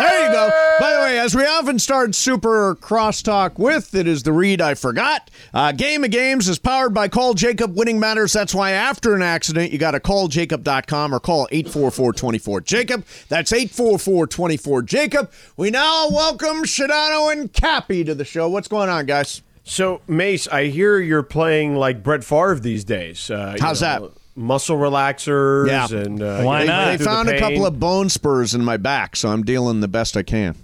There 0.00 0.26
you 0.26 0.32
go. 0.32 0.50
By 0.80 0.94
the 0.94 0.98
way, 1.00 1.18
as 1.18 1.34
we 1.34 1.44
often 1.44 1.78
start 1.78 2.14
Super 2.14 2.74
Crosstalk 2.76 3.58
with, 3.58 3.94
it 3.94 4.06
is 4.06 4.22
the 4.22 4.32
read 4.32 4.62
I 4.62 4.72
forgot. 4.72 5.30
Uh, 5.52 5.72
Game 5.72 6.04
of 6.04 6.10
Games 6.10 6.48
is 6.48 6.58
powered 6.58 6.94
by 6.94 7.08
Call 7.08 7.34
Jacob. 7.34 7.76
Winning 7.76 8.00
matters. 8.00 8.32
That's 8.32 8.54
why 8.54 8.70
after 8.70 9.14
an 9.14 9.20
accident, 9.20 9.72
you 9.72 9.78
got 9.78 9.90
to 9.90 10.00
call 10.00 10.28
jacob.com 10.28 11.14
or 11.14 11.20
call 11.20 11.46
844-24-JACOB. 11.52 13.28
That's 13.28 13.52
844-24-JACOB. 13.52 15.28
We 15.58 15.70
now 15.70 16.08
welcome 16.08 16.64
Sedano 16.64 17.30
and 17.30 17.52
Cappy 17.52 18.02
to 18.04 18.14
the 18.14 18.24
show. 18.24 18.48
What's 18.48 18.68
going 18.68 18.88
on, 18.88 19.04
guys? 19.04 19.42
So, 19.64 20.00
Mace, 20.08 20.48
I 20.48 20.68
hear 20.68 20.98
you're 20.98 21.22
playing 21.22 21.74
like 21.76 22.02
Brett 22.02 22.24
Favre 22.24 22.58
these 22.58 22.84
days. 22.84 23.30
Uh, 23.30 23.56
you 23.58 23.62
How's 23.62 23.82
know, 23.82 24.08
that? 24.08 24.19
Muscle 24.36 24.76
relaxers 24.76 25.66
Yeah. 25.68 25.88
and 25.98 26.22
uh, 26.22 26.42
Why 26.42 26.60
getting 26.64 26.66
not? 26.68 26.82
through 26.84 26.90
They 26.92 26.96
the 26.98 27.04
found 27.04 27.28
a 27.28 27.38
couple 27.38 27.66
of 27.66 27.80
bone 27.80 28.08
spurs 28.08 28.54
in 28.54 28.64
my 28.64 28.76
back, 28.76 29.16
so 29.16 29.28
I'm 29.28 29.42
dealing 29.42 29.80
the 29.80 29.88
best 29.88 30.16
I 30.16 30.22
can. 30.22 30.56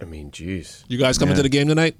I 0.00 0.04
mean, 0.04 0.30
jeez. 0.30 0.84
You 0.88 0.98
guys 0.98 1.16
coming 1.18 1.32
Yeah. 1.32 1.36
to 1.38 1.42
the 1.42 1.48
game 1.48 1.68
tonight? 1.68 1.96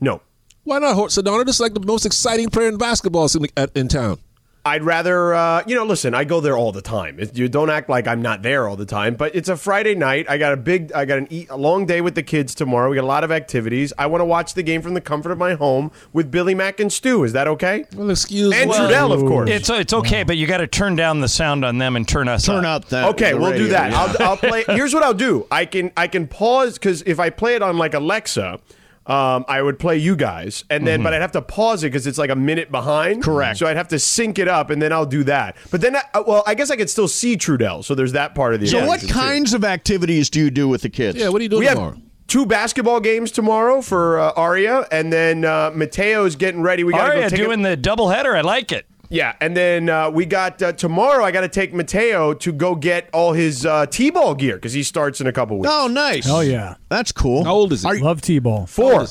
No, 0.00 0.20
Why 0.64 0.78
not, 0.80 0.94
Hort 0.94 1.10
Sedano? 1.10 1.44
This 1.46 1.56
is 1.56 1.60
like 1.60 1.74
the 1.74 1.80
most 1.80 2.04
exciting 2.06 2.50
player 2.50 2.68
in 2.68 2.76
basketball 2.76 3.28
in, 3.34 3.46
in 3.74 3.88
town. 3.88 4.18
I'd 4.66 4.82
rather, 4.82 5.32
uh, 5.34 5.62
you 5.66 5.74
know, 5.76 5.84
listen. 5.84 6.12
I 6.14 6.24
go 6.24 6.40
there 6.40 6.56
all 6.56 6.72
the 6.72 6.82
time. 6.82 7.20
It, 7.20 7.36
you 7.38 7.48
don't 7.48 7.70
act 7.70 7.88
like 7.88 8.08
I'm 8.08 8.20
not 8.20 8.42
there 8.42 8.66
all 8.68 8.76
the 8.76 8.84
time. 8.84 9.14
But 9.14 9.34
it's 9.36 9.48
a 9.48 9.56
Friday 9.56 9.94
night. 9.94 10.26
I 10.28 10.38
got 10.38 10.52
a 10.52 10.56
big, 10.56 10.92
I 10.92 11.04
got 11.04 11.18
an 11.18 11.28
e- 11.30 11.46
a 11.48 11.56
long 11.56 11.86
day 11.86 12.00
with 12.00 12.14
the 12.16 12.22
kids 12.22 12.54
tomorrow. 12.54 12.90
We 12.90 12.96
got 12.96 13.04
a 13.04 13.06
lot 13.06 13.22
of 13.24 13.30
activities. 13.30 13.92
I 13.96 14.06
want 14.06 14.20
to 14.22 14.24
watch 14.26 14.54
the 14.54 14.62
game 14.64 14.82
from 14.82 14.94
the 14.94 15.00
comfort 15.00 15.30
of 15.30 15.38
my 15.38 15.54
home 15.54 15.92
with 16.12 16.30
Billy 16.30 16.54
Mack 16.54 16.80
and 16.80 16.92
Stu. 16.92 17.22
Is 17.24 17.32
that 17.32 17.46
okay? 17.48 17.84
Well, 17.94 18.10
excuse 18.10 18.52
And 18.54 18.68
me. 18.70 18.76
Trudell, 18.76 19.12
of 19.12 19.20
course. 19.20 19.48
It's 19.50 19.70
it's 19.70 19.92
okay, 19.92 20.24
but 20.24 20.36
you 20.36 20.46
got 20.46 20.58
to 20.58 20.66
turn 20.66 20.96
down 20.96 21.20
the 21.20 21.28
sound 21.28 21.64
on 21.64 21.78
them 21.78 21.94
and 21.96 22.06
turn 22.06 22.28
us 22.28 22.44
Turn 22.46 22.64
up. 22.64 22.82
up 22.84 22.88
that. 22.90 23.08
Okay, 23.10 23.34
we'll 23.34 23.56
do 23.56 23.68
that. 23.68 23.92
yeah. 23.92 24.00
I'll, 24.20 24.30
I'll 24.30 24.36
play. 24.36 24.64
Here's 24.68 24.92
what 24.92 25.02
I'll 25.04 25.14
do. 25.14 25.46
I 25.50 25.64
can 25.66 25.92
I 25.96 26.08
can 26.08 26.26
pause 26.26 26.74
because 26.74 27.02
if 27.02 27.20
I 27.20 27.30
play 27.30 27.54
it 27.54 27.62
on 27.62 27.78
like 27.78 27.94
Alexa, 27.94 28.58
um, 29.06 29.44
I 29.48 29.62
would 29.62 29.78
play 29.78 29.96
you 29.98 30.16
guys, 30.16 30.64
and 30.68 30.86
then 30.86 31.02
but 31.02 31.14
I'd 31.14 31.22
have 31.22 31.32
to 31.32 31.42
pause 31.42 31.84
it 31.84 31.88
because 31.88 32.06
it's 32.06 32.18
like 32.18 32.30
a 32.30 32.36
minute 32.36 32.70
behind. 32.72 33.22
Correct. 33.22 33.58
So 33.58 33.66
I'd 33.66 33.76
have 33.76 33.88
to 33.88 33.98
sync 33.98 34.38
it 34.38 34.48
up, 34.48 34.70
and 34.70 34.82
then 34.82 34.92
I'll 34.92 35.06
do 35.06 35.22
that. 35.24 35.56
But 35.70 35.80
then, 35.80 35.96
I, 35.96 36.20
well, 36.20 36.42
I 36.46 36.54
guess 36.54 36.70
I 36.70 36.76
could 36.76 36.90
still 36.90 37.08
see 37.08 37.36
Trudell. 37.36 37.84
So 37.84 37.94
there's 37.94 38.12
that 38.12 38.34
part 38.34 38.54
of 38.54 38.60
the. 38.60 38.66
So, 38.66 38.78
what 38.86 38.98
equation, 39.02 39.08
too. 39.08 39.14
kinds 39.14 39.54
of 39.54 39.64
activities 39.64 40.28
do 40.30 40.40
you 40.40 40.50
do 40.50 40.68
with 40.68 40.82
the 40.82 40.88
kids? 40.90 41.18
Yeah, 41.18 41.28
what 41.28 41.40
are 41.40 41.42
you 41.44 41.48
doing 41.48 41.60
We 41.60 41.66
have 41.66 41.76
tomorrow? 41.76 42.00
two 42.26 42.44
basketball 42.46 42.98
games 42.98 43.30
tomorrow 43.30 43.80
for 43.80 44.18
uh, 44.18 44.32
Aria, 44.32 44.86
and 44.90 45.12
then 45.12 45.44
uh, 45.44 45.70
Mateo's 45.74 46.34
getting 46.34 46.62
ready. 46.62 46.82
We 46.82 46.92
got 46.92 47.04
to 47.06 47.10
Aria 47.12 47.22
go 47.22 47.28
take 47.28 47.38
a- 47.40 47.44
doing 47.44 47.62
the 47.62 47.76
double 47.76 48.08
header. 48.08 48.36
I 48.36 48.40
like 48.40 48.72
it. 48.72 48.86
Yeah, 49.08 49.34
and 49.40 49.56
then 49.56 49.88
uh, 49.88 50.10
we 50.10 50.26
got 50.26 50.60
uh, 50.62 50.72
tomorrow. 50.72 51.24
I 51.24 51.30
got 51.30 51.42
to 51.42 51.48
take 51.48 51.72
Mateo 51.72 52.34
to 52.34 52.52
go 52.52 52.74
get 52.74 53.08
all 53.12 53.32
his 53.32 53.64
uh, 53.64 53.86
t-ball 53.86 54.34
gear 54.34 54.56
because 54.56 54.72
he 54.72 54.82
starts 54.82 55.20
in 55.20 55.26
a 55.26 55.32
couple 55.32 55.58
weeks. 55.58 55.72
Oh, 55.72 55.86
nice. 55.86 56.28
Oh 56.28 56.40
yeah. 56.40 56.74
That's 56.88 57.12
cool. 57.12 57.44
How 57.44 57.54
old 57.54 57.72
is 57.72 57.82
he? 57.82 57.88
Are 57.88 57.94
you- 57.94 58.02
Love 58.04 58.20
T-ball. 58.22 58.66
Four. 58.66 59.06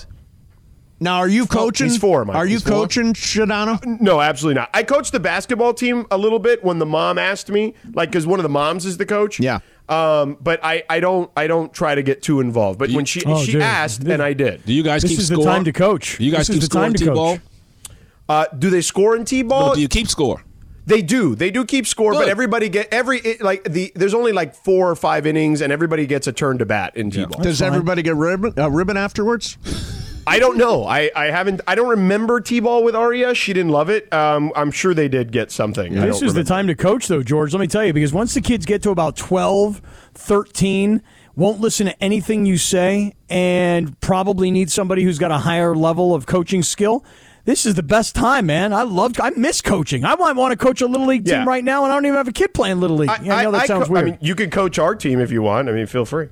now, 1.00 1.18
are 1.18 1.28
you 1.28 1.46
coaching? 1.46 1.88
he's 1.88 1.98
four, 1.98 2.26
Mike. 2.26 2.36
Are 2.36 2.46
you 2.46 2.56
He's 2.56 2.64
coaching 2.64 3.14
Sedano? 3.14 3.80
No, 4.02 4.22
absolutely 4.22 4.60
not. 4.60 4.70
I 4.74 4.84
coached 4.84 5.12
the 5.12 5.20
basketball 5.20 5.74
team 5.74 6.06
a 6.12 6.18
little 6.18 6.40
bit 6.40 6.64
when 6.64 6.80
the 6.80 6.86
mom 6.86 7.18
asked 7.18 7.50
me, 7.50 7.74
like, 7.94 8.10
because 8.10 8.26
one 8.28 8.40
of 8.40 8.44
the 8.44 8.50
moms 8.50 8.86
is 8.86 8.98
the 8.98 9.06
coach. 9.06 9.40
Yeah. 9.40 9.60
Um, 9.88 10.38
but 10.42 10.60
I, 10.64 10.84
I 10.90 11.00
don't 11.00 11.30
I 11.38 11.46
don't 11.48 11.72
try 11.72 11.94
to 11.96 12.02
get 12.02 12.22
too 12.24 12.40
involved. 12.40 12.80
But 12.80 12.90
when 12.92 13.06
she 13.06 13.22
Oh, 13.26 13.44
she 13.44 13.52
dude. 13.54 13.62
asked, 13.62 14.04
and 14.04 14.22
I 14.22 14.34
did. 14.34 14.66
Do 14.66 14.74
you 14.74 14.82
guys 14.84 15.04
keep 15.04 15.10
going? 15.12 15.18
This 15.18 15.18
keep 15.18 15.20
is 15.20 15.28
score? 15.28 15.44
the 15.46 15.52
time 15.52 15.64
to 15.66 15.72
coach. 15.72 16.18
Do 16.18 16.24
you 16.26 16.32
guys 16.32 16.48
This 16.48 16.56
keep 16.56 16.62
the 16.64 16.68
time 16.76 16.96
scoring 16.98 17.16
to 17.16 17.22
coach. 17.38 17.40
T-ball? 18.28 18.42
Uh, 18.42 18.46
do 18.58 18.70
they 18.70 18.82
score 18.82 19.16
in 19.16 19.26
t-ball? 19.26 19.68
No, 19.70 19.76
do 19.76 19.82
you 19.82 19.88
keep 19.88 20.08
score? 20.08 20.44
They 20.88 21.02
do. 21.02 21.34
They 21.36 21.50
do 21.50 21.66
keep 21.66 21.88
score, 21.88 22.14
but 22.14 22.30
everybody 22.30 22.70
get 22.70 22.94
every 22.94 23.20
it, 23.20 23.42
like 23.42 23.64
the. 23.64 23.92
There's 23.96 24.14
only 24.14 24.32
like 24.32 24.54
four 24.54 24.90
or 24.90 24.96
five 24.96 25.26
innings, 25.26 25.62
and 25.62 25.74
everybody 25.74 26.06
gets 26.06 26.28
a 26.28 26.32
turn 26.32 26.60
to 26.60 26.66
bat 26.66 26.96
in 26.96 27.10
t-ball. 27.10 27.42
Does 27.42 27.62
everybody 27.62 28.04
get 28.04 28.16
ribbon, 28.16 28.54
uh, 28.58 28.70
ribbon 28.70 28.96
afterwards? 28.96 29.58
I 30.28 30.40
don't 30.40 30.58
know. 30.58 30.86
I, 30.86 31.12
I 31.16 31.26
haven't. 31.26 31.62
I 31.68 31.74
don't 31.76 31.90
remember 31.90 32.40
t-ball 32.40 32.84
with 32.84 32.96
Aria. 32.96 33.34
She 33.34 33.52
didn't 33.54 33.72
love 33.72 33.90
it. 33.90 34.12
Um, 34.14 34.52
I'm 34.56 34.70
sure 34.72 34.94
they 34.94 35.08
did 35.08 35.32
get 35.32 35.52
something. 35.52 35.98
I 35.98 36.08
This 36.08 36.20
don't 36.20 36.30
is 36.30 36.34
the 36.36 36.44
time 36.44 36.68
to 36.68 36.76
coach, 36.76 37.08
though, 37.08 37.24
George. 37.24 37.54
Let 37.54 37.62
me 37.62 37.68
tell 37.68 37.86
you, 37.86 37.94
because 37.94 38.14
once 38.14 38.34
the 38.36 38.42
kids 38.42 38.66
get 38.66 38.84
to 38.84 38.92
about 38.92 39.16
12, 39.18 39.82
13, 40.14 41.02
won't 41.36 41.60
listen 41.62 41.88
to 41.88 42.04
anything 42.04 42.46
you 42.46 42.58
say, 42.58 43.14
and 43.30 44.00
probably 44.02 44.52
need 44.52 44.72
somebody 44.72 45.04
who's 45.04 45.20
got 45.20 45.32
a 45.32 45.40
higher 45.40 45.76
level 45.76 46.14
of 46.14 46.26
coaching 46.26 46.64
skill. 46.64 47.04
This 47.46 47.66
is 47.68 47.76
the 47.76 47.84
best 47.84 48.16
time, 48.16 48.48
man. 48.48 48.74
I 48.74 48.82
love. 48.84 49.20
I 49.22 49.30
miss 49.32 49.62
coaching. 49.62 50.04
I 50.04 50.16
might 50.16 50.36
want 50.36 50.52
to 50.52 50.58
coach 50.58 50.82
a 50.82 50.88
little 50.88 51.06
league 51.06 51.26
team 51.26 51.34
Yeah. 51.36 51.46
right 51.46 51.64
now, 51.64 51.84
and 51.84 51.94
I 51.94 51.96
don't 51.96 52.06
even 52.06 52.18
have 52.18 52.28
a 52.28 52.32
kid 52.34 52.54
playing 52.56 52.80
little 52.80 52.98
league. 52.98 53.12
Yeah, 53.22 53.36
I, 53.36 53.44
know 53.44 53.52
that 53.52 53.68
sounds 53.68 53.88
co- 53.88 53.94
weird. 53.94 54.06
I 54.08 54.10
mean, 54.12 54.18
you 54.20 54.34
can 54.36 54.50
coach 54.50 54.80
our 54.80 54.96
team 54.96 55.20
if 55.20 55.32
you 55.32 55.42
want. 55.44 55.70
I 55.70 55.72
mean, 55.74 55.86
feel 55.86 56.06
free. 56.06 56.30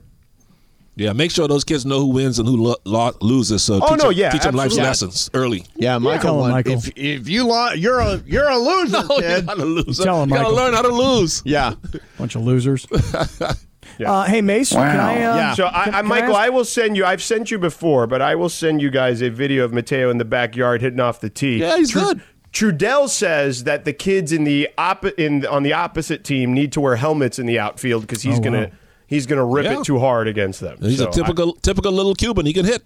Yeah, 0.96 1.14
make 1.14 1.32
sure 1.32 1.48
those 1.48 1.64
kids 1.64 1.86
know 1.88 2.00
who 2.02 2.08
wins 2.08 2.38
and 2.40 2.48
who 2.48 2.56
lo- 2.56 2.76
lo- 2.86 3.16
loses. 3.22 3.64
So 3.64 3.76
Oh, 3.82 3.90
teach 3.90 3.98
no, 4.04 4.10
them, 4.10 4.14
yeah, 4.18 4.30
teach 4.32 4.44
them 4.44 4.56
life's 4.56 4.78
absolutely. 4.78 4.88
lessons 4.88 5.30
early. 5.34 5.66
Yeah, 5.76 5.98
Mychal. 5.98 6.22
Tell 6.22 6.46
him. 6.46 6.54
Mychal. 6.64 6.88
If 6.88 6.92
if 6.98 7.30
you 7.30 7.46
lo- 7.48 7.72
you're 7.74 8.00
a 8.00 8.18
you're 8.26 8.50
a 8.50 8.58
loser, 8.58 9.02
No, 9.10 9.18
you're 9.20 9.22
kid. 9.38 9.46
not 9.46 9.60
a 9.60 9.66
loser. 9.66 10.04
Tell 10.04 10.22
'em, 10.22 10.30
you 10.30 10.36
gotta 10.36 10.50
Mychal. 10.50 10.56
learn 10.56 10.74
how 10.74 10.82
to 10.84 10.90
lose. 10.90 11.42
Yeah. 11.46 11.74
Bunch 12.18 12.36
of 12.36 12.42
losers. 12.44 12.86
uh, 14.06 14.24
hey, 14.26 14.42
Mace, 14.42 14.72
can 14.72 15.00
I? 15.00 15.24
Uh, 15.24 15.36
Yeah. 15.36 15.54
So, 15.56 15.66
I, 15.68 15.84
can- 15.86 15.96
I, 15.96 16.02
can 16.02 16.10
Mychal, 16.12 16.30
ask- 16.30 16.36
I 16.36 16.50
will 16.50 16.66
send 16.66 16.98
you. 16.98 17.06
I've 17.06 17.22
sent 17.24 17.52
you 17.52 17.60
before, 17.60 18.08
but 18.08 18.22
I 18.22 18.36
will 18.36 18.50
send 18.50 18.82
you 18.82 18.90
guys 18.90 19.22
a 19.22 19.30
video 19.30 19.64
of 19.66 19.74
Mateo 19.74 20.10
in 20.10 20.18
the 20.18 20.26
backyard 20.26 20.82
hitting 20.82 21.00
off 21.00 21.20
the 21.20 21.30
tee. 21.30 21.58
Yeah, 21.60 21.78
he's 21.78 21.94
good. 21.94 22.22
Trudell 22.52 23.10
says 23.10 23.64
that 23.64 23.84
the 23.84 23.94
kids 23.94 24.32
in 24.32 24.44
the 24.44 24.70
oppo- 24.78 25.18
in 25.18 25.44
on 25.48 25.64
the 25.64 25.74
opposite 25.74 26.24
team 26.24 26.54
need 26.54 26.72
to 26.74 26.82
wear 26.82 26.96
helmets 26.98 27.40
in 27.40 27.48
the 27.48 27.58
outfield 27.58 28.04
because 28.04 28.22
he's 28.22 28.38
Oh, 28.38 28.42
gonna 28.44 28.60
wow. 28.66 28.72
he's 29.08 29.26
gonna 29.26 29.44
rip 29.46 29.66
Yeah. 29.66 29.80
it 29.80 29.86
too 29.86 29.98
hard 29.98 30.28
against 30.28 30.60
them. 30.60 30.78
He's 30.80 31.00
So 31.00 31.10
a 31.10 31.12
typical 31.12 31.54
typical 31.54 31.92
little 31.92 32.14
Cuban. 32.14 32.46
He 32.46 32.54
can 32.54 32.66
hit. 32.66 32.84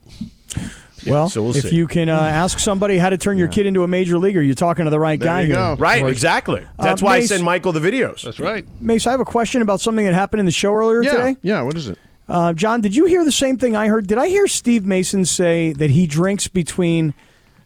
Well, 1.05 1.29
so 1.29 1.43
we'll 1.43 1.55
if 1.55 1.63
see. 1.69 1.75
you 1.75 1.87
can 1.87 2.09
uh, 2.09 2.17
ask 2.19 2.57
somebody 2.59 2.97
how 2.97 3.09
to 3.09 3.17
turn 3.17 3.37
your 3.37 3.47
kid 3.47 3.65
into 3.65 3.83
a 3.83 3.87
major 3.87 4.17
leaguer, 4.17 4.41
you're 4.41 4.55
talking 4.55 4.85
to 4.85 4.91
the 4.91 4.99
right 4.99 5.19
guy 5.19 5.41
you 5.41 5.47
here. 5.47 5.55
go. 5.57 5.71
I- 5.73 5.75
right, 5.75 6.05
exactly. 6.07 6.65
That's 6.79 7.01
Uh, 7.01 7.05
why 7.05 7.15
I 7.15 7.19
Mace- 7.19 7.29
send 7.29 7.43
Mychal 7.43 7.73
the 7.73 7.79
videos. 7.79 8.23
That's 8.23 8.39
right. 8.39 8.65
Mace, 8.81 9.05
I 9.05 9.11
have 9.11 9.19
a 9.19 9.25
question 9.25 9.61
about 9.61 9.79
something 9.81 10.05
that 10.05 10.13
happened 10.13 10.39
in 10.39 10.45
the 10.45 10.51
show 10.51 10.73
earlier 10.73 11.03
Yeah. 11.03 11.11
today. 11.11 11.37
Yeah. 11.43 11.61
What 11.61 11.75
is 11.77 11.87
it? 11.89 11.97
Uh, 12.29 12.51
John, 12.53 12.81
did 12.81 12.95
you 12.95 13.05
hear 13.05 13.23
the 13.23 13.31
same 13.31 13.57
thing 13.57 13.75
I 13.75 13.87
heard? 13.87 14.07
Did 14.07 14.17
I 14.17 14.27
hear 14.27 14.47
Steve 14.47 14.85
Mason 14.85 15.23
say 15.23 15.71
that 15.73 15.91
he 15.91 16.07
drinks 16.07 16.47
between 16.47 17.13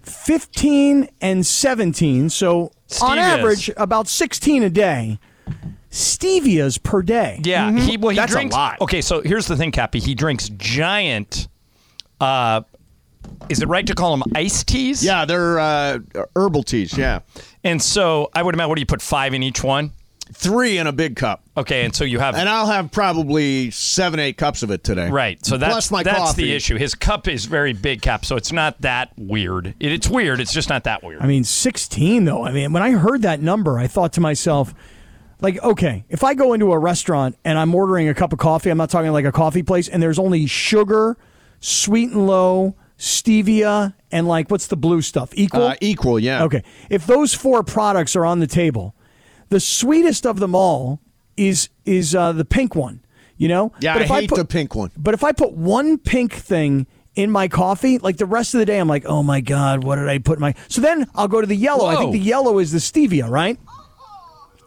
15 0.03 1.09
and 1.21 1.45
17, 1.45 2.29
so 2.29 2.71
on 3.01 3.17
Stevias. 3.17 3.17
average 3.17 3.71
about 3.77 4.07
16 4.07 4.63
a 4.63 4.69
day, 4.69 5.19
stevias 5.91 6.81
per 6.81 7.01
day? 7.01 7.39
Yeah, 7.43 7.71
he 7.71 7.97
well 7.97 8.09
he 8.09 8.15
That's 8.17 8.35
a 8.35 8.43
lot. 8.47 8.79
Okay, 8.81 9.01
so 9.01 9.21
here's 9.21 9.47
the 9.47 9.55
thing, 9.55 9.71
Cappy. 9.71 9.99
He 9.99 10.13
drinks 10.15 10.49
giant. 10.49 11.47
Uh, 12.19 12.61
is 13.49 13.61
it 13.61 13.67
right 13.67 13.85
to 13.87 13.95
call 13.95 14.15
them 14.17 14.23
iced 14.35 14.67
teas? 14.67 15.03
Yeah, 15.03 15.25
they're 15.25 15.59
uh, 15.59 15.99
herbal 16.35 16.63
teas. 16.63 16.97
Yeah, 16.97 17.19
And 17.63 17.81
so 17.81 18.29
I 18.33 18.43
would 18.43 18.55
imagine. 18.55 18.69
What 18.69 18.75
do 18.75 18.81
you 18.81 18.85
put 18.85 19.01
five 19.01 19.33
in 19.33 19.43
each 19.43 19.63
one? 19.63 19.91
three 20.33 20.77
in 20.77 20.87
a 20.87 20.91
big 20.93 21.15
cup, 21.15 21.43
Okay, 21.57 21.83
and 21.83 21.93
so 21.93 22.03
you 22.03 22.19
have 22.19 22.35
and 22.35 22.47
I'll 22.47 22.67
have 22.67 22.91
probably 22.91 23.69
seven, 23.71 24.19
eight 24.19 24.37
cups 24.37 24.63
of 24.63 24.71
it 24.71 24.83
today. 24.83 25.09
Right. 25.09 25.45
So 25.45 25.57
that's 25.57 25.73
Plus 25.73 25.91
my 25.91 26.03
that's 26.03 26.17
coffee. 26.17 26.43
the 26.43 26.53
issue. 26.53 26.77
His 26.77 26.95
cup 26.95 27.27
is 27.27 27.45
very 27.45 27.73
big 27.73 28.01
cup, 28.01 28.23
so 28.23 28.37
it's 28.37 28.51
not 28.51 28.79
that 28.81 29.11
weird. 29.17 29.75
It, 29.79 29.91
it's 29.91 30.07
weird. 30.07 30.39
It's 30.39 30.53
just 30.53 30.69
not 30.69 30.85
that 30.85 31.03
weird. 31.03 31.21
I 31.21 31.27
mean, 31.27 31.43
16, 31.43 32.23
though. 32.25 32.45
I 32.45 32.51
mean, 32.51 32.71
when 32.71 32.81
I 32.81 32.91
heard 32.91 33.23
that 33.23 33.41
number, 33.41 33.77
I 33.77 33.87
thought 33.87 34.13
to 34.13 34.21
myself, 34.21 34.73
like, 35.41 35.61
okay, 35.61 36.05
if 36.07 36.23
I 36.23 36.33
go 36.33 36.53
into 36.53 36.71
a 36.71 36.79
restaurant 36.79 37.37
and 37.43 37.57
I'm 37.57 37.75
ordering 37.75 38.07
a 38.07 38.13
cup 38.13 38.31
of 38.31 38.39
coffee, 38.39 38.69
I'm 38.69 38.77
not 38.77 38.89
talking 38.89 39.11
like 39.11 39.25
a 39.25 39.31
coffee 39.33 39.63
place, 39.63 39.89
and 39.89 40.01
there's 40.01 40.19
only 40.19 40.45
sugar, 40.45 41.17
sweet 41.59 42.11
and 42.11 42.25
low, 42.25 42.75
stevia, 43.01 43.93
and 44.11 44.27
like, 44.27 44.49
what's 44.51 44.67
the 44.67 44.77
blue 44.77 45.01
stuff? 45.01 45.31
Equal? 45.35 45.63
Uh, 45.63 45.75
equal. 45.81 46.19
Yeah. 46.19 46.43
Okay. 46.43 46.63
If 46.89 47.07
those 47.07 47.33
four 47.33 47.63
products 47.63 48.15
are 48.15 48.25
on 48.25 48.39
the 48.39 48.47
table, 48.47 48.95
the 49.49 49.59
sweetest 49.59 50.25
of 50.25 50.39
them 50.39 50.53
all 50.55 51.01
is 51.35 51.69
is 51.85 52.13
uh, 52.15 52.31
the 52.31 52.45
pink 52.45 52.75
one. 52.75 53.01
You 53.37 53.47
know? 53.47 53.71
Yeah, 53.79 53.93
But 53.93 54.01
I 54.03 54.05
if 54.05 54.09
hate 54.11 54.29
put- 54.29 54.35
the 54.37 54.45
pink 54.45 54.75
one. 54.75 54.91
But 54.95 55.15
if 55.15 55.23
I 55.23 55.31
put 55.31 55.53
one 55.53 55.97
pink 55.97 56.31
thing 56.33 56.85
in 57.15 57.31
my 57.31 57.47
coffee, 57.47 57.97
like 57.97 58.17
the 58.17 58.25
rest 58.27 58.53
of 58.53 58.59
the 58.59 58.65
day, 58.67 58.77
I'm 58.77 58.87
like, 58.87 59.03
oh 59.05 59.23
my 59.23 59.41
god, 59.41 59.83
what 59.83 59.95
did 59.95 60.07
I 60.07 60.19
put 60.19 60.37
in 60.37 60.41
my? 60.41 60.53
So 60.67 60.79
then 60.79 61.07
I'll 61.15 61.27
go 61.27 61.41
to 61.41 61.47
the 61.47 61.55
yellow. 61.55 61.87
I 61.87 61.95
think 61.95 62.11
the 62.11 62.19
yellow 62.19 62.59
is 62.59 62.71
the 62.71 62.77
stevia, 62.77 63.27
right? 63.27 63.57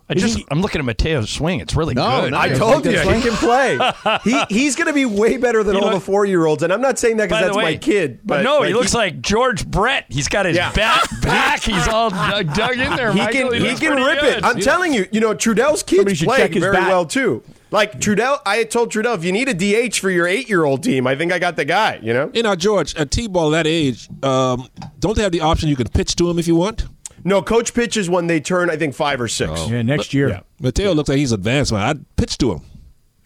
I 0.07 0.13
just 0.15 0.39
I'm 0.51 0.61
looking 0.61 0.81
at 0.81 0.85
Mateo's 0.85 1.31
swing. 1.31 1.61
It's 1.61 1.75
really 1.75 1.95
No, 1.95 2.21
good. 2.23 2.33
nice. 2.33 2.53
I 2.53 2.59
told 2.59 2.85
you 2.85 2.93
he 2.93 3.23
can 3.23 3.33
play. 3.37 3.79
he 4.25 4.39
he's 4.51 4.77
going 4.77 4.89
to 4.89 4.93
be 4.93 5.07
way 5.07 5.39
better 5.39 5.63
than 5.65 5.77
You 5.77 5.81
all 5.81 5.89
know- 5.89 5.95
the 5.95 6.01
four 6.01 6.27
year 6.27 6.45
olds, 6.45 6.63
and 6.63 6.71
I'm 6.73 6.83
not 6.83 6.99
saying 6.99 7.17
that 7.17 7.31
because 7.31 7.45
that's 7.45 7.57
way, 7.57 7.63
my 7.65 7.77
kid. 7.77 8.21
But, 8.23 8.43
no, 8.43 8.63
he 8.63 8.75
looks 8.75 8.93
like 8.93 9.23
George 9.23 9.67
Brett. 9.67 10.05
He's 10.11 10.29
got 10.29 10.45
his 10.45 10.57
Yeah. 10.57 10.73
back 10.73 11.03
back. 11.23 11.63
He's 11.63 11.89
all 11.89 12.11
dug, 12.11 12.53
dug 12.55 12.73
in 12.79 12.97
there. 12.97 13.13
he 13.15 13.19
Mychal. 13.21 13.33
can 13.33 13.53
he 13.55 13.61
looks 13.61 13.81
can 13.81 13.97
rip 14.03 14.21
good. 14.21 14.39
it. 14.39 14.45
I'm 14.45 14.61
telling 14.61 14.93
you, 14.93 15.07
you 15.11 15.21
know 15.21 15.35
Trudell's 15.35 15.81
Somebody 15.89 16.11
kids 16.17 16.25
play 16.25 16.49
very 16.49 16.73
bat. 16.77 16.89
well 16.89 17.07
too. 17.07 17.43
Like 17.71 17.99
Trudell, 17.99 18.41
I 18.47 18.63
told 18.65 18.93
Trudell 18.93 19.17
if 19.17 19.25
you 19.25 19.33
need 19.33 19.49
a 19.49 19.55
DH 19.89 19.97
for 19.99 20.11
your 20.11 20.29
eight 20.29 20.49
year 20.51 20.65
old 20.65 20.83
team, 20.85 21.07
I 21.07 21.17
think 21.17 21.33
I 21.33 21.39
got 21.39 21.57
the 21.57 21.65
guy. 21.65 21.99
You 22.03 22.13
know, 22.13 22.31
You 22.33 22.43
know, 22.45 22.55
George, 22.55 22.95
at 22.95 23.11
T-ball 23.11 23.51
that 23.51 23.67
age, 23.67 24.09
um, 24.23 24.69
don't 25.01 25.17
they 25.17 25.23
have 25.23 25.33
the 25.33 25.41
option 25.41 25.69
you 25.71 25.75
can 25.77 25.89
pitch 25.89 26.15
to 26.17 26.31
him 26.31 26.39
if 26.39 26.47
you 26.47 26.55
want? 26.55 26.87
No 27.25 27.43
coach 27.43 27.75
pitches 27.75 28.09
when 28.09 28.27
they 28.29 28.41
turn 28.41 28.71
I 28.71 28.77
think 28.77 28.95
five 28.95 29.21
or 29.21 29.29
six. 29.29 29.53
Oh. 29.55 29.69
Yeah, 29.69 29.83
next 29.83 30.15
year. 30.15 30.29
yeah. 30.29 30.41
Mateo 30.61 30.93
looks 30.93 31.09
like 31.09 31.19
he's 31.19 31.33
advanced, 31.33 31.73
man. 31.73 31.83
I'd 31.83 32.17
pitch 32.17 32.39
to 32.39 32.53
him. 32.53 32.61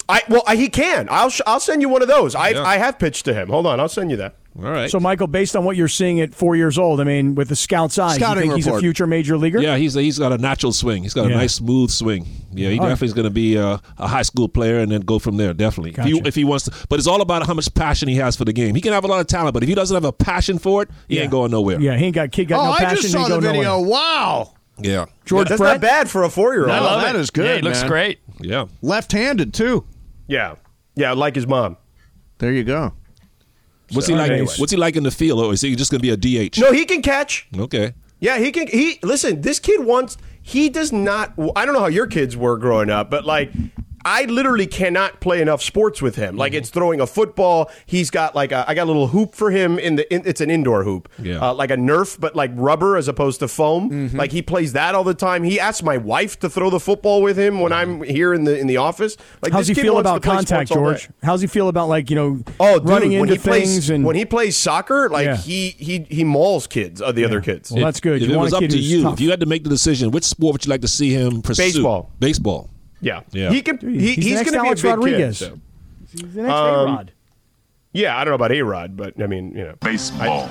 I 0.09 0.23
well 0.31 0.43
I, 0.47 0.57
he 0.57 0.69
can. 0.71 1.07
I'll 1.11 1.29
sh- 1.29 1.43
I'll 1.47 1.61
send 1.61 1.83
you 1.83 1.89
one 1.91 2.01
of 2.01 2.09
those. 2.09 2.35
I 2.35 2.51
Yeah. 2.51 2.63
I 2.63 2.79
have 2.79 2.99
pitched 2.99 3.27
to 3.27 3.35
him. 3.35 3.49
Hold 3.49 3.67
on, 3.67 3.79
I'll 3.79 3.89
send 3.91 4.11
you 4.11 4.17
that. 4.17 4.37
All 4.59 4.65
right. 4.65 4.91
So, 4.91 4.99
Mychal, 4.99 5.31
based 5.31 5.55
on 5.55 5.65
what 5.65 5.77
you're 5.77 5.87
seeing 5.87 6.21
at 6.21 6.35
four 6.35 6.57
years 6.57 6.79
old, 6.79 7.01
I 7.01 7.05
mean, 7.05 7.37
with 7.37 7.49
the 7.49 7.55
scout's 7.55 7.97
eyes, 7.97 8.17
Scouting 8.17 8.47
you 8.47 8.51
think 8.55 8.65
he's 8.65 8.67
a 8.75 8.81
future 8.81 9.07
major 9.07 9.37
leaguer? 9.39 9.61
yeah, 9.61 9.77
he's 9.77 9.95
he's 9.95 10.19
got 10.19 10.33
a 10.33 10.39
natural 10.39 10.73
swing. 10.73 11.05
He's 11.05 11.15
got 11.15 11.27
a 11.27 11.29
nice 11.29 11.55
smooth 11.55 11.91
swing. 11.91 12.27
Yeah, 12.53 12.71
he 12.71 12.79
All 12.79 12.85
right. 12.87 12.89
definitely 12.91 13.07
is 13.07 13.15
going 13.15 13.25
to 13.25 13.31
be 13.31 13.55
a, 13.57 13.81
a 13.99 14.09
high 14.09 14.23
school 14.23 14.49
player 14.49 14.79
and 14.81 14.91
then 14.91 15.03
go 15.03 15.21
from 15.21 15.37
there. 15.37 15.55
Definitely, 15.55 15.91
if, 15.97 16.05
he, 16.05 16.29
if 16.29 16.35
he 16.35 16.45
wants 16.45 16.65
to. 16.65 16.73
But 16.89 16.99
it's 16.99 17.07
all 17.07 17.21
about 17.21 17.47
how 17.47 17.55
much 17.55 17.73
passion 17.75 18.09
he 18.09 18.17
has 18.17 18.35
for 18.35 18.45
the 18.45 18.53
game. 18.53 18.75
He 18.75 18.81
can 18.81 18.93
have 18.93 19.05
a 19.05 19.07
lot 19.07 19.21
of 19.21 19.29
talent, 19.29 19.55
but 19.55 19.63
if 19.63 19.69
he 19.69 19.77
doesn't 19.77 19.95
have 19.95 20.05
a 20.05 20.13
passion 20.13 20.59
for 20.59 20.83
it, 20.83 20.91
he 21.09 21.17
Yeah. 21.17 21.23
ain't 21.23 21.31
going 21.31 21.51
nowhere. 21.53 21.81
Yeah, 21.81 21.97
he 21.97 22.07
ain't 22.07 22.15
got 22.17 22.33
kid 22.33 22.47
got 22.49 22.59
Oh, 22.61 22.65
no 22.65 22.73
I 22.73 22.79
passion. 22.79 22.97
just 23.03 23.13
saw 23.13 23.29
the 23.29 23.39
video. 23.39 23.63
nowhere. 23.63 23.89
Wow. 23.89 24.55
Yeah, 24.81 25.07
George 25.25 25.49
That's 25.49 25.61
Brett. 25.61 25.75
not 25.75 25.81
bad 25.83 26.09
for 26.11 26.23
a 26.25 26.31
four 26.31 26.53
year 26.55 26.63
old. 26.63 26.71
I 26.73 26.79
No, 26.79 26.85
love 26.85 27.03
that 27.03 27.15
it. 27.15 27.21
is 27.21 27.31
good, 27.31 27.47
Yeah, 27.47 27.57
he 27.57 27.63
looks 27.63 27.81
man. 27.83 27.89
great. 27.91 28.19
yeah. 28.41 28.65
Left-handed 28.83 29.55
too. 29.55 29.85
Yeah, 30.27 30.55
yeah, 30.97 31.13
like 31.13 31.35
his 31.37 31.47
mom. 31.47 31.77
There 32.39 32.53
you 32.53 32.65
go. 32.65 32.93
What's 33.93 34.07
he 34.07 34.15
like? 34.15 34.31
What's 34.59 34.73
he 34.73 34.77
like 34.77 34.97
in 34.97 35.03
the 35.03 35.11
field, 35.11 35.41
or 35.41 35.53
is 35.53 35.61
he 35.61 35.75
just 35.77 35.91
going 35.91 36.03
to 36.03 36.17
be 36.17 36.39
a 36.45 36.49
DH? 36.49 36.59
No, 36.59 36.73
he 36.73 36.85
can 36.85 37.03
catch. 37.03 37.49
Okay. 37.57 37.95
Yeah, 38.21 38.39
he 38.39 38.51
can. 38.53 38.67
He 38.67 38.99
listen. 39.03 39.41
This 39.43 39.59
kid 39.59 39.85
wants. 39.85 40.17
He 40.43 40.69
does 40.69 40.93
not. 40.93 41.35
I 41.57 41.65
don't 41.65 41.75
know 41.75 41.81
how 41.81 41.87
your 41.87 42.07
kids 42.07 42.37
were 42.37 42.57
growing 42.57 42.91
up, 42.91 43.11
but 43.11 43.25
like. 43.25 43.51
I 44.05 44.25
literally 44.25 44.67
cannot 44.67 45.21
play 45.21 45.43
enough 45.43 45.63
sports 45.63 46.01
with 46.01 46.17
him. 46.17 46.37
Like 46.37 46.55
it's 46.55 46.71
throwing 46.71 47.01
a 47.01 47.07
football. 47.07 47.71
He's 47.85 48.11
got 48.11 48.35
like 48.35 48.53
a, 48.53 48.65
I 48.69 48.75
got 48.75 48.85
a 48.85 48.87
little 48.91 49.09
hoop 49.09 49.35
for 49.35 49.51
him 49.51 49.79
in 49.79 49.97
the. 49.97 50.15
In, 50.15 50.23
it's 50.25 50.41
an 50.41 50.51
indoor 50.51 50.85
hoop, 50.85 51.09
Yeah. 51.21 51.39
uh, 51.41 51.55
like 51.55 51.71
a 51.71 51.77
Nerf, 51.77 52.19
but 52.19 52.35
like 52.37 52.51
rubber 52.55 52.97
as 52.97 53.09
opposed 53.09 53.41
to 53.41 53.49
foam. 53.49 54.11
Like 54.15 54.33
he 54.33 54.41
plays 54.43 54.73
that 54.75 54.95
all 54.95 55.05
the 55.05 55.15
time. 55.15 55.43
He 55.43 55.59
asks 55.61 55.83
my 55.83 55.97
wife 55.97 56.39
to 56.41 56.49
throw 56.49 56.71
the 56.71 56.81
football 56.81 57.23
with 57.23 57.39
him 57.39 57.61
when 57.61 57.73
I'm 57.73 58.03
here 58.03 58.33
in 58.33 58.45
the 58.45 58.59
in 58.59 58.67
the 58.67 58.77
office. 58.79 59.17
Like 59.43 59.53
How's 59.53 59.63
this 59.67 59.77
he 59.77 59.83
kid 59.83 59.83
feel 59.83 59.99
about 59.99 60.23
contact, 60.23 60.69
sports 60.69 60.71
all 60.71 60.77
day. 60.93 60.99
George? 61.01 61.11
How's 61.23 61.41
he 61.41 61.47
feel 61.47 61.69
about 61.69 61.89
like 61.89 62.09
you 62.11 62.17
know 62.17 62.41
Oh, 62.61 62.79
dude, 62.79 62.89
running 62.89 63.11
when 63.13 63.23
into 63.23 63.35
he 63.35 63.39
plays 63.39 63.71
things 63.73 63.91
and 63.91 64.05
when 64.05 64.17
he 64.17 64.25
plays 64.25 64.57
soccer, 64.57 65.09
like 65.11 65.27
Yeah. 65.27 65.37
he 65.37 65.71
he 65.71 66.07
he 66.09 66.25
mauls 66.25 66.67
kids, 66.67 67.03
uh, 67.03 67.13
the 67.13 67.25
other 67.25 67.41
kids. 67.41 67.71
Well, 67.73 67.85
that's 67.85 68.01
good. 68.01 68.23
If 68.23 68.29
You 68.29 68.35
it 68.35 68.37
want 68.37 68.47
was 68.47 68.55
up 68.55 68.61
to 68.71 68.79
you, 68.79 69.03
tough. 69.03 69.15
if 69.15 69.21
you 69.21 69.31
had 69.31 69.41
to 69.41 69.47
make 69.47 69.65
the 69.65 69.71
decision, 69.71 70.11
which 70.13 70.25
sport 70.25 70.53
would 70.55 70.65
you 70.67 70.71
like 70.71 70.83
to 70.83 70.89
see 70.89 71.11
him 71.11 71.43
pursue? 71.43 71.63
Baseball. 71.63 72.11
Baseball. 72.21 72.71
Yeah, 73.01 73.21
Yeah. 73.33 73.51
He 73.51 73.63
can. 73.63 73.77
Dude, 73.77 73.95
he, 74.01 74.15
he's 74.15 74.25
he's 74.25 74.43
going 74.43 74.55
to 74.55 74.63
be 74.63 74.69
a 74.69 74.75
big 74.75 74.85
Rodriguez. 74.85 75.39
kid. 75.39 75.45
so. 75.49 75.61
He's 76.11 76.35
the 76.35 76.43
next 76.43 76.53
Um, 76.55 76.89
A-Rod. 76.89 77.13
Yeah, 77.93 78.17
I 78.17 78.25
don't 78.25 78.33
know 78.33 78.35
about 78.37 78.53
A 78.53 78.63
Rod, 78.63 78.97
but 78.97 79.21
I 79.21 79.27
mean, 79.27 79.53
you 79.53 79.65
know, 79.65 79.75
baseball. 79.81 80.51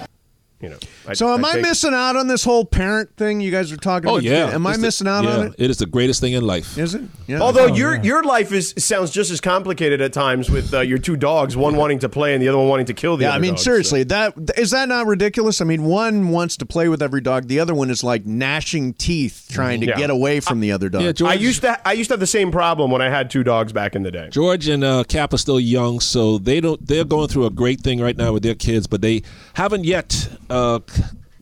You 0.59 0.69
know, 0.69 0.77
I, 1.07 1.13
So 1.13 1.33
am 1.33 1.45
I, 1.45 1.51
think- 1.53 1.67
missing 1.67 1.93
out 1.93 2.15
on 2.15 2.27
this 2.27 2.43
whole 2.43 2.65
parent 2.65 3.15
thing 3.15 3.41
you 3.41 3.51
guys 3.51 3.71
are 3.71 3.77
talking 3.77 4.09
Oh 4.09 4.13
about? 4.13 4.23
yeah. 4.23 4.49
Am 4.53 4.65
I 4.65 4.71
It's 4.71 4.79
the- 4.79 4.87
missing 4.87 5.07
out 5.07 5.23
yeah, 5.23 5.37
on 5.37 5.47
it? 5.47 5.53
It 5.59 5.69
is 5.69 5.77
the 5.77 5.85
greatest 5.85 6.19
thing 6.19 6.33
in 6.33 6.45
life. 6.45 6.77
Is 6.77 6.95
it? 6.95 7.03
Yeah. 7.27 7.39
Although 7.41 7.67
your 7.67 7.95
your 8.03 8.23
life 8.23 8.51
is 8.51 8.73
sounds 8.77 9.11
just 9.11 9.29
as 9.31 9.39
complicated 9.39 10.01
at 10.01 10.13
times 10.13 10.49
with 10.49 10.73
uh, 10.73 10.79
your 10.81 10.97
two 10.97 11.15
dogs, 11.15 11.55
one 11.55 11.75
wanting 11.75 11.99
to 11.99 12.09
play 12.09 12.33
and 12.33 12.41
the 12.41 12.47
other 12.47 12.57
one 12.57 12.67
wanting 12.69 12.85
to 12.87 12.93
kill 12.93 13.17
the 13.17 13.23
yeah, 13.25 13.29
other. 13.29 13.37
I 13.37 13.39
mean 13.41 13.51
dog, 13.51 13.59
so- 13.59 13.63
seriously, 13.63 14.03
that 14.05 14.33
is 14.57 14.71
that 14.71 14.87
not 14.89 15.05
ridiculous? 15.05 15.61
I 15.61 15.65
mean, 15.65 15.83
one 15.83 16.29
wants 16.29 16.57
to 16.57 16.65
play 16.65 16.87
with 16.89 17.01
every 17.03 17.21
dog, 17.21 17.47
the 17.47 17.59
other 17.59 17.75
one 17.75 17.89
is 17.89 18.03
like 18.03 18.25
gnashing 18.25 18.93
teeth 18.93 19.47
trying 19.51 19.81
to 19.81 19.87
Yeah. 19.87 19.97
get 19.97 20.09
away 20.09 20.39
from 20.39 20.59
the 20.59 20.71
other 20.71 20.89
dog. 20.89 21.01
Yeah, 21.03 21.11
George. 21.11 21.31
I 21.31 21.35
used 21.35 21.61
to 21.61 21.87
I 21.87 21.93
used 21.93 22.09
to 22.09 22.13
have 22.13 22.19
the 22.19 22.25
same 22.27 22.51
problem 22.51 22.89
when 22.89 23.01
I 23.01 23.09
had 23.09 23.29
two 23.29 23.43
dogs 23.43 23.73
back 23.73 23.95
in 23.95 24.03
the 24.03 24.11
day. 24.11 24.29
George 24.31 24.67
and 24.67 24.83
uh, 24.83 25.03
Cap 25.03 25.33
are 25.33 25.37
still 25.37 25.59
young, 25.59 25.99
so 25.99 26.37
they 26.39 26.59
don't. 26.61 26.85
They're 26.85 27.03
going 27.05 27.27
through 27.27 27.45
a 27.45 27.51
great 27.51 27.81
thing 27.81 27.99
right 28.01 28.17
now 28.17 28.33
with 28.33 28.41
their 28.43 28.55
kids, 28.55 28.87
but 28.87 29.01
they 29.01 29.21
haven't 29.53 29.83
yet 29.85 30.29
uh, 30.49 30.79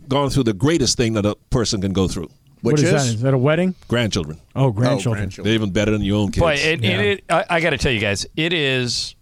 gone 0.07 0.30
through 0.30 0.44
the 0.44 0.54
greatest 0.54 0.98
thing 0.98 1.13
that 1.13 1.25
a 1.25 1.36
person 1.50 1.81
can 1.81 1.94
go 1.94 2.07
through. 2.07 2.30
Which 2.62 2.74
what 2.74 2.80
is, 2.80 2.84
is, 2.84 2.92
that? 2.92 3.13
Is 3.16 3.22
that 3.22 3.34
a 3.34 3.38
wedding? 3.38 3.75
Grandchildren. 3.88 4.40
Oh, 4.56 4.66
Oh, 4.66 4.72
grandchildren. 4.72 5.22
grandchildren. 5.24 5.44
They're 5.46 5.54
even 5.56 5.72
better 5.72 5.92
than 5.92 6.02
your 6.02 6.18
own 6.18 6.31
kids. 6.31 6.40
Boy, 6.40 6.54
it, 6.54 6.84
Yeah. 6.84 6.90
it, 7.00 7.06
it, 7.19 7.24
I, 7.30 7.46
I 7.50 7.60
got 7.60 7.72
to 7.72 7.78
tell 7.78 7.92
you 7.92 8.00
guys, 8.00 8.25
it 8.36 8.54
is. 8.54 9.16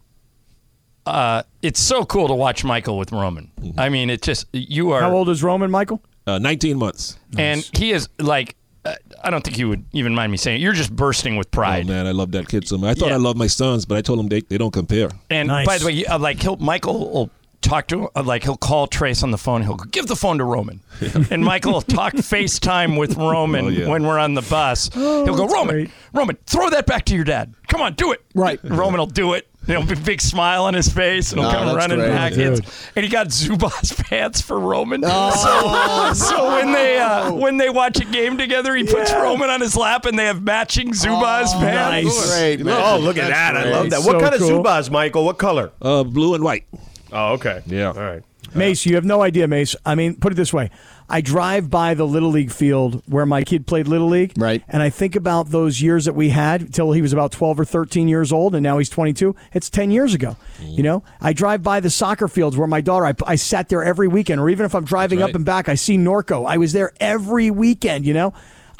Uh, 1.05 1.43
it's 1.61 1.81
so 1.81 2.05
cool 2.05 2.29
to 2.29 2.33
watch 2.33 2.63
Mychal 2.63 2.97
with 2.97 3.11
Roman. 3.11 3.51
I 3.77 3.89
mean, 3.89 4.09
it 4.09 4.21
just 4.21 4.45
you 4.53 4.91
are, 4.91 5.01
How 5.01 5.11
old 5.11 5.27
is 5.29 5.43
Roman, 5.43 5.69
Mychal? 5.69 5.99
uh, 6.25 6.39
19 6.39 6.77
months. 6.77 7.17
and 7.37 7.67
he 7.73 7.91
is 7.91 8.07
like. 8.19 8.55
Uh, 8.85 8.95
I 9.23 9.29
don't 9.29 9.41
think 9.45 9.57
you 9.57 9.69
would 9.69 9.85
even 9.93 10.13
mind 10.13 10.29
me 10.29 10.37
saying 10.37 10.57
it. 10.59 10.61
You're 10.61 10.73
just 10.73 10.93
bursting 10.93 11.37
with 11.37 11.49
pride. 11.51 11.85
Oh 11.85 11.87
man, 11.87 12.05
I 12.05 12.11
love 12.11 12.31
that 12.33 12.49
kid 12.49 12.67
so 12.67 12.77
much. 12.77 12.97
I 12.97 12.99
thought 12.99 13.07
Yeah. 13.09 13.13
I 13.13 13.17
loved 13.17 13.37
my 13.37 13.47
sons, 13.47 13.85
but 13.85 13.97
I 13.97 14.01
told 14.01 14.19
them 14.19 14.27
they, 14.27 14.41
they 14.41 14.57
don't 14.57 14.73
compare. 14.73 15.07
And 15.29 15.47
Nice. 15.47 15.65
by 15.65 15.77
the 15.77 15.85
way, 15.85 16.05
uh, 16.05 16.19
like 16.19 16.41
he'll 16.41 16.57
Mychal 16.57 16.99
will 16.99 17.29
talk 17.63 17.87
to 17.87 18.09
uh, 18.15 18.23
like 18.23 18.43
he'll 18.43 18.57
call 18.57 18.87
Trayce 18.87 19.23
on 19.23 19.31
the 19.31 19.37
phone. 19.37 19.61
He'll 19.63 19.75
go, 19.75 19.85
give 19.85 20.07
the 20.07 20.15
phone 20.15 20.37
to 20.37 20.43
Roman, 20.43 20.81
and 21.01 21.43
Mychal 21.43 21.73
will 21.73 21.81
talk 21.81 22.13
FaceTime 22.13 22.97
with 22.99 23.15
Roman 23.17 23.65
Oh, 23.65 23.69
yeah. 23.69 23.87
when 23.87 24.03
we're 24.03 24.19
on 24.19 24.33
the 24.33 24.41
bus. 24.43 24.89
he'll 24.93 25.25
go, 25.35 25.47
Roman, 25.47 25.75
great. 25.75 25.91
Roman, 26.13 26.37
throw 26.45 26.69
that 26.69 26.85
back 26.85 27.05
to 27.05 27.15
your 27.15 27.23
dad. 27.25 27.53
Come 27.67 27.81
on, 27.81 27.93
do 27.93 28.11
it. 28.11 28.21
Right. 28.35 28.59
Roman 28.63 28.99
will 28.99 29.05
do 29.07 29.33
it. 29.33 29.47
You 29.65 29.75
know, 29.75 29.83
big, 29.85 30.03
big 30.03 30.19
smile 30.19 30.65
on 30.65 30.73
his 30.73 30.89
face, 30.91 31.31
and 31.31 31.39
he'll 31.39 31.49
Oh, 31.49 31.53
come 31.53 31.65
that's 31.67 31.77
running 31.77 31.99
great. 31.99 32.09
back. 32.09 32.33
It's- 32.33 32.89
And 32.97 33.05
he 33.05 33.09
got 33.09 33.27
Zubaz 33.27 33.95
pants 34.09 34.41
for 34.41 34.59
Roman. 34.59 35.03
Oh, 35.05 36.13
so, 36.13 36.25
so 36.25 36.47
when 36.57 36.73
they 36.73 36.99
uh, 36.99 37.31
when 37.31 37.55
they 37.55 37.69
watch 37.69 38.01
a 38.01 38.03
game 38.05 38.37
together, 38.37 38.75
he 38.75 38.83
puts 38.83 39.13
Roman 39.13 39.49
on 39.49 39.61
his 39.61 39.77
lap, 39.77 40.05
and 40.05 40.19
they 40.19 40.25
have 40.25 40.41
matching 40.43 40.89
Zubaz 40.91 41.53
pants. 41.53 42.05
nice. 42.13 42.35
Great. 42.37 42.59
Oh, 42.67 42.97
look 42.99 43.15
at 43.17 43.29
That's 43.29 43.53
that! 43.53 43.55
I 43.55 43.71
love 43.71 43.89
that. 43.91 44.01
So 44.01 44.11
what 44.11 44.21
kind 44.21 44.35
of 44.35 44.41
cool. 44.41 44.61
Zubaz, 44.63 44.89
Mychal? 44.89 45.23
What 45.23 45.37
color? 45.37 45.71
Uh, 45.81 46.03
blue 46.03 46.35
and 46.35 46.43
white. 46.43 46.65
Oh, 47.13 47.33
okay. 47.33 47.61
Yeah. 47.65 47.89
All 47.89 47.93
right. 47.93 48.23
Mace, 48.55 48.85
you 48.85 48.95
have 48.95 49.05
no 49.05 49.21
idea, 49.21 49.47
Mace. 49.47 49.75
I 49.85 49.95
mean, 49.95 50.15
put 50.15 50.33
it 50.33 50.35
this 50.35 50.53
way. 50.53 50.69
I 51.09 51.21
drive 51.21 51.69
by 51.69 51.93
the 51.93 52.05
Little 52.05 52.29
League 52.29 52.51
field 52.51 53.01
where 53.07 53.25
my 53.25 53.43
kid 53.43 53.65
played 53.65 53.87
Little 53.87 54.07
League. 54.07 54.33
Right. 54.37 54.63
And 54.67 54.81
I 54.81 54.89
think 54.89 55.15
about 55.15 55.49
those 55.49 55.81
years 55.81 56.05
that 56.05 56.13
we 56.13 56.29
had 56.29 56.73
till 56.73 56.91
he 56.91 57.01
was 57.01 57.13
about 57.13 57.31
12 57.31 57.61
or 57.61 57.65
13 57.65 58.07
years 58.07 58.31
old, 58.31 58.53
and 58.55 58.63
now 58.63 58.77
he's 58.77 58.89
22. 58.89 59.35
It's 59.53 59.69
10 59.69 59.91
years 59.91 60.13
ago. 60.13 60.37
You 60.61 60.83
know, 60.83 61.03
I 61.19 61.33
drive 61.33 61.61
by 61.63 61.79
the 61.79 61.89
soccer 61.89 62.27
fields 62.27 62.57
where 62.57 62.67
my 62.67 62.81
daughter, 62.81 63.05
I, 63.05 63.13
I 63.25 63.35
sat 63.35 63.69
there 63.69 63.83
every 63.83 64.07
weekend, 64.07 64.39
or 64.39 64.49
even 64.49 64.65
if 64.65 64.75
I'm 64.75 64.85
driving 64.85 65.19
That's 65.19 65.31
up 65.31 65.35
and 65.35 65.45
back, 65.45 65.67
I 65.67 65.75
see 65.75 65.97
Norco. 65.97 66.47
I 66.47 66.57
was 66.57 66.73
there 66.73 66.93
every 66.99 67.51
weekend, 67.51 68.05
you 68.05 68.13
know? 68.13 68.33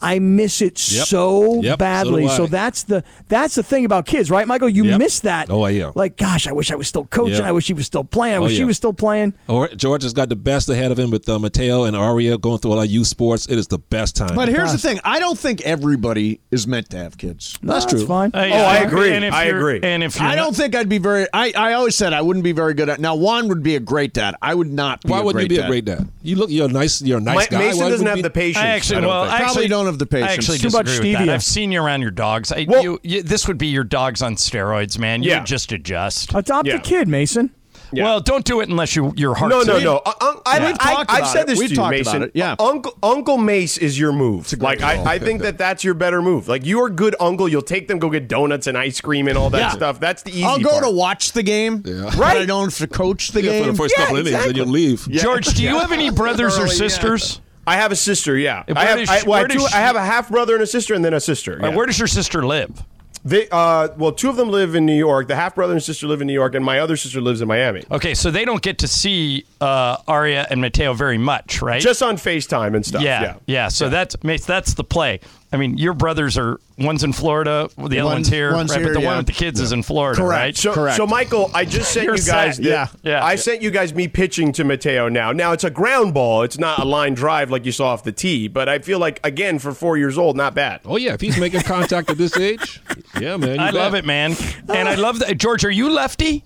I 0.03 0.19
miss 0.19 0.61
it 0.61 0.73
Yep. 0.91 1.07
so 1.07 1.61
Yep, 1.61 1.79
badly. 1.79 2.23
do 2.23 2.29
I. 2.29 2.37
So, 2.37 2.45
that's 2.47 2.83
the 2.83 3.03
that's 3.29 3.55
the 3.55 3.63
thing 3.63 3.85
about 3.85 4.05
kids, 4.05 4.29
right, 4.29 4.45
Mychal? 4.47 4.71
You 4.73 4.83
Yep. 4.85 4.99
miss 4.99 5.19
that. 5.21 5.49
Oh, 5.49 5.65
yeah. 5.67 5.91
Like, 5.95 6.17
gosh, 6.17 6.47
I 6.47 6.51
wish 6.51 6.71
I 6.71 6.75
was 6.75 6.87
still 6.87 7.05
coaching. 7.05 7.37
Yeah. 7.39 7.47
I 7.47 7.51
wish 7.51 7.67
he 7.67 7.73
was 7.73 7.85
still 7.85 8.03
playing. 8.03 8.35
I 8.35 8.39
wish 8.39 8.51
he 8.53 8.59
yeah. 8.59 8.65
was 8.65 8.77
still 8.77 8.93
playing. 8.93 9.33
Or 9.47 9.67
George 9.69 10.03
has 10.03 10.13
got 10.13 10.29
the 10.29 10.35
best 10.35 10.69
ahead 10.69 10.91
of 10.91 10.99
him 10.99 11.09
with 11.09 11.27
uh, 11.27 11.39
Mateo 11.39 11.85
and 11.85 11.95
Aria 11.95 12.37
going 12.37 12.59
through 12.59 12.71
all 12.73 12.79
our 12.79 12.85
youth 12.85 13.07
sports. 13.07 13.47
It 13.47 13.57
is 13.57 13.67
the 13.67 13.79
best 13.79 14.15
time. 14.15 14.35
But 14.35 14.49
here's 14.49 14.71
the 14.71 14.77
thing: 14.77 14.99
I 15.03 15.19
don't 15.19 15.39
think 15.39 15.61
everybody 15.61 16.39
is 16.51 16.67
meant 16.67 16.89
to 16.91 16.97
have 16.97 17.17
kids. 17.17 17.57
That's 17.63 17.85
No, 17.85 17.91
true. 17.97 18.05
Fine. 18.05 18.31
Uh, 18.33 18.49
Oh, 18.53 18.65
I 18.65 18.77
agree. 18.79 19.11
And 19.13 19.23
if 19.25 19.33
I 19.33 19.45
agree. 19.45 19.79
And 19.81 20.03
if 20.03 20.15
you're 20.19 20.25
I 20.27 20.35
don't 20.35 20.55
think 20.55 20.75
I'd 20.75 20.89
be 20.89 20.97
very. 20.97 21.25
I, 21.33 21.53
I 21.55 21.73
always 21.73 21.95
said 21.95 22.13
I 22.13 22.21
wouldn't 22.21 22.43
be 22.43 22.51
very 22.51 22.73
good 22.73 22.89
at. 22.89 22.99
Now 22.99 23.15
Juan 23.15 23.47
would 23.47 23.63
be 23.63 23.75
a 23.75 23.79
great 23.79 24.13
dad. 24.13 24.35
I 24.41 24.53
would 24.53 24.71
not. 24.71 25.01
Be 25.01 25.09
Why 25.09 25.19
a 25.19 25.23
wouldn't 25.23 25.35
great 25.39 25.43
you 25.51 25.57
be 25.57 25.61
dad. 25.61 25.65
a 25.65 25.69
great 25.69 25.85
dad? 25.85 26.09
You 26.21 26.35
look, 26.35 26.49
you're 26.51 26.67
a 26.69 26.71
nice, 26.71 27.01
you're 27.01 27.17
a 27.17 27.21
nice 27.21 27.49
Ma- 27.51 27.57
guy. 27.57 27.65
Mason 27.65 27.79
Why 27.83 27.89
doesn't 27.89 28.05
wouldn't 28.05 28.07
have 28.09 28.17
you 28.17 28.23
the 28.23 28.29
patience. 28.29 28.57
I 28.63 28.67
actually, 28.67 29.01
don't 29.01 29.09
well. 29.09 29.23
I 29.23 29.27
Probably 29.27 29.45
actually 29.45 29.67
don't 29.69 29.87
have 29.93 29.99
the 29.99 30.05
patience. 30.05 30.29
I 30.29 30.33
actually 30.33 30.57
Too 30.59 30.69
much 30.69 30.85
disagree 30.87 31.09
with 31.11 31.19
that. 31.19 31.27
stevia. 31.27 31.33
I've 31.33 31.43
seen 31.43 31.71
you 31.71 31.81
around 31.81 32.01
your 32.01 32.11
dogs. 32.11 32.51
I, 32.51 32.65
Well- 32.67 32.83
you, 32.83 32.99
you, 33.03 33.23
this 33.23 33.47
would 33.47 33.57
be 33.57 33.67
your 33.67 33.83
dogs 33.85 34.21
on 34.21 34.35
steroids, 34.35 34.97
man. 34.99 35.23
You 35.23 35.31
Yeah. 35.31 35.39
would 35.39 35.47
just 35.47 35.71
adjust. 35.71 36.33
Adopt 36.33 36.67
Yeah. 36.67 36.75
a 36.75 36.79
kid, 36.79 37.07
Mason. 37.07 37.51
Yeah. 37.95 38.05
Well, 38.05 38.21
don't 38.21 38.43
do 38.43 38.59
it 38.61 38.69
unless 38.69 38.95
you, 38.95 39.13
your 39.15 39.35
heart. 39.35 39.51
No, 39.51 39.61
no, 39.61 39.77
no. 39.79 39.97
Uh, 40.03 40.13
uh, 40.19 40.33
I, 40.47 40.57
We've 40.65 40.75
I, 40.79 40.93
talked 40.93 41.11
I've 41.11 41.17
about 41.19 41.27
said 41.31 41.41
it. 41.41 41.47
this 41.47 41.59
We've 41.59 41.67
to 41.69 41.73
you, 41.75 41.79
talked 41.79 41.91
Mason. 41.91 42.23
it, 42.23 42.31
yeah. 42.33 42.55
Uncle 42.57 42.97
Uncle 43.03 43.37
Mace 43.37 43.77
is 43.77 43.99
your 43.99 44.11
move. 44.11 44.51
Like 44.59 44.81
I, 44.81 45.13
I 45.13 45.19
think 45.19 45.43
that 45.43 45.59
that's 45.59 45.83
your 45.83 45.93
better 45.93 46.19
move. 46.19 46.47
Like 46.47 46.65
you 46.65 46.81
are 46.81 46.89
good 46.89 47.15
uncle. 47.19 47.47
You'll 47.47 47.61
take 47.61 47.87
them, 47.87 47.99
go 47.99 48.09
get 48.09 48.27
donuts 48.27 48.65
and 48.65 48.75
ice 48.79 48.99
cream 48.99 49.27
and 49.27 49.37
all 49.37 49.51
that 49.51 49.59
Yeah. 49.59 49.69
stuff. 49.69 49.99
That's 49.99 50.23
the 50.23 50.31
easy. 50.31 50.43
I'll 50.43 50.59
go 50.59 50.71
part. 50.71 50.85
to 50.85 50.89
watch 50.89 51.33
the 51.33 51.43
game. 51.43 51.83
Yeah. 51.85 52.05
But 52.05 52.15
Right. 52.15 52.37
I 52.37 52.45
don't 52.45 52.69
have 52.71 52.77
to 52.79 52.87
coach 52.87 53.27
the 53.29 53.43
Yeah, 53.43 53.51
game. 53.51 53.65
for 53.65 53.71
the 53.73 53.77
first 53.77 53.93
Yeah, 53.95 54.05
couple 54.05 54.17
innings, 54.27 54.43
then 54.43 54.55
you 54.55 54.65
leave. 54.65 55.07
George, 55.11 55.45
do 55.53 55.61
you 55.61 55.77
have 55.77 55.91
any 55.91 56.09
brothers 56.09 56.57
or 56.57 56.61
Early, 56.63 56.71
yeah. 56.71 56.75
sisters? 56.77 57.41
I 57.65 57.75
have 57.77 57.91
a 57.91 57.95
sister. 57.95 58.37
Yeah, 58.37 58.63
I 58.75 58.85
have. 58.85 58.97
does 58.99 59.09
I, 59.09 59.23
well, 59.25 59.43
I, 59.43 59.47
does 59.47 59.61
she- 59.69 59.75
I 59.75 59.79
have 59.81 59.95
a 59.95 60.03
half 60.03 60.29
brother 60.29 60.53
and 60.55 60.63
a 60.63 60.67
sister, 60.67 60.93
and 60.93 61.03
then 61.03 61.13
a 61.13 61.19
sister. 61.19 61.59
Yeah. 61.61 61.69
Where 61.69 61.85
does 61.85 61.97
your 61.99 62.07
sister 62.07 62.45
live? 62.45 62.83
They, 63.25 63.47
uh, 63.49 63.89
well, 63.97 64.11
two 64.11 64.29
of 64.29 64.35
them 64.35 64.49
live 64.49 64.75
in 64.75 64.85
New 64.85 64.95
York. 64.97 65.27
The 65.29 65.35
half 65.35 65.55
brother 65.55 65.73
and 65.73 65.81
sister 65.81 66.07
live 66.07 66.19
in 66.21 66.27
New 66.27 66.33
York, 66.33 66.55
and 66.55 66.65
my 66.65 66.79
other 66.79 66.97
sister 66.97 67.21
lives 67.21 67.39
in 67.41 67.47
Miami. 67.47 67.83
Okay, 67.89 68.13
so 68.15 68.31
they 68.31 68.43
don't 68.43 68.61
get 68.61 68.79
to 68.79 68.87
see 68.87 69.45
uh, 69.61 69.97
Aria 70.07 70.45
and 70.49 70.59
Mateo 70.59 70.93
very 70.93 71.17
much, 71.17 71.61
right? 71.61 71.81
Just 71.81 72.03
on 72.03 72.17
Facetime 72.17 72.75
and 72.75 72.85
stuff. 72.85 73.01
yeah, 73.01 73.21
Yeah, 73.21 73.35
yeah. 73.45 73.67
So 73.69 73.87
that's 73.89 74.21
Mace, 74.23 74.45
that's 74.45 74.73
the 74.73 74.83
play. 74.83 75.21
I 75.53 75.57
mean, 75.57 75.77
your 75.77 75.93
brothers 75.93 76.35
are 76.37 76.59
one's 76.79 77.03
in 77.03 77.13
Florida, 77.13 77.69
the 77.77 77.83
other 77.83 78.03
One- 78.05 78.13
one's 78.15 78.27
here, 78.27 78.53
one's 78.53 78.71
right? 78.71 78.79
here, 78.79 78.87
but 78.87 78.93
the 78.95 79.01
yeah. 79.01 79.07
one 79.07 79.17
with 79.17 79.27
the 79.27 79.33
kids 79.33 79.59
is 79.59 79.71
in 79.71 79.83
Florida, 79.83 80.19
Correct. 80.19 80.39
right? 80.39 80.57
So, 80.57 80.73
Correct. 80.73 80.97
so 80.97 81.05
Mychal, 81.05 81.51
I 81.53 81.63
just 81.63 81.91
sent 81.93 82.05
You're 82.07 82.17
guys. 82.17 82.57
the- 82.57 82.63
Yeah. 82.63 82.87
Yeah. 83.03 83.23
I 83.23 83.35
sent 83.35 83.61
you 83.61 83.69
guys 83.69 83.93
me 83.93 84.07
pitching 84.07 84.51
to 84.53 84.63
Mateo. 84.63 85.09
Now, 85.09 85.31
now 85.31 85.51
it's 85.51 85.63
a 85.63 85.69
ground 85.69 86.15
ball. 86.15 86.41
It's 86.41 86.57
not 86.57 86.79
a 86.79 86.85
line 86.85 87.13
drive 87.13 87.51
like 87.51 87.65
you 87.67 87.71
saw 87.71 87.89
off 87.89 88.03
the 88.03 88.11
tee. 88.11 88.47
But 88.47 88.67
I 88.67 88.79
feel 88.79 88.97
like 88.97 89.19
again 89.23 89.59
for 89.59 89.73
four 89.73 89.95
years 89.95 90.17
old, 90.17 90.35
not 90.35 90.55
bad. 90.55 90.81
Oh 90.85 90.97
yeah, 90.97 91.13
if 91.13 91.21
he's 91.21 91.37
making 91.37 91.61
contact 91.61 92.09
at 92.09 92.17
this 92.17 92.35
age, 92.35 92.81
yeah, 93.19 93.37
man. 93.37 93.55
you 93.55 93.61
I 93.61 93.65
bet. 93.71 93.73
love 93.73 93.95
it, 93.95 94.05
man. 94.05 94.35
And 94.69 94.87
I 94.89 94.95
love 94.95 95.19
that. 95.19 95.37
George, 95.37 95.63
are 95.65 95.71
you 95.71 95.89
lefty? 95.89 96.43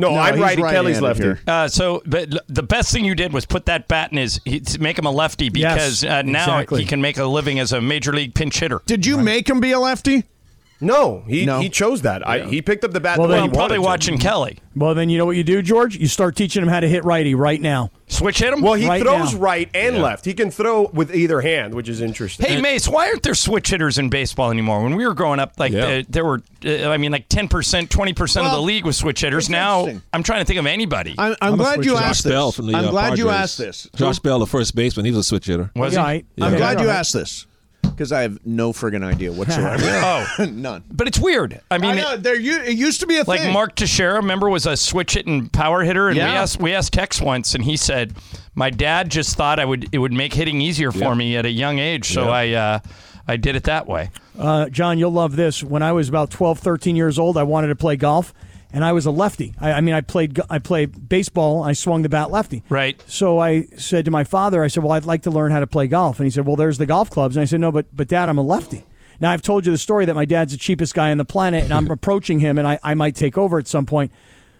No, 0.00 0.10
No, 0.12 0.18
I'm 0.20 0.34
he's 0.34 0.42
righty. 0.42 0.62
Kelly's 0.62 1.00
right-handed 1.00 1.02
lefty. 1.02 1.22
here. 1.24 1.40
Uh, 1.46 1.66
so, 1.68 2.02
but 2.06 2.32
l- 2.32 2.38
the 2.48 2.62
best 2.62 2.92
thing 2.92 3.04
you 3.04 3.16
did 3.16 3.32
was 3.32 3.44
put 3.46 3.66
that 3.66 3.88
bat 3.88 4.12
in 4.12 4.18
his, 4.18 4.40
he, 4.44 4.60
to 4.60 4.80
make 4.80 4.96
him 4.96 5.06
a 5.06 5.10
lefty 5.10 5.48
because 5.48 6.04
Yes, 6.04 6.10
uh, 6.18 6.22
now 6.22 6.42
exactly. 6.58 6.82
he 6.82 6.86
can 6.86 7.00
make 7.00 7.18
a 7.18 7.24
living 7.24 7.58
as 7.58 7.72
a 7.72 7.80
major 7.80 8.12
league 8.12 8.32
pinch 8.32 8.60
hitter. 8.60 8.80
Did 8.86 9.04
you 9.04 9.18
make 9.18 9.50
him 9.50 9.58
be 9.58 9.72
a 9.72 9.80
lefty? 9.80 10.22
No, 10.80 11.24
he 11.26 11.44
No. 11.44 11.60
he 11.60 11.68
chose 11.68 12.02
that. 12.02 12.26
I, 12.26 12.46
he 12.46 12.62
picked 12.62 12.84
up 12.84 12.92
the 12.92 13.00
bat. 13.00 13.18
Well, 13.18 13.26
the 13.26 13.32
way 13.32 13.40
then 13.40 13.44
he 13.44 13.48
Well, 13.50 13.58
probably 13.66 13.78
wanted 13.80 14.02
to. 14.02 14.12
watching 14.12 14.18
Kelly. 14.18 14.58
Well, 14.76 14.94
then 14.94 15.10
you 15.10 15.18
know 15.18 15.26
what 15.26 15.34
you 15.36 15.42
do, 15.42 15.60
George? 15.60 15.96
You 15.96 16.06
start 16.06 16.36
teaching 16.36 16.62
him 16.62 16.68
how 16.68 16.78
to 16.78 16.88
hit 16.88 17.04
righty 17.04 17.34
right 17.34 17.60
now. 17.60 17.90
Switch 18.06 18.38
hit 18.38 18.52
him? 18.52 18.60
Well, 18.62 18.74
he 18.74 18.86
Right 18.86 19.02
throws 19.02 19.34
now. 19.34 19.40
right 19.40 19.68
and 19.74 20.00
left. 20.00 20.24
He 20.24 20.34
can 20.34 20.50
throw 20.52 20.88
with 20.94 21.12
either 21.14 21.40
hand, 21.40 21.74
which 21.74 21.88
is 21.88 22.00
interesting. 22.00 22.46
Hey, 22.46 22.60
Mace, 22.60 22.86
why 22.88 23.08
aren't 23.08 23.24
there 23.24 23.34
switch 23.34 23.70
hitters 23.70 23.98
in 23.98 24.08
baseball 24.08 24.50
anymore? 24.52 24.82
When 24.84 24.94
we 24.94 25.04
were 25.04 25.14
growing 25.14 25.40
up, 25.40 25.54
like 25.58 25.72
Yeah. 25.72 25.84
uh, 25.86 26.02
there 26.08 26.24
were, 26.24 26.40
uh, 26.64 26.88
I 26.88 26.96
mean, 26.96 27.10
like 27.10 27.28
10%, 27.28 27.88
20% 27.88 28.46
of 28.46 28.52
the 28.52 28.62
league 28.62 28.84
was 28.86 28.96
switch 28.96 29.20
hitters. 29.22 29.50
now. 29.50 29.88
I'm 30.12 30.22
trying 30.22 30.40
to 30.40 30.44
think 30.44 30.60
of 30.60 30.66
anybody. 30.66 31.16
I'm, 31.18 31.32
I'm, 31.42 31.52
I'm 31.54 31.58
glad 31.58 31.84
you 31.84 31.96
asked 31.96 32.22
Josh 32.22 32.30
Bell 32.30 32.46
this. 32.46 32.56
from 32.56 32.66
the 32.68 32.74
I'm 32.76 32.84
uh, 32.86 32.90
glad 32.92 33.18
you 33.18 33.30
asked 33.30 33.58
this. 33.58 33.88
Josh 33.96 34.20
Bell, 34.20 34.38
the 34.38 34.46
first 34.46 34.74
baseman, 34.76 35.04
he 35.04 35.10
was 35.10 35.18
a 35.18 35.24
switch 35.24 35.46
hitter. 35.46 35.70
was 35.74 35.94
Yeah, 35.94 36.12
he? 36.12 36.24
I- 36.40 36.46
I'm 36.46 36.56
glad 36.56 36.80
you 36.80 36.88
asked 36.88 37.12
this 37.12 37.46
because 37.98 38.12
I 38.12 38.22
have 38.22 38.38
no 38.46 38.72
friggin' 38.72 39.02
idea 39.04 39.32
whatsoever. 39.32 39.82
Oh, 40.38 40.44
None. 40.50 40.84
but 40.90 41.08
it's 41.08 41.18
weird. 41.18 41.60
I 41.70 41.78
mean, 41.78 41.90
I 41.90 41.94
know, 42.00 42.16
there 42.16 42.36
u- 42.38 42.60
it 42.62 42.78
used 42.78 43.00
to 43.00 43.06
be 43.08 43.16
a 43.16 43.24
thing. 43.24 43.26
like 43.26 43.40
thing. 43.40 43.52
Mark 43.52 43.74
Teixeira, 43.74 44.14
remember, 44.14 44.48
was 44.48 44.66
a 44.66 44.76
switch 44.76 45.14
hitting 45.14 45.48
power 45.48 45.82
hitter, 45.82 46.08
and 46.08 46.16
we 46.16 46.22
Yeah. 46.22 46.40
asked 46.42 46.60
we 46.60 46.72
asked 46.72 46.92
Tex 46.92 47.20
once, 47.20 47.54
and 47.56 47.64
he 47.64 47.76
said, 47.76 48.14
"My 48.54 48.70
dad 48.70 49.10
just 49.10 49.36
thought 49.36 49.58
I 49.58 49.64
would 49.64 49.88
it 49.90 49.98
would 49.98 50.12
make 50.12 50.32
hitting 50.34 50.60
easier 50.60 50.92
for 50.92 50.98
Yeah. 50.98 51.14
me 51.14 51.36
at 51.36 51.44
a 51.44 51.50
young 51.50 51.78
age, 51.80 52.12
so 52.12 52.26
Yeah. 52.26 52.30
I 52.30 52.50
uh, 52.52 52.78
I 53.26 53.36
did 53.36 53.56
it 53.56 53.64
that 53.64 53.88
way." 53.88 54.10
Uh, 54.38 54.68
John, 54.68 54.98
you'll 55.00 55.10
love 55.12 55.34
this. 55.34 55.64
When 55.64 55.82
I 55.82 55.90
was 55.90 56.08
about 56.08 56.30
12, 56.30 56.60
13 56.60 56.94
years 56.94 57.18
old, 57.18 57.36
I 57.36 57.42
wanted 57.42 57.68
to 57.68 57.76
play 57.76 57.96
golf, 57.96 58.32
and 58.72 58.84
I 58.84 58.92
was 58.92 59.06
a 59.06 59.10
lefty. 59.10 59.54
I, 59.58 59.72
I 59.72 59.80
mean, 59.80 59.94
I 59.94 60.00
played 60.00 60.38
I 60.50 60.58
played 60.58 61.08
baseball. 61.08 61.62
I 61.62 61.72
swung 61.72 62.02
the 62.02 62.08
bat 62.08 62.30
lefty. 62.30 62.62
Right. 62.68 63.02
So 63.06 63.38
I 63.38 63.66
said 63.76 64.04
to 64.04 64.10
my 64.10 64.24
father, 64.24 64.62
I 64.62 64.68
said, 64.68 64.82
"Well, 64.82 64.92
I'd 64.92 65.04
like 65.04 65.22
to 65.22 65.30
learn 65.30 65.52
how 65.52 65.60
to 65.60 65.66
play 65.66 65.86
golf." 65.86 66.18
And 66.18 66.26
he 66.26 66.30
said, 66.30 66.46
"Well, 66.46 66.56
there's 66.56 66.78
the 66.78 66.86
golf 66.86 67.10
clubs." 67.10 67.36
And 67.36 67.42
I 67.42 67.46
said, 67.46 67.60
"No, 67.60 67.72
but 67.72 67.86
but 67.94 68.08
Dad, 68.08 68.28
I'm 68.28 68.38
a 68.38 68.42
lefty." 68.42 68.84
Now 69.20 69.32
I've 69.32 69.42
told 69.42 69.66
you 69.66 69.72
the 69.72 69.78
story 69.78 70.04
that 70.04 70.14
my 70.14 70.24
dad's 70.24 70.52
the 70.52 70.58
cheapest 70.58 70.94
guy 70.94 71.10
on 71.10 71.18
the 71.18 71.24
planet, 71.24 71.64
and 71.64 71.72
I'm 71.72 71.90
approaching 71.90 72.40
him, 72.40 72.58
and 72.58 72.68
I, 72.68 72.78
I 72.82 72.94
might 72.94 73.16
take 73.16 73.36
over 73.38 73.58
at 73.58 73.66
some 73.66 73.86
point. 73.86 74.12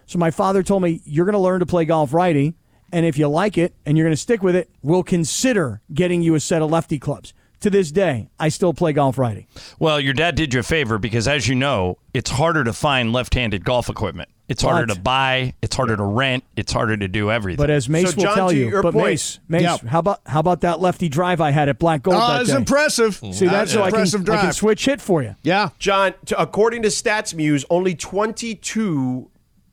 So 0.05 0.17
my 0.17 0.31
father 0.31 0.63
told 0.63 0.81
me, 0.81 1.01
"You're 1.05 1.25
going 1.25 1.33
to 1.33 1.39
learn 1.39 1.59
to 1.59 1.65
play 1.65 1.85
golf 1.85 2.13
righty, 2.13 2.55
and 2.91 3.05
if 3.05 3.17
you 3.17 3.27
like 3.27 3.57
it 3.57 3.75
and 3.85 3.97
you're 3.97 4.05
going 4.05 4.15
to 4.15 4.21
stick 4.21 4.41
with 4.41 4.55
it, 4.55 4.69
we'll 4.81 5.03
consider 5.03 5.81
getting 5.93 6.21
you 6.21 6.35
a 6.35 6.39
set 6.39 6.61
of 6.61 6.71
lefty 6.71 6.99
clubs." 6.99 7.33
To 7.61 7.69
this 7.69 7.91
day, 7.91 8.29
I 8.39 8.47
still 8.49 8.73
play 8.73 8.93
golf 8.93 9.17
righty. 9.17 9.47
Well, 9.79 9.99
your 9.99 10.13
dad 10.13 10.35
did 10.35 10.53
you 10.53 10.61
a 10.61 10.63
favor 10.63 10.97
because, 10.97 11.27
as 11.27 11.47
you 11.47 11.55
know, 11.55 11.97
it's 12.13 12.29
harder 12.29 12.63
to 12.63 12.71
find 12.71 13.11
left-handed 13.11 13.65
golf 13.65 13.89
equipment. 13.89 14.29
It's 14.47 14.63
harder 14.63 14.87
But- 14.87 14.93
to 14.95 14.99
buy. 15.01 15.53
It's 15.61 15.75
harder 15.75 15.95
to 15.97 16.03
rent. 16.03 16.43
It's 16.55 16.71
harder 16.71 16.95
to 16.97 17.07
do 17.09 17.29
everything. 17.29 17.57
But 17.61 17.69
as 17.69 17.87
Mace 17.89 18.11
So, 18.11 18.15
will 18.15 18.23
John, 18.23 18.35
tell 18.35 18.51
you, 18.53 18.69
your 18.69 18.81
but 18.81 18.93
point- 18.93 19.05
Mace, 19.07 19.39
Mace, 19.49 19.61
Yeah. 19.61 19.77
how 19.87 19.99
about 19.99 20.21
how 20.25 20.39
about 20.39 20.61
that 20.61 20.79
lefty 20.79 21.07
drive 21.09 21.39
I 21.41 21.51
had 21.51 21.67
at 21.69 21.77
Black 21.79 22.01
Gold 22.03 22.15
Oh, 22.17 22.27
that 22.31 22.41
it's 22.41 22.49
day? 22.49 22.55
impressive. 22.55 23.15
See 23.17 23.45
that? 23.45 23.51
That's 23.51 23.71
So 23.73 23.79
an 23.79 23.83
I 23.83 23.87
impressive 23.89 24.25
can, 24.25 24.33
I 24.35 24.41
can 24.41 24.53
switch 24.53 24.85
hit 24.85 25.01
for 25.01 25.21
you. 25.21 25.35
Yeah. 25.43 25.69
John, 25.79 26.13
to, 26.27 26.41
according 26.41 26.81
to 26.83 26.87
StatMuse, 26.87 27.65
only 27.69 27.93
22 27.93 29.29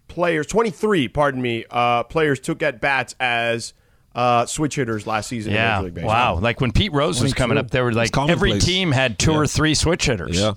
players, 0.08 0.46
23, 0.46 1.08
pardon 1.08 1.40
me, 1.40 1.64
uh, 1.70 2.02
players 2.02 2.40
took 2.40 2.62
at 2.62 2.80
bats 2.80 3.14
as 3.20 3.72
uh, 4.16 4.46
switch 4.46 4.75
hitters 4.76 5.06
last 5.06 5.28
season 5.28 5.52
in 5.52 5.56
yeah, 5.56 5.75
Major 5.75 5.85
League 5.85 5.94
Baseball. 5.94 6.08
wow! 6.08 6.40
Like 6.40 6.61
when 6.61 6.73
Pete 6.73 6.92
Rose 6.92 7.23
was 7.23 7.35
coming 7.35 7.58
up, 7.58 7.70
there 7.70 7.85
were 7.85 7.92
like 7.92 8.16
every 8.16 8.50
commonplace. 8.50 8.64
team 8.64 8.90
had 8.90 9.18
two 9.18 9.32
or 9.32 9.46
three 9.46 9.75
switch 9.75 10.06
hitters. 10.06 10.40
Yeah. 10.40 10.54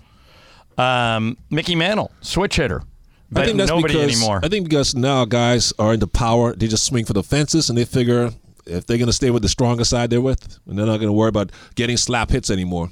Um, 0.78 1.38
Mickey 1.50 1.76
Mantle, 1.76 2.10
switch 2.22 2.56
hitter, 2.56 2.82
but 3.30 3.44
I 3.44 3.46
think 3.48 3.58
that's 3.58 3.70
nobody 3.70 3.96
because, 3.96 4.16
anymore. 4.16 4.40
I 4.42 4.48
think 4.48 4.70
because 4.70 4.96
now 4.96 5.26
guys 5.26 5.74
are 5.78 5.94
into 5.94 6.08
power, 6.08 6.56
they 6.56 6.70
just 6.70 6.86
swing 6.86 7.04
for 7.04 7.12
the 7.12 7.22
fences 7.22 7.70
and 7.70 7.78
they 7.78 7.84
figure 7.84 8.32
if 8.66 8.86
they're 8.86 8.98
going 8.98 9.08
to 9.08 9.14
stay 9.14 9.30
with 9.30 9.42
the 9.42 9.50
stronger 9.50 9.84
side 9.84 10.10
they're 10.10 10.22
with, 10.22 10.58
and 10.66 10.80
they're 10.80 10.86
not 10.86 10.98
going 10.98 11.10
to 11.10 11.14
worry 11.14 11.30
about 11.30 11.52
getting 11.76 11.98
slap 11.98 12.30
hits 12.30 12.50
anymore. 12.50 12.90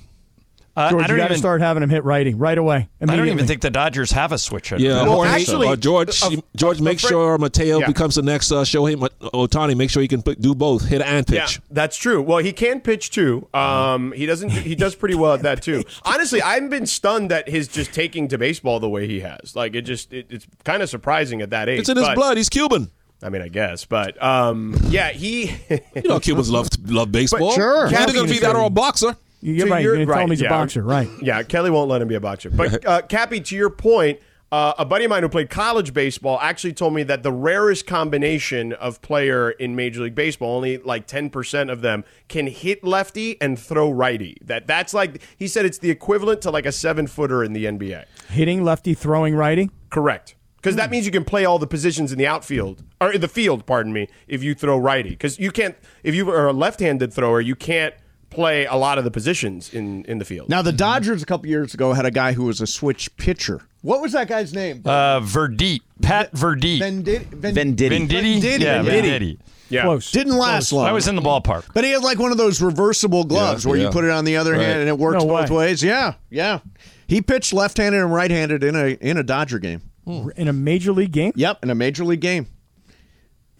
Uh, 0.77 0.91
George, 0.91 1.01
I 1.01 1.03
you 1.05 1.07
don't 1.07 1.17
got 1.17 1.23
to 1.23 1.31
even. 1.33 1.37
start 1.39 1.61
having 1.61 1.81
him 1.81 1.89
hit 1.89 2.03
righty 2.03 2.35
right 2.35 2.57
away. 2.57 2.87
I 3.01 3.05
don't 3.15 3.27
even 3.27 3.47
think 3.47 3.61
the 3.61 3.71
Dodgers 3.71 4.11
have 4.11 4.31
a 4.31 4.37
switch 4.37 4.69
hitter. 4.69 4.83
Yeah, 4.83 5.01
Well, 5.03 5.15
Jorge, 5.15 5.29
actually, 5.31 5.67
uh, 5.69 5.75
George, 5.75 6.21
uh, 6.21 6.29
George, 6.55 6.79
make 6.81 6.99
Fred- 6.99 7.09
sure 7.09 7.37
Mateo 7.39 7.79
Yeah. 7.79 7.87
becomes 7.87 8.13
the 8.15 8.21
next 8.21 8.51
uh, 8.51 8.57
Shohei 8.63 8.95
Ohtani. 9.33 9.75
Make 9.75 9.89
sure 9.89 10.03
he 10.03 10.07
can 10.07 10.21
put, 10.21 10.39
do 10.39 10.53
both, 10.53 10.85
hit 10.85 11.01
and 11.01 11.27
Yeah, 11.29 11.45
pitch. 11.45 11.59
that's 11.71 11.97
true. 11.97 12.21
Well, 12.21 12.37
he 12.37 12.53
can 12.53 12.79
pitch 12.81 13.09
too. 13.09 13.47
Um, 13.55 14.11
he 14.11 14.25
doesn't. 14.27 14.51
He 14.51 14.75
does 14.75 14.93
pretty 14.95 15.15
well 15.15 15.33
at 15.33 15.41
that 15.41 15.63
too. 15.63 15.83
Honestly, 16.03 16.41
I've 16.43 16.69
been 16.69 16.85
stunned 16.85 17.31
that 17.31 17.49
his 17.49 17.67
just 17.67 17.91
taking 17.91 18.27
to 18.27 18.37
baseball 18.37 18.79
the 18.79 18.89
way 18.89 19.07
he 19.07 19.21
has. 19.21 19.55
Like 19.55 19.75
it 19.75 19.81
just, 19.81 20.13
it, 20.13 20.27
it's 20.29 20.45
kind 20.63 20.83
of 20.83 20.89
surprising 20.89 21.41
at 21.41 21.49
that 21.49 21.69
age. 21.69 21.79
It's 21.79 21.89
in 21.89 21.97
his 21.97 22.05
but- 22.05 22.15
blood. 22.15 22.37
He's 22.37 22.49
Cuban. 22.49 22.91
I 23.23 23.29
mean, 23.29 23.41
I 23.41 23.47
guess, 23.47 23.83
but 23.83 24.21
um, 24.23 24.77
yeah, 24.89 25.09
he. 25.09 25.45
You 25.95 26.03
know, 26.05 26.19
Cubans 26.21 26.51
love 26.51 26.67
love 26.85 27.11
baseball. 27.11 27.51
sure. 27.53 27.87
He's 27.87 27.97
either 27.97 28.13
going 28.13 28.27
to 28.27 28.31
be 28.33 28.39
that 28.41 28.55
or 28.55 28.65
a 28.65 28.69
boxer. 28.69 29.15
You're 29.41 29.67
to 29.67 29.71
right. 29.71 29.83
your- 29.83 29.95
You're 29.95 30.05
going 30.05 30.07
to 30.07 30.13
tell 30.13 30.17
right, 30.17 30.23
him 30.23 30.29
he's 30.31 30.41
yeah. 30.41 30.47
a 30.47 30.51
boxer, 30.51 30.81
right? 30.83 31.09
Yeah, 31.21 31.43
Kelly 31.43 31.69
won't 31.69 31.89
let 31.89 32.01
him 32.01 32.07
be 32.07 32.15
a 32.15 32.19
boxer. 32.19 32.49
But 32.49 32.85
uh, 32.87 33.01
Cappy, 33.03 33.41
to 33.41 33.55
your 33.55 33.69
point, 33.69 34.19
uh, 34.51 34.73
a 34.77 34.85
buddy 34.85 35.03
of 35.03 35.09
mine 35.09 35.23
who 35.23 35.29
played 35.29 35.49
college 35.49 35.93
baseball 35.93 36.39
actually 36.41 36.71
told 36.71 36.93
me 36.93 37.03
that 37.03 37.21
the 37.21 37.31
rarest 37.31 37.85
combination 37.85 38.71
of 38.73 39.01
player 39.01 39.51
in 39.51 39.75
Major 39.75 40.03
League 40.03 40.15
Baseball, 40.15 40.55
only 40.55 40.77
like 40.77 41.05
ten 41.05 41.29
percent 41.29 41.69
of 41.69 41.81
them 41.81 42.05
can 42.29 42.47
hit 42.47 42.81
lefty 42.83 43.39
and 43.41 43.59
throw 43.59 43.91
righty. 43.91 44.37
That 44.41 44.65
that's 44.65 44.93
like 44.93 45.21
he 45.37 45.49
said 45.49 45.65
it's 45.65 45.79
the 45.79 45.91
equivalent 45.91 46.41
to 46.43 46.51
like 46.51 46.65
a 46.65 46.71
seven 46.71 47.07
footer 47.07 47.43
in 47.43 47.51
the 47.51 47.65
NBA. 47.65 48.05
Hitting 48.29 48.63
lefty, 48.63 48.93
throwing 48.93 49.35
righty. 49.35 49.69
Correct. 49.89 50.35
Because 50.55 50.75
that 50.77 50.89
means 50.91 51.05
you 51.05 51.11
can 51.11 51.23
play 51.23 51.45
all 51.45 51.59
the 51.59 51.67
positions 51.67 52.11
in 52.11 52.17
the 52.17 52.27
outfield 52.27 52.83
or 52.99 53.11
in 53.13 53.21
the 53.21 53.27
field, 53.27 53.65
pardon 53.65 53.93
me, 53.93 54.07
if 54.27 54.43
you 54.43 54.55
throw 54.55 54.77
righty. 54.77 55.11
Because 55.11 55.37
you 55.39 55.51
can't, 55.51 55.75
if 56.03 56.15
you 56.15 56.29
are 56.31 56.47
a 56.47 56.51
left-handed 56.51 57.13
thrower, 57.13 57.39
you 57.39 57.55
can't 57.55 57.93
play 58.37 58.65
a 58.65 58.75
lot 58.75 58.99
of 58.99 59.03
the 59.03 59.09
positions 59.11 59.73
in 59.73 60.05
in 60.05 60.19
the 60.19 60.25
field. 60.25 60.47
Now 60.47 60.61
the 60.61 60.71
Dodgers 60.71 61.23
a 61.23 61.25
couple 61.25 61.47
years 61.47 61.73
ago 61.73 61.93
had 61.93 62.05
a 62.05 62.11
guy 62.11 62.33
who 62.33 62.45
was 62.45 62.61
a 62.61 62.67
switch 62.67 63.15
pitcher. 63.17 63.61
What 63.81 63.99
was 63.99 64.11
that 64.11 64.27
guy's 64.27 64.53
name? 64.53 64.83
Uh, 64.85 65.19
Verdit, 65.21 65.81
Pat 66.01 66.31
Verdit, 66.33 66.79
Venditte. 66.79 67.25
Venditte. 67.29 67.89
Venditte, 67.89 68.39
Venditte, 68.39 68.59
yeah, 68.59 68.81
yeah. 68.81 68.89
Venditte. 68.89 69.39
yeah. 69.69 69.81
Close. 69.83 70.11
Didn't 70.11 70.37
last 70.37 70.71
long. 70.71 70.85
I 70.85 70.91
was 70.91 71.07
in 71.07 71.15
the 71.15 71.21
ballpark. 71.21 71.65
But 71.73 71.83
he 71.83 71.91
had 71.91 72.03
like 72.03 72.19
one 72.19 72.31
of 72.31 72.37
those 72.37 72.61
reversible 72.61 73.23
gloves 73.23 73.65
Yeah, 73.65 73.69
where 73.71 73.79
you 73.79 73.89
put 73.89 74.03
it 74.05 74.11
on 74.11 74.23
the 74.23 74.37
other 74.37 74.51
Right. 74.53 74.61
hand 74.61 74.79
and 74.81 74.89
it 74.89 74.97
works 74.99 75.23
No 75.23 75.27
both 75.29 75.49
way. 75.49 75.57
ways. 75.69 75.81
Yeah, 75.83 76.13
yeah. 76.29 76.59
He 77.07 77.21
pitched 77.21 77.53
left-handed 77.53 77.99
and 78.01 78.13
right-handed 78.13 78.63
in 78.63 78.75
a 78.75 78.87
in 79.01 79.17
a 79.17 79.23
Dodger 79.23 79.57
game. 79.59 79.81
In 80.05 80.47
a 80.47 80.53
major 80.53 80.91
league 80.93 81.11
game. 81.11 81.33
Yep, 81.35 81.63
in 81.63 81.69
a 81.69 81.75
major 81.75 82.05
league 82.05 82.21
game. 82.21 82.45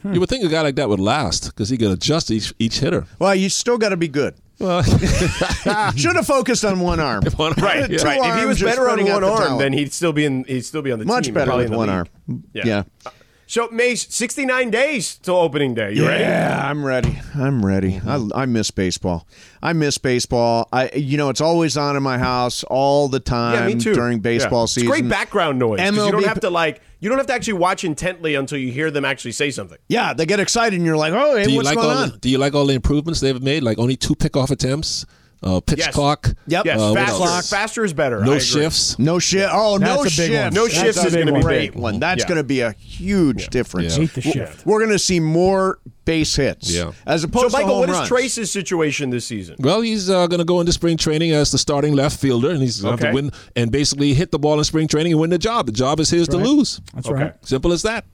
You 0.03 0.19
would 0.19 0.29
think 0.29 0.45
a 0.45 0.47
guy 0.47 0.61
like 0.61 0.75
that 0.75 0.87
would 0.87 0.99
last 1.01 1.47
because 1.47 1.67
he 1.69 1.77
could 1.77 1.91
adjust 1.91 2.29
each 2.31 2.53
each 2.59 2.79
hitter. 2.79 3.05
Well, 3.19 3.33
you 3.35 3.49
still 3.49 3.77
got 3.77 3.89
to 3.89 3.97
be 3.97 4.07
good. 4.07 4.35
Well, 4.59 4.81
Should 5.95 6.15
have 6.15 6.25
focused 6.25 6.65
on 6.65 6.79
one 6.79 6.99
arm. 6.99 7.23
One 7.35 7.53
arm, 7.53 7.63
Right, 7.63 7.89
yeah. 7.89 8.03
Right. 8.03 8.19
If 8.35 8.39
he 8.39 8.45
was 8.47 8.61
better 8.61 8.89
on 8.89 8.97
one 9.03 9.09
out 9.11 9.19
the 9.21 9.27
arm, 9.27 9.37
talent. 9.39 9.59
then 9.59 9.73
he'd 9.73 9.93
still 9.93 10.13
be 10.13 10.25
in. 10.25 10.43
He'd 10.45 10.65
still 10.65 10.81
be 10.81 10.91
on 10.91 10.99
the 10.99 11.05
Much 11.05 11.25
team. 11.25 11.33
better 11.35 11.47
probably 11.47 11.65
with 11.65 11.71
in 11.73 11.77
one 11.77 11.87
league. 11.89 11.95
arm. 11.95 12.43
Yeah. 12.53 12.63
Yeah. 12.65 12.83
Uh, 13.05 13.09
so, 13.49 13.69
Mace, 13.71 14.13
sixty-nine 14.13 14.71
days 14.71 15.15
till 15.19 15.35
opening 15.37 15.73
day. 15.73 15.93
You 15.93 16.05
ready? 16.07 16.23
Yeah, 16.23 16.67
I'm 16.69 16.83
ready. 16.83 17.17
I'm 17.35 17.65
ready. 17.65 18.01
I, 18.05 18.27
I 18.35 18.45
miss 18.45 18.71
baseball. 18.71 19.25
I 19.61 19.71
miss 19.73 19.97
baseball. 19.97 20.67
I 20.73 20.89
you 20.95 21.17
know 21.17 21.29
it's 21.29 21.39
always 21.39 21.77
on 21.77 21.95
in 21.95 22.03
my 22.03 22.17
house 22.17 22.63
all 22.65 23.07
the 23.07 23.19
time 23.21 23.69
Yeah, 23.69 23.75
me 23.75 23.79
too. 23.81 23.93
during 23.93 24.19
baseball 24.19 24.63
Yeah. 24.63 24.65
season. 24.65 24.89
It's 24.89 24.99
great 24.99 25.09
background 25.09 25.59
noise. 25.59 25.79
'cause 25.79 25.95
you 25.95 26.11
don't 26.11 26.25
have 26.25 26.41
to 26.41 26.49
like. 26.49 26.81
You 26.99 27.09
don't 27.09 27.17
have 27.17 27.27
to 27.27 27.33
actually 27.33 27.53
watch 27.53 27.83
intently 27.83 28.35
until 28.35 28.57
you 28.57 28.71
hear 28.71 28.89
them 28.89 29.05
actually 29.05 29.31
say 29.33 29.51
something. 29.51 29.77
Yeah, 29.87 30.13
they 30.13 30.25
get 30.25 30.39
excited 30.39 30.77
and 30.77 30.85
you're 30.85 30.97
like, 30.97 31.13
oh, 31.13 31.35
hey, 31.35 31.43
do 31.43 31.51
you 31.51 31.57
what's 31.57 31.67
like 31.67 31.75
going 31.75 31.89
all? 31.89 32.03
on? 32.03 32.09
The, 32.11 32.17
do 32.17 32.29
you 32.29 32.37
like 32.37 32.55
all 32.55 32.65
the 32.65 32.73
improvements 32.73 33.19
they've 33.19 33.41
made? 33.41 33.61
Like 33.63 33.77
only 33.77 33.95
two 33.95 34.15
pickoff 34.15 34.49
attempts, 34.49 35.05
uh, 35.43 35.59
pitch 35.61 35.79
Yes. 35.79 35.93
clock. 35.93 36.33
Yep. 36.47 36.65
Yes, 36.65 36.79
Uh, 36.79 36.91
what 36.93 37.05
faster. 37.05 37.55
Faster 37.55 37.85
is 37.85 37.93
better. 37.93 38.23
No 38.23 38.39
shifts. 38.39 38.97
No 38.97 39.19
shit. 39.19 39.47
Oh, 39.51 39.77
no 39.77 40.03
That's 40.03 40.17
a 40.17 40.21
big 40.21 40.31
shift. 40.31 40.43
one. 40.45 40.53
No 40.53 40.67
shifts 40.67 40.97
is 41.03 41.13
big 41.13 41.25
going 41.25 41.27
to 41.27 41.33
be 41.33 41.41
great 41.41 41.73
big. 41.73 41.81
one. 41.81 41.99
That's 41.99 42.21
Yeah. 42.23 42.27
going 42.27 42.37
to 42.37 42.43
be 42.43 42.61
a 42.61 42.71
huge 42.73 43.49
difference. 43.49 43.95
Yeah. 43.95 44.01
Hate 44.01 44.13
the 44.13 44.21
shift. 44.21 44.65
We're 44.65 44.79
going 44.79 44.91
to 44.91 44.99
see 44.99 45.19
more 45.19 45.79
base 46.05 46.35
hits. 46.35 46.71
Yeah. 46.73 46.91
As 47.05 47.21
So, 47.21 47.27
opposed 47.27 47.53
Mychal, 47.53 47.59
to 47.59 47.65
home 47.67 47.79
what 47.81 47.89
is 47.89 47.95
runs. 47.97 48.09
Trayce's 48.09 48.49
situation 48.51 49.09
this 49.09 49.25
season? 49.25 49.57
Well, 49.59 49.81
he's 49.81 50.09
uh, 50.09 50.25
going 50.27 50.39
to 50.39 50.45
go 50.45 50.59
into 50.59 50.71
spring 50.71 50.97
training 50.97 51.31
as 51.31 51.51
the 51.51 51.57
starting 51.57 51.93
left 51.93 52.19
fielder, 52.19 52.49
and 52.49 52.61
he's 52.61 52.81
going 52.81 52.97
to 52.97 53.03
Okay. 53.07 53.13
win 53.13 53.31
and 53.55 53.71
basically 53.71 54.13
hit 54.13 54.31
the 54.31 54.39
ball 54.39 54.57
in 54.57 54.63
spring 54.63 54.87
training 54.87 55.11
and 55.11 55.21
win 55.21 55.29
the 55.29 55.37
job. 55.37 55.65
The 55.65 55.71
job 55.73 55.99
is 55.99 56.09
his 56.09 56.27
to 56.29 56.37
right. 56.37 56.45
lose. 56.47 56.79
That's 56.95 57.07
Okay. 57.07 57.23
right. 57.23 57.33
Simple 57.45 57.71
as 57.73 57.81
that. 57.83 58.05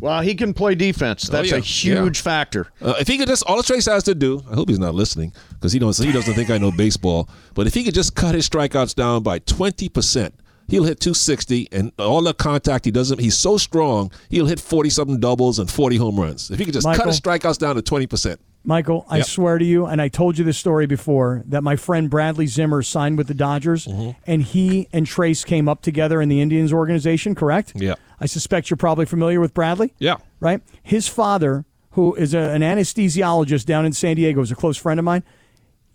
Well, 0.00 0.20
he 0.22 0.34
can 0.34 0.54
play 0.54 0.74
defense. 0.74 1.28
That's 1.28 1.52
Oh, 1.52 1.56
yeah. 1.56 1.60
a 1.60 1.64
huge 1.64 2.20
factor. 2.20 2.68
Uh, 2.80 2.94
if 3.00 3.06
he 3.08 3.18
could 3.18 3.28
just, 3.28 3.42
all 3.46 3.62
Trayce 3.62 3.90
has 3.90 4.02
to 4.04 4.14
do, 4.14 4.42
I 4.50 4.54
hope 4.54 4.68
he's 4.68 4.78
not 4.78 4.94
listening 4.94 5.32
because 5.54 5.72
he 5.72 5.78
doesn't, 5.78 6.04
he 6.06 6.12
doesn't 6.12 6.34
think 6.34 6.50
I 6.50 6.58
know 6.58 6.70
baseball, 6.72 7.28
but 7.54 7.66
if 7.66 7.74
he 7.74 7.84
could 7.84 7.94
just 7.94 8.14
cut 8.14 8.34
his 8.34 8.48
strikeouts 8.48 8.94
down 8.94 9.22
by 9.22 9.38
20%, 9.40 10.32
he'll 10.68 10.84
hit 10.84 11.00
260 11.00 11.68
and 11.72 11.92
all 11.98 12.22
the 12.22 12.32
contact 12.34 12.84
he 12.84 12.90
doesn't, 12.90 13.18
he's 13.20 13.36
so 13.36 13.56
strong, 13.58 14.10
he'll 14.30 14.46
hit 14.46 14.60
40 14.60 14.88
something 14.90 15.20
doubles 15.20 15.58
and 15.58 15.70
40 15.70 15.96
home 15.96 16.18
runs. 16.18 16.50
If 16.50 16.58
he 16.58 16.64
could 16.64 16.74
just 16.74 16.86
Mychal? 16.86 16.96
cut 16.96 17.06
his 17.08 17.20
strikeouts 17.20 17.58
down 17.58 17.74
to 17.76 17.82
20%. 17.82 18.36
Mychal, 18.66 19.04
I 19.08 19.18
Yep. 19.18 19.26
swear 19.26 19.58
to 19.58 19.64
you, 19.64 19.86
and 19.86 20.02
I 20.02 20.08
told 20.08 20.36
you 20.38 20.44
this 20.44 20.58
story 20.58 20.86
before, 20.86 21.42
that 21.46 21.62
my 21.62 21.76
friend 21.76 22.10
Bradley 22.10 22.46
Zimmer 22.46 22.82
signed 22.82 23.16
with 23.16 23.26
the 23.26 23.34
Dodgers, 23.34 23.86
Mm-hmm. 23.86 24.10
and 24.26 24.42
he 24.42 24.86
and 24.92 25.06
Trayce 25.06 25.44
came 25.46 25.68
up 25.68 25.80
together 25.82 26.20
in 26.20 26.28
the 26.28 26.40
Indians 26.40 26.72
organization, 26.72 27.34
correct? 27.34 27.72
Yeah. 27.74 27.94
I 28.20 28.26
suspect 28.26 28.68
you're 28.68 28.76
probably 28.76 29.06
familiar 29.06 29.40
with 29.40 29.54
Bradley? 29.54 29.94
Yeah. 29.98 30.16
Right? 30.40 30.60
His 30.82 31.08
father, 31.08 31.64
who 31.92 32.14
is 32.16 32.34
a, 32.34 32.38
an 32.38 32.60
anesthesiologist 32.62 33.64
down 33.64 33.86
in 33.86 33.92
San 33.92 34.16
Diego, 34.16 34.42
is 34.42 34.50
a 34.52 34.54
close 34.56 34.76
friend 34.76 35.00
of 35.00 35.04
mine. 35.04 35.22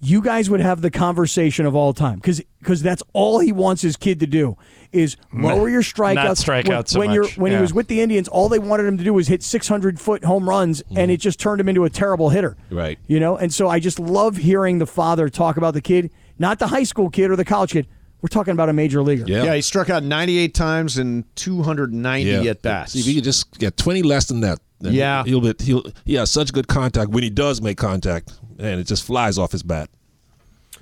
You 0.06 0.22
guys 0.22 0.50
would 0.50 0.60
have 0.60 0.82
the 0.82 0.92
conversation 0.92 1.66
of 1.66 1.76
all 1.76 1.94
time 1.94 2.16
because 2.16 2.42
because 2.60 2.82
that's 2.82 3.04
all 3.14 3.40
he 3.40 3.52
wants 3.52 3.82
his 3.82 3.98
kid 3.98 4.20
to 4.20 4.28
do 4.28 4.58
is 4.92 5.18
lower 5.34 5.70
your 5.70 5.82
strikeouts. 5.82 6.16
Not 6.16 6.38
strike 6.38 6.68
when, 6.68 6.78
out 6.78 6.90
so 6.90 7.00
when 7.00 7.12
you're 7.12 7.24
much. 7.24 7.38
when 7.38 7.52
he 7.52 7.58
was 7.58 7.74
with 7.74 7.88
the 7.88 8.02
Indians, 8.02 8.28
all 8.28 8.50
they 8.50 8.60
wanted 8.60 8.86
him 8.86 8.98
to 8.98 9.04
do 9.04 9.14
was 9.14 9.28
hit 9.28 9.44
600 9.44 10.00
foot 10.00 10.24
home 10.24 10.48
runs, 10.48 10.82
and 10.90 10.98
mm-hmm. 10.98 11.12
it 11.12 11.18
just 11.18 11.40
turned 11.40 11.60
him 11.60 11.70
into 11.70 11.84
a 11.86 11.90
terrible 11.90 12.30
hitter. 12.30 12.56
Right. 12.70 12.98
You 13.08 13.20
know, 13.20 13.36
and 13.38 13.54
so 13.54 13.68
I 13.68 13.80
just 13.80 14.00
love 14.00 14.38
hearing 14.38 14.80
the 14.80 14.88
father 14.88 15.30
talk 15.30 15.58
about 15.58 15.74
the 15.74 15.82
kid, 15.82 16.12
not 16.40 16.60
the 16.60 16.68
high 16.68 16.84
school 16.84 17.10
kid 17.10 17.32
or 17.32 17.36
the 17.36 17.46
college 17.46 17.72
kid. 17.72 17.88
We're 18.22 18.30
talking 18.30 18.54
about 18.54 18.70
a 18.70 18.74
major 18.74 19.04
leaguer. 19.04 19.26
Yeah. 19.28 19.44
Yeah, 19.44 19.56
he 19.56 19.62
struck 19.62 19.90
out 19.90 20.02
98 20.02 20.54
times 20.56 20.98
and 20.98 21.26
290 21.36 22.50
at 22.50 22.62
bats. 22.64 22.96
If 22.96 23.06
he 23.06 23.16
could 23.16 23.24
just 23.24 23.60
get 23.60 23.78
20 23.78 24.02
less 24.02 24.26
than 24.26 24.40
that, 24.40 24.58
then 24.58 24.65
Yeah. 24.82 25.24
he'll 25.24 25.42
be, 25.42 25.54
he'll, 25.60 25.84
he 26.06 26.16
has 26.16 26.30
such 26.32 26.52
good 26.54 26.68
contact 26.68 27.10
when 27.12 27.24
he 27.24 27.30
does 27.30 27.62
make 27.62 27.78
contact, 27.78 28.34
and 28.60 28.80
it 28.80 28.86
just 28.88 29.04
flies 29.06 29.38
off 29.38 29.52
his 29.52 29.64
bat. 29.64 29.90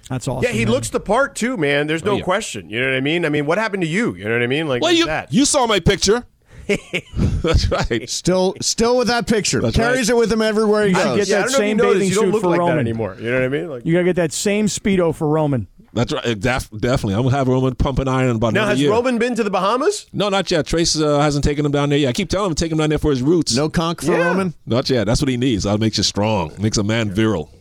That's 0.10 0.28
awesome. 0.28 0.44
Yeah, 0.44 0.52
he 0.52 0.66
man. 0.66 0.74
looks 0.74 0.90
the 0.90 1.00
part 1.00 1.36
too, 1.36 1.56
man. 1.56 1.88
There's 1.88 2.04
oh, 2.04 2.08
no 2.08 2.16
yeah. 2.18 2.24
question. 2.24 2.70
You 2.70 2.82
know 2.82 2.88
what 2.88 2.96
I 2.98 3.02
mean? 3.02 3.26
I 3.26 3.30
mean, 3.30 3.46
what 3.46 3.58
happened 3.58 3.84
to 3.84 3.88
you? 3.88 4.16
You 4.16 4.26
know 4.26 4.34
what 4.34 4.44
I 4.44 4.48
mean? 4.48 4.68
Like 4.68 4.82
Well, 4.82 4.90
what's 4.92 5.00
you, 5.00 5.06
that? 5.06 5.32
you 5.34 5.46
saw 5.46 5.66
my 5.66 5.80
picture. 5.80 6.26
That's 6.68 7.70
right. 7.70 8.10
Still, 8.10 8.56
still 8.62 8.98
with 8.98 9.08
that 9.08 9.28
picture. 9.28 9.62
That's 9.62 9.76
Carries 9.76 10.10
right. 10.10 10.16
it 10.16 10.20
with 10.20 10.32
him 10.32 10.42
everywhere 10.42 10.88
he 10.88 10.96
I 10.96 11.04
goes. 11.04 11.18
get 11.18 11.28
yeah, 11.28 11.38
I 11.38 11.42
that 11.42 11.52
don't 11.52 11.52
know 11.52 11.58
if 11.58 11.64
you 11.64 11.70
same 11.70 11.78
bathing 11.78 12.10
You 12.10 12.16
don't 12.16 12.24
suit 12.26 12.34
look 12.34 12.42
for 12.44 12.50
like 12.50 12.60
Roman. 12.60 12.76
that 12.76 12.82
anymore. 12.82 13.18
You 13.20 13.32
know 13.32 13.40
what 13.40 13.44
I 13.44 13.48
mean? 13.50 13.70
Like, 13.70 13.86
You 13.86 13.94
gotta 13.94 14.06
get 14.06 14.16
that 14.18 14.32
same 14.34 14.68
speedo 14.68 15.14
for 15.16 15.28
Roman. 15.28 15.68
That's 15.94 16.12
right. 16.12 16.26
Uh, 16.26 16.34
Def, 16.34 16.70
definitely. 16.72 17.14
I'm 17.16 17.24
gonna 17.24 17.36
have 17.38 17.48
Roman 17.48 17.76
pumping 17.76 18.08
iron 18.08 18.32
in 18.32 18.36
about 18.38 18.54
now, 18.54 18.66
has 18.66 18.82
year. 18.82 18.90
Roman 18.92 19.20
been 19.20 19.36
to 19.36 19.44
the 19.44 19.52
Bahamas? 19.52 20.08
No, 20.12 20.30
not 20.30 20.50
yet. 20.50 20.66
Trayce 20.66 21.00
uh, 21.00 21.20
hasn't 21.20 21.44
taken 21.44 21.66
him 21.66 21.72
down 21.72 21.90
there 21.90 22.00
yet. 22.00 22.10
I 22.10 22.14
keep 22.14 22.30
telling 22.30 22.50
him 22.50 22.56
to 22.56 22.64
take 22.64 22.72
him 22.72 22.80
down 22.80 22.90
there 22.90 22.98
for 22.98 23.12
his 23.12 23.22
roots. 23.22 23.56
No 23.56 23.70
conch 23.70 24.00
for 24.04 24.12
Yeah. 24.14 24.26
Roman. 24.26 24.54
not 24.66 24.90
yet. 24.90 25.04
That's 25.06 25.22
what 25.22 25.30
he 25.30 25.38
needs. 25.38 25.64
That 25.66 25.80
makes 25.80 25.98
you 25.98 26.04
strong. 26.04 26.52
Makes 26.60 26.78
a 26.78 26.84
man 26.84 27.12
virile. 27.12 27.52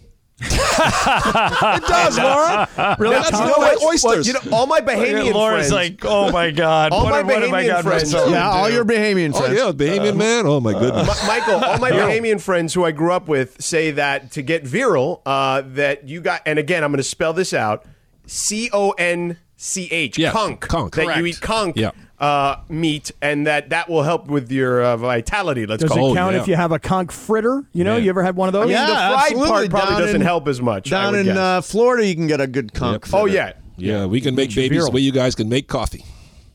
It 0.75 1.87
does, 1.87 2.19
Laura. 2.19 2.69
Really? 2.99 3.15
Now, 3.15 3.21
That's 3.23 3.33
you 3.33 3.39
how 3.39 3.47
know 3.47 3.53
what? 3.59 3.83
oysters. 3.83 4.03
Well, 4.05 4.23
you 4.23 4.33
know, 4.33 4.41
all 4.57 4.67
my 4.67 4.81
Bahamian 4.81 5.33
Laura's 5.35 5.69
friends. 5.69 5.73
like, 6.01 6.05
oh 6.05 6.33
my 6.33 6.51
God. 6.51 6.93
All 6.93 7.05
what, 7.05 7.11
my 7.11 7.23
what 7.23 7.43
have 7.43 7.53
I 7.53 7.63
Bahamian 7.65 7.67
got 7.67 7.85
friends- 7.85 8.13
myself 8.13 8.31
Yeah, 8.31 8.49
all 8.51 8.71
your 8.71 8.85
Bahamian 8.85 9.33
Oh 9.35 9.39
friends. 9.41 9.55
yeah, 9.59 9.73
Bahamian 9.73 10.17
man. 10.17 10.47
Oh 10.47 10.61
my 10.61 10.73
goodness. 10.73 11.07
Ma- 11.07 11.33
Mychal, 11.33 11.63
all 11.63 11.79
my 11.79 11.91
Bahamian 11.93 12.41
friends 12.41 12.75
who 12.75 12.85
I 12.85 12.91
grew 12.93 13.13
up 13.13 13.29
with 13.29 13.61
say 13.63 13.91
that 13.93 14.33
to 14.33 14.43
get 14.43 14.65
virile, 14.67 15.23
uh, 15.27 15.63
that 15.67 16.09
you 16.09 16.21
got, 16.21 16.43
and 16.47 16.59
again, 16.59 16.83
I'm 16.83 16.91
going 16.91 16.97
to 16.99 17.03
spell 17.05 17.33
this 17.33 17.53
out: 17.53 17.85
C 18.33 18.71
O 18.73 18.91
N 18.93 19.37
C 19.57 19.89
H, 19.91 20.19
Yes, 20.19 20.33
conch. 20.33 20.61
conch. 20.61 20.93
That 20.95 21.03
you 21.03 21.07
Correct. 21.09 21.27
eat 21.27 21.41
conch 21.41 21.77
Yeah. 21.77 21.91
uh, 22.19 22.57
meat, 22.69 23.13
and 23.21 23.47
that 23.47 23.71
that 23.71 23.89
will 23.91 24.03
help 24.03 24.27
with 24.29 24.51
your 24.51 24.83
uh, 24.83 24.97
vitality. 24.97 25.67
Let's 25.67 25.83
Does 25.83 25.93
call 25.93 26.13
it 26.13 26.15
count 26.17 26.35
yeah. 26.35 26.41
if 26.43 26.49
you 26.49 26.57
have 26.57 26.73
a 26.73 26.79
conch 26.79 27.13
fritter? 27.13 27.63
You 27.73 27.85
know, 27.85 27.97
Yeah. 27.97 28.05
you 28.05 28.11
ever 28.11 28.23
had 28.23 28.35
one 28.37 28.49
of 28.49 28.53
those? 28.55 28.71
Yeah, 28.71 28.87
the 28.87 28.93
fried 28.95 29.13
absolutely. 29.33 29.49
part 29.49 29.71
probably 29.71 29.91
Down 29.93 30.01
doesn't 30.01 30.17
in- 30.17 30.23
help 30.23 30.49
as 30.49 30.61
much. 30.61 30.91
I 30.93 31.03
Down 31.03 31.13
would 31.13 31.21
in 31.21 31.27
guess. 31.27 31.37
uh, 31.37 31.61
Florida, 31.61 32.07
you 32.07 32.15
can 32.15 32.27
get 32.27 32.41
a 32.41 32.47
good 32.47 32.73
conch. 32.75 33.03
oh 33.13 33.23
fritter. 33.25 33.29
yeah, 33.37 33.53
yeah, 33.77 34.07
we 34.07 34.21
can 34.21 34.35
make 34.35 34.49
babies 34.55 34.71
virile. 34.71 34.87
the 34.87 34.95
way 34.95 35.01
you 35.03 35.13
guys 35.13 35.35
can 35.35 35.49
make 35.49 35.69
coffee. 35.69 36.05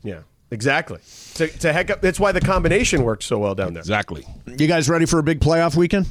yeah, 0.03 0.19
exactly. 0.51 0.99
To, 1.35 1.47
to 1.47 1.71
heck 1.71 1.91
up, 1.91 2.01
that's 2.01 2.19
why 2.19 2.31
the 2.31 2.41
combination 2.41 3.03
works 3.03 3.25
so 3.25 3.37
well 3.37 3.53
down 3.53 3.73
there. 3.73 3.81
Exactly. 3.81 4.25
You 4.47 4.65
guys 4.67 4.89
ready 4.89 5.05
for 5.05 5.19
a 5.19 5.23
big 5.23 5.39
playoff 5.39 5.75
weekend? 5.75 6.07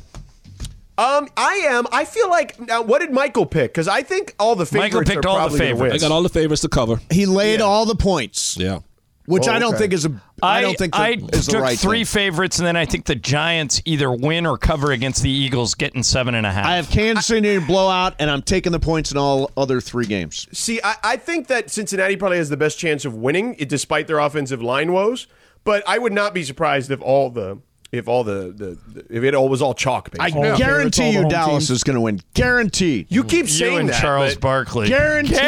Um, 0.99 1.29
I 1.37 1.55
am. 1.69 1.87
I 1.93 2.05
feel 2.07 2.31
like 2.31 2.59
now. 2.61 2.81
What 2.83 3.01
did 3.01 3.11
Mychal 3.11 3.51
pick? 3.51 3.73
Because 3.73 3.89
I 3.89 4.03
think 4.03 4.35
all 4.39 4.57
the 4.57 4.65
favorites 4.67 4.95
Mychal 4.95 5.07
picked 5.07 5.25
are 5.27 5.29
all 5.29 5.35
the 5.37 5.41
probably 5.41 5.59
gonna 5.59 5.71
favorites. 5.75 5.95
I 6.05 6.09
got 6.09 6.15
all 6.15 6.23
the 6.23 6.29
favorites 6.31 6.63
to 6.63 6.69
cover. 6.69 7.01
He 7.11 7.27
laid 7.27 7.61
Yeah. 7.61 7.67
all 7.67 7.85
the 7.85 7.95
points, 7.97 8.57
Yeah. 8.59 8.79
which 9.27 9.47
Oh, 9.47 9.53
I 9.53 9.59
don't 9.59 9.71
okay. 9.75 9.83
think 9.83 9.93
is 9.93 10.07
a. 10.07 10.13
I 10.43 10.59
I 10.59 10.61
don't 10.63 10.77
think 10.79 10.95
that 10.95 11.01
I 11.03 11.11
is 11.35 11.47
the 11.47 11.53
took 11.53 11.61
right 11.63 11.79
three 11.79 11.99
thing. 12.05 12.05
favorites, 12.07 12.59
and 12.59 12.67
then 12.67 12.77
I 12.77 12.87
think 12.87 13.05
the 13.05 13.15
Giants 13.15 13.83
either 13.85 14.11
win 14.11 14.47
or 14.47 14.57
cover 14.57 14.91
against 14.93 15.23
the 15.23 15.31
Eagles, 15.31 15.75
getting 15.75 16.03
seven 16.03 16.35
and 16.35 16.47
a 16.47 16.51
half. 16.53 16.65
I 16.65 16.77
have 16.77 16.89
Kansas 16.89 17.27
City 17.27 17.59
to 17.59 17.67
blow 17.67 17.89
out, 17.91 18.15
and 18.19 18.31
I'm 18.31 18.41
taking 18.43 18.73
the 18.73 18.81
points 18.81 19.11
in 19.13 19.19
all 19.19 19.51
other 19.57 19.81
three 19.83 20.07
games. 20.07 20.47
See, 20.53 20.81
I, 20.83 20.95
I 21.05 21.17
think 21.17 21.49
that 21.49 21.71
Cincinnati 21.71 22.17
probably 22.17 22.39
has 22.39 22.49
the 22.49 22.57
best 22.57 22.79
chance 22.79 23.05
of 23.05 23.15
winning, 23.15 23.55
it, 23.59 23.69
despite 23.69 24.07
their 24.07 24.19
offensive 24.19 24.63
line 24.63 24.93
woes. 24.93 25.27
But 25.65 25.83
I 25.87 25.99
would 25.99 26.13
not 26.13 26.33
be 26.33 26.43
surprised 26.45 26.91
if 26.91 27.01
all 27.03 27.29
the 27.29 27.59
if 27.93 28.09
all 28.09 28.25
the, 28.25 28.53
the, 28.57 28.79
the 29.01 29.07
if 29.17 29.23
it 29.25 29.35
all 29.35 29.49
was 29.49 29.63
all 29.63 29.75
chalk. 29.75 30.11
I 30.19 30.27
Basically. 30.27 30.49
Yeah. 30.49 30.57
guarantee 30.57 31.11
you, 31.11 31.29
Dallas 31.29 31.67
teams. 31.69 31.71
is 31.71 31.85
going 31.85 31.95
to 31.95 32.01
win. 32.01 32.21
Guaranteed. 32.35 33.07
you 33.11 33.23
keep 33.25 33.43
you 33.47 33.53
saying 33.53 33.79
and 33.81 33.89
that, 33.91 34.01
Charles 34.01 34.35
but- 34.35 34.41
Barkley. 34.41 34.89
Guaranteed. 34.89 35.39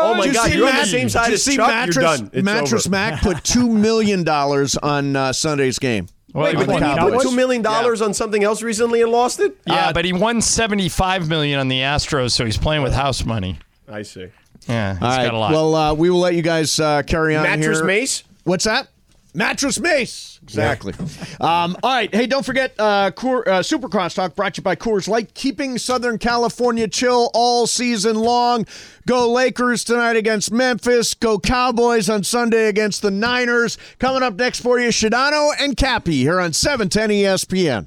Oh 0.00 0.14
my 0.16 0.24
Did 0.24 0.26
you 0.28 0.32
God, 0.34 0.50
see 0.50 0.56
you're 0.56 0.66
on 0.66 0.72
the 0.74 0.78
Mat- 0.78 0.86
same 0.86 1.08
side 1.08 1.24
did 1.24 1.28
you 1.30 1.34
as 1.34 1.44
see 1.44 1.56
Chuck. 1.56 1.68
Mattress, 1.68 1.96
you're 1.96 2.02
done. 2.04 2.30
It's 2.32 2.44
Mattress 2.44 2.86
over. 2.86 2.90
Mac 2.92 3.20
put 3.22 3.44
two 3.44 3.68
million 3.68 4.24
dollars 4.24 4.76
on 4.76 5.16
uh, 5.16 5.32
Sunday's 5.32 5.78
game. 5.78 6.06
Wait, 6.34 6.54
But 6.54 6.66
but 6.66 6.72
did 6.74 6.82
he 6.84 6.90
he 6.90 6.96
Cowboys? 6.96 7.14
put 7.14 7.22
two 7.30 7.36
million 7.36 7.62
dollars 7.62 8.00
on 8.02 8.14
something 8.14 8.44
else 8.44 8.62
recently 8.62 9.02
and 9.02 9.10
lost 9.10 9.40
it? 9.40 9.56
yeah, 9.66 9.92
but 9.92 10.04
he 10.04 10.12
won 10.12 10.40
seventy-five 10.40 11.28
million 11.28 11.58
on 11.58 11.68
the 11.68 11.80
Astros, 11.80 12.30
so 12.32 12.44
he's 12.44 12.56
playing 12.58 12.82
with 12.82 12.92
house 12.92 13.24
money. 13.24 13.58
I 13.90 14.02
see. 14.02 14.28
Yeah, 14.68 14.94
he's 14.94 15.02
All 15.02 15.08
right. 15.08 15.24
got 15.24 15.34
a 15.34 15.38
lot. 15.38 15.50
Well, 15.52 15.74
uh, 15.74 15.94
we 15.94 16.10
will 16.10 16.20
let 16.20 16.34
you 16.34 16.42
guys 16.42 16.78
uh, 16.78 17.02
carry 17.02 17.34
on 17.34 17.42
Mattress 17.44 17.78
here. 17.78 17.86
Mace? 17.86 18.24
What's 18.44 18.64
that? 18.64 18.88
Mattress 19.34 19.78
Mace. 19.78 20.40
Exactly. 20.42 20.94
um, 21.40 21.76
all 21.82 21.94
right. 21.94 22.12
Hey, 22.14 22.26
don't 22.26 22.44
forget 22.44 22.74
uh, 22.78 23.10
Coor, 23.10 23.48
uh, 23.48 23.62
Super 23.62 23.88
Crosstalk 23.88 24.34
brought 24.34 24.54
to 24.54 24.60
you 24.60 24.62
by 24.62 24.74
Coors 24.76 25.08
Light, 25.08 25.34
keeping 25.34 25.78
Southern 25.78 26.18
California 26.18 26.88
chill 26.88 27.30
all 27.34 27.66
season 27.66 28.16
long. 28.16 28.66
Go 29.06 29.30
Lakers 29.30 29.84
tonight 29.84 30.16
against 30.16 30.50
Memphis. 30.50 31.14
Go 31.14 31.38
Cowboys 31.38 32.08
on 32.08 32.24
Sunday 32.24 32.68
against 32.68 33.02
the 33.02 33.10
Niners. 33.10 33.78
Coming 33.98 34.22
up 34.22 34.34
next 34.34 34.60
for 34.60 34.78
you, 34.80 34.88
Sedano 34.88 35.50
and 35.58 35.76
Cappy 35.76 36.18
here 36.18 36.40
on 36.40 36.50
E 36.50 36.54
710 36.54 37.10
ESPN. 37.10 37.86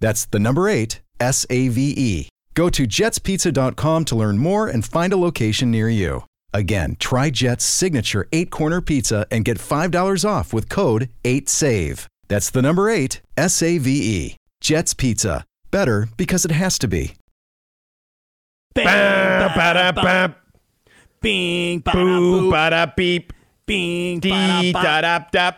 That's 0.00 0.26
the 0.26 0.38
number 0.38 0.68
eight, 0.68 1.00
S 1.20 1.46
A 1.50 1.68
V 1.68 1.94
E. 1.96 2.28
Go 2.54 2.68
to 2.70 2.86
jetspizza.com 2.86 4.04
to 4.04 4.14
learn 4.16 4.38
more 4.38 4.68
and 4.68 4.84
find 4.84 5.12
a 5.12 5.16
location 5.16 5.70
near 5.70 5.88
you. 5.88 6.24
Again, 6.52 6.96
try 7.00 7.30
Jet's 7.30 7.64
signature 7.64 8.28
eight 8.32 8.50
corner 8.50 8.80
pizza 8.80 9.26
and 9.30 9.44
get 9.44 9.58
$5 9.58 10.24
off 10.28 10.52
with 10.52 10.68
code 10.68 11.10
8SAVE. 11.24 12.06
That's 12.28 12.50
the 12.50 12.62
number 12.62 12.88
eight, 12.88 13.20
S 13.36 13.60
A 13.62 13.78
V 13.78 13.90
E. 13.90 14.36
Jet's 14.60 14.94
Pizza. 14.94 15.44
Better 15.70 16.08
because 16.16 16.44
it 16.44 16.52
has 16.52 16.78
to 16.78 16.88
be. 16.88 17.16
Ba, 18.74 19.52
ba, 19.54 19.74
da, 19.74 19.92
ba, 19.92 20.36
Bing, 21.20 21.80
boo, 21.80 22.50
ba, 22.50 22.70
da, 22.70 22.86
beep. 22.86 23.32
bing, 23.66 24.20
Dee, 24.20 24.72
da, 24.72 25.00
da, 25.00 25.18
da. 25.32 25.52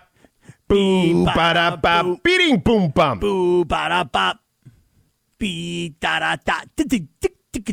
Boo, 0.69 1.25
ba, 1.25 1.55
da, 1.55 1.77
ba. 1.77 2.17
Beating, 2.23 2.59
boom, 2.59 2.91
bum. 2.91 3.21
boo, 3.21 3.65
ba 3.65 3.89
da 3.89 4.05
bop, 4.05 4.41
be 5.39 5.91
da 6.01 6.19
da 6.19 6.37
da, 6.45 6.63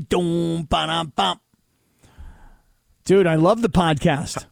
doom, 0.09 0.63
ba 0.63 0.85
da 0.85 1.03
bop. 1.03 1.39
Dude, 3.03 3.27
I 3.27 3.35
love 3.35 3.61
the 3.61 3.69
podcast. 3.69 4.45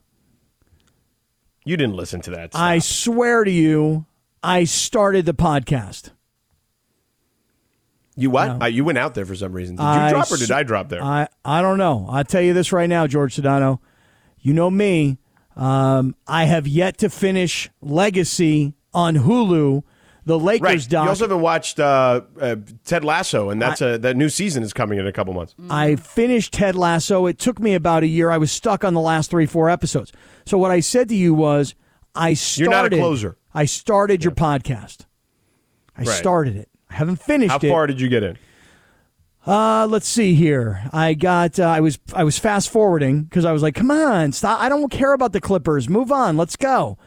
You 1.63 1.77
didn't 1.77 1.95
listen 1.95 2.21
to 2.21 2.31
that. 2.31 2.51
I 2.55 2.79
swear 2.79 3.43
to 3.43 3.51
you, 3.51 4.05
I 4.41 4.63
started 4.63 5.25
the 5.25 5.33
podcast. 5.35 6.09
You 8.15 8.29
what? 8.31 8.57
No. 8.57 8.65
Uh, 8.65 8.67
you 8.67 8.83
went 8.83 8.97
out 8.97 9.13
there 9.15 9.25
for 9.25 9.35
some 9.35 9.53
reason. 9.53 9.75
Did 9.75 9.83
you 9.83 9.89
I 9.89 10.09
drop 10.09 10.31
or 10.31 10.37
did 10.37 10.51
I 10.51 10.63
drop 10.63 10.89
there? 10.89 11.03
I, 11.03 11.27
I 11.45 11.61
don't 11.61 11.77
know. 11.77 12.07
I'll 12.09 12.23
tell 12.23 12.41
you 12.41 12.53
this 12.53 12.71
right 12.73 12.89
now, 12.89 13.07
George 13.07 13.35
Sedano. 13.35 13.79
You 14.39 14.53
know 14.53 14.69
me. 14.69 15.17
Um, 15.61 16.15
I 16.27 16.45
have 16.45 16.67
yet 16.67 16.97
to 16.99 17.09
finish 17.09 17.69
Legacy 17.81 18.73
on 18.95 19.15
Hulu, 19.15 19.83
the 20.25 20.39
Lakers 20.39 20.63
right. 20.63 20.89
doc. 20.89 21.03
You 21.05 21.09
also 21.09 21.25
haven't 21.25 21.41
watched 21.41 21.79
uh, 21.79 22.21
uh, 22.39 22.55
Ted 22.83 23.05
Lasso, 23.05 23.51
and 23.51 23.61
that's 23.61 23.79
a, 23.79 23.99
that 23.99 24.17
new 24.17 24.29
season 24.29 24.63
is 24.63 24.73
coming 24.73 24.97
in 24.97 25.05
a 25.05 25.11
couple 25.11 25.33
months. 25.33 25.53
I 25.69 25.97
finished 25.97 26.53
Ted 26.53 26.75
Lasso. 26.75 27.27
It 27.27 27.37
took 27.37 27.59
me 27.59 27.75
about 27.75 28.01
a 28.01 28.07
year. 28.07 28.31
I 28.31 28.37
was 28.39 28.51
stuck 28.51 28.83
on 28.83 28.95
the 28.95 29.01
last 29.01 29.29
three, 29.29 29.45
four 29.45 29.69
episodes. 29.69 30.11
So 30.47 30.57
what 30.57 30.71
I 30.71 30.79
said 30.79 31.09
to 31.09 31.15
you 31.15 31.35
was, 31.35 31.75
I 32.15 32.33
started. 32.33 32.61
You're 32.61 32.71
not 32.71 32.85
a 32.93 32.97
closer. 32.97 33.37
I 33.53 33.65
started 33.65 34.23
your 34.23 34.33
podcast. 34.33 35.05
I 35.95 36.03
Right. 36.03 36.07
started 36.17 36.55
it. 36.55 36.69
I 36.89 36.95
haven't 36.95 37.17
finished 37.17 37.51
How 37.51 37.57
it. 37.61 37.69
far 37.69 37.85
did 37.85 38.01
you 38.01 38.09
get 38.09 38.23
in? 38.23 38.37
Uh, 39.45 39.87
let's 39.89 40.07
see 40.07 40.35
here. 40.35 40.87
I 40.93 41.13
got. 41.13 41.59
Uh, 41.59 41.63
I 41.63 41.79
was. 41.79 41.99
I 42.13 42.23
was 42.23 42.37
fast 42.37 42.69
forwarding 42.69 43.23
because 43.23 43.43
I 43.45 43.51
was 43.51 43.63
like, 43.63 43.75
"Come 43.75 43.89
on, 43.89 44.31
stop! 44.33 44.59
I 44.59 44.69
don't 44.69 44.89
care 44.91 45.13
about 45.13 45.33
the 45.33 45.41
Clippers. 45.41 45.89
Move 45.89 46.11
on. 46.11 46.37
Let's 46.37 46.55
go." 46.55 46.97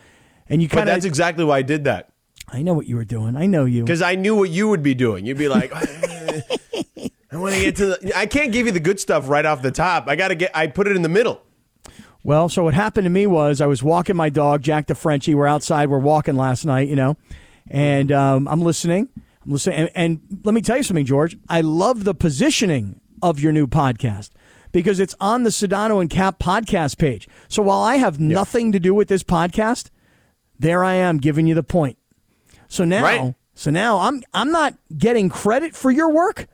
And 0.48 0.60
you 0.60 0.68
kind 0.68 0.88
that's 0.88 1.04
exactly 1.04 1.44
why 1.44 1.58
I 1.58 1.62
did 1.62 1.84
that 1.84 2.10
I 2.48 2.62
know 2.62 2.74
what 2.74 2.86
you 2.86 2.96
were 2.96 3.04
doing. 3.04 3.36
I 3.36 3.46
know 3.46 3.64
you. 3.64 3.82
because 3.82 4.02
I 4.02 4.14
knew 4.14 4.36
what 4.36 4.50
you 4.50 4.68
would 4.68 4.82
be 4.82 4.94
doing. 4.94 5.24
You'd 5.24 5.38
be 5.38 5.48
like, 5.48 5.72
I 5.74 7.36
want 7.36 7.54
to 7.54 7.60
get 7.60 7.76
to 7.76 7.86
the. 7.86 8.12
I 8.16 8.26
can't 8.26 8.52
give 8.52 8.66
you 8.66 8.72
the 8.72 8.80
good 8.80 9.00
stuff 9.00 9.28
right 9.28 9.44
off 9.44 9.62
the 9.62 9.70
top. 9.70 10.08
I 10.08 10.16
got 10.16 10.28
to 10.28 10.34
get. 10.34 10.50
I 10.54 10.66
put 10.66 10.86
it 10.86 10.96
in 10.96 11.02
the 11.02 11.08
middle. 11.08 11.42
Well, 12.22 12.48
so 12.48 12.64
what 12.64 12.74
happened 12.74 13.04
to 13.04 13.10
me 13.10 13.26
was 13.26 13.60
I 13.60 13.66
was 13.66 13.82
walking 13.82 14.16
my 14.16 14.30
dog, 14.30 14.62
Jack 14.62 14.86
the 14.86 14.94
Frenchie. 14.94 15.34
We're 15.34 15.46
outside. 15.46 15.88
We're 15.88 15.98
walking 15.98 16.36
last 16.36 16.64
night, 16.64 16.88
you 16.88 16.96
know, 16.96 17.16
and 17.68 18.10
um, 18.12 18.48
I'm 18.48 18.62
listening. 18.62 19.08
And, 19.46 19.90
and 19.94 20.20
let 20.44 20.54
me 20.54 20.60
tell 20.60 20.76
you 20.76 20.82
something, 20.82 21.04
George. 21.06 21.36
I 21.48 21.60
love 21.60 22.04
the 22.04 22.14
positioning 22.14 23.00
of 23.22 23.40
your 23.40 23.52
new 23.52 23.66
podcast 23.66 24.30
because 24.72 24.98
it's 25.00 25.14
on 25.20 25.42
the 25.44 25.50
Sedano 25.50 26.00
and 26.00 26.10
Cap 26.10 26.38
podcast 26.38 26.98
page. 26.98 27.28
So 27.48 27.62
while 27.62 27.80
I 27.80 27.96
have 27.96 28.18
nothing 28.18 28.72
to 28.72 28.80
do 28.80 28.94
with 28.94 29.08
this 29.08 29.22
podcast, 29.22 29.90
there 30.58 30.82
I 30.84 30.94
am 30.94 31.18
giving 31.18 31.46
you 31.46 31.54
the 31.54 31.62
point. 31.62 31.98
So 32.68 32.84
now, 32.84 33.02
Right. 33.02 33.34
so 33.54 33.70
now 33.70 33.98
I'm 34.00 34.22
I'm 34.32 34.50
not 34.50 34.74
getting 34.96 35.28
credit 35.28 35.74
for 35.76 35.90
your 35.90 36.10
work, 36.10 36.46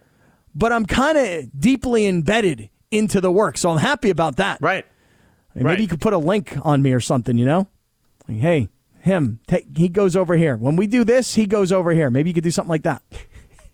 but 0.55 0.73
I'm 0.73 0.85
kind 0.87 1.17
of 1.17 1.59
deeply 1.59 2.07
embedded 2.07 2.69
into 2.91 3.21
the 3.21 3.31
work. 3.31 3.57
So 3.57 3.71
I'm 3.71 3.79
happy 3.79 4.11
about 4.11 4.37
that. 4.37 4.59
Right. 4.61 4.85
Maybe 5.55 5.65
Right. 5.67 5.81
you 5.81 5.89
could 5.89 6.01
put 6.01 6.13
a 6.13 6.19
link 6.19 6.57
on 6.63 6.83
me 6.83 6.93
or 6.93 7.01
something, 7.01 7.37
you 7.39 7.45
know? 7.47 7.69
Like, 8.29 8.39
hey, 8.39 8.69
him, 9.01 9.41
take, 9.47 9.77
he 9.77 9.89
goes 9.89 10.15
over 10.17 10.37
here. 10.37 10.57
When 10.57 10.77
we 10.77 10.87
do 10.87 11.05
this, 11.05 11.35
he 11.35 11.47
goes 11.47 11.73
over 11.73 11.93
here. 11.93 12.11
Maybe 12.11 12.31
you 12.31 12.35
could 12.35 12.45
do 12.45 12.51
something 12.51 12.71
like 12.71 12.83
that. 12.83 13.03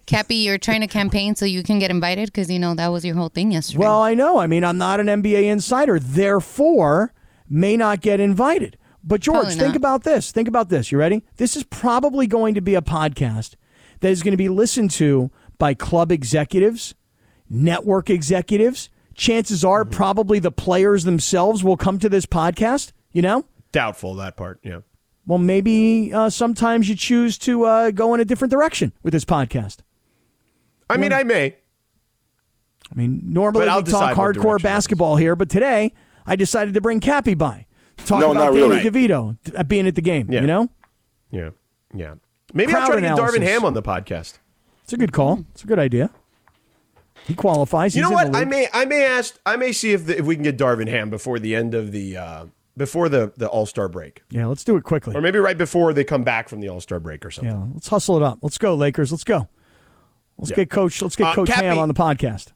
Cappy, 0.07 0.37
you're 0.37 0.59
trying 0.59 0.83
to 0.83 0.87
campaign 0.87 1.35
so 1.35 1.45
you 1.45 1.63
can 1.65 1.79
get 1.81 1.91
invited 1.91 2.27
because 2.27 2.49
you 2.49 2.59
know 2.61 2.75
that 2.77 2.89
was 2.89 3.05
your 3.05 3.17
whole 3.17 3.29
thing 3.29 3.51
yesterday. 3.51 3.79
Well, 3.81 4.01
I 4.01 4.15
know. 4.15 4.39
I 4.39 4.47
mean, 4.47 4.63
I'm 4.65 4.79
not 4.79 5.01
an 5.01 5.07
NBA 5.07 5.45
insider, 5.45 5.99
therefore, 5.99 7.13
may 7.49 7.77
not 7.77 8.01
get 8.01 8.21
invited. 8.21 8.79
But, 9.03 9.21
George, 9.21 9.55
think 9.55 9.75
about 9.77 10.05
this. 10.05 10.31
Think 10.33 10.47
about 10.49 10.69
this. 10.69 10.91
You 10.93 10.99
ready? 10.99 11.23
This 11.37 11.57
is 11.57 11.65
probably 11.65 12.27
going 12.27 12.55
to 12.55 12.61
be 12.61 12.75
a 12.75 12.83
podcast 12.83 13.55
that 14.01 14.11
is 14.11 14.23
going 14.23 14.33
to 14.33 14.37
be 14.37 14.49
listened 14.49 14.91
to 14.93 15.31
by 15.59 15.75
club 15.75 16.13
executives, 16.13 16.95
network 17.51 18.11
executives. 18.11 18.91
Chances 19.15 19.65
are, 19.65 19.83
Mm-hmm. 19.85 19.93
probably 19.93 20.39
the 20.39 20.53
players 20.53 21.05
themselves 21.05 21.65
will 21.65 21.77
come 21.77 21.99
to 22.01 22.09
this 22.09 22.27
podcast, 22.27 22.93
you 23.13 23.23
know? 23.23 23.45
Doubtful 23.73 24.15
that 24.17 24.37
part. 24.37 24.61
Yeah. 24.63 24.81
Well, 25.27 25.39
maybe 25.39 26.13
uh, 26.15 26.31
sometimes 26.31 26.89
you 26.89 26.95
choose 26.95 27.37
to 27.39 27.65
uh, 27.65 27.91
go 27.91 28.15
in 28.15 28.21
a 28.21 28.25
different 28.25 28.53
direction 28.53 28.93
with 29.03 29.13
this 29.13 29.25
podcast. 29.25 29.79
I 30.89 30.97
mean, 30.97 31.13
I 31.13 31.25
may. 31.25 31.57
I 32.91 32.95
mean, 32.95 33.21
normally 33.25 33.67
I'll 33.69 33.83
we 33.83 33.91
talk 33.91 34.17
hardcore 34.17 34.35
direction 34.35 34.57
it 34.57 34.63
basketball 34.63 35.17
here, 35.17 35.35
but 35.35 35.51
today 35.51 35.93
I 36.25 36.37
decided 36.37 36.75
to 36.75 36.81
bring 36.81 37.01
Cappy 37.01 37.35
by. 37.35 37.67
Talk 38.05 38.21
No, 38.21 38.31
about 38.31 38.53
not 38.53 38.59
Danny 38.59 38.83
really. 38.83 39.09
DeVito 39.09 39.37
uh, 39.57 39.65
being 39.65 39.89
at 39.89 39.97
the 39.97 40.03
game, 40.03 40.31
Yeah. 40.31 40.43
you 40.43 40.47
know? 40.47 40.69
Yeah. 41.33 41.51
Yeah. 41.93 42.15
Maybe 42.55 42.71
Crowd 42.71 42.83
I'll 42.83 42.87
try 42.89 42.95
to 42.97 43.01
get 43.03 43.13
analysis. 43.13 43.39
Darvin 43.39 43.43
Ham 43.43 43.65
on 43.65 43.75
the 43.75 43.83
podcast. 43.83 44.39
It's 44.85 44.93
a 44.93 44.97
good 44.97 45.13
call. 45.13 45.45
It's 45.53 45.65
a 45.65 45.67
good 45.67 45.81
idea. 45.81 46.11
He 47.27 47.35
qualifies. 47.35 47.97
You 47.97 48.03
know 48.03 48.11
what? 48.11 48.37
I 48.37 48.45
may 48.45 48.69
I 48.73 48.85
may 48.85 49.05
ask 49.05 49.37
I 49.45 49.57
may 49.57 49.73
see 49.73 49.93
if 49.93 50.07
the, 50.07 50.17
if 50.19 50.25
we 50.27 50.37
can 50.37 50.45
get 50.45 50.57
Darvin 50.57 50.89
Ham 50.89 51.11
before 51.11 51.41
the 51.41 51.57
end 51.57 51.75
of 51.75 51.91
the 51.91 52.17
uh, 52.17 52.47
before 52.77 53.09
the 53.09 53.33
the 53.37 53.49
All 53.49 53.67
Star 53.67 53.89
break, 53.89 54.23
Yeah, 54.31 54.47
let's 54.47 54.65
do 54.65 54.77
it 54.77 54.85
quickly. 54.85 55.15
or 55.15 55.21
maybe 55.21 55.39
right 55.39 55.59
before 55.59 55.93
they 55.93 56.05
come 56.05 56.25
back 56.25 56.49
from 56.49 56.61
the 56.61 56.69
All 56.69 56.81
Star 56.81 57.01
break 57.01 57.25
or 57.25 57.31
something. 57.31 57.53
Yeah, 57.53 57.67
let's 57.75 57.89
hustle 57.89 58.17
it 58.17 58.23
up. 58.23 58.39
Let's 58.43 58.59
go, 58.59 58.75
Lakers. 58.75 59.11
Let's 59.13 59.25
go. 59.25 59.49
Let's 60.39 60.51
Yeah. 60.51 60.57
get 60.57 60.71
Coach. 60.71 61.01
Let's 61.01 61.17
get 61.17 61.29
Uh, 61.29 61.35
Coach 61.35 61.49
Cappy- 61.49 61.67
Ham 61.67 61.79
on 61.79 61.89
the 61.89 61.95
podcast. 61.95 62.49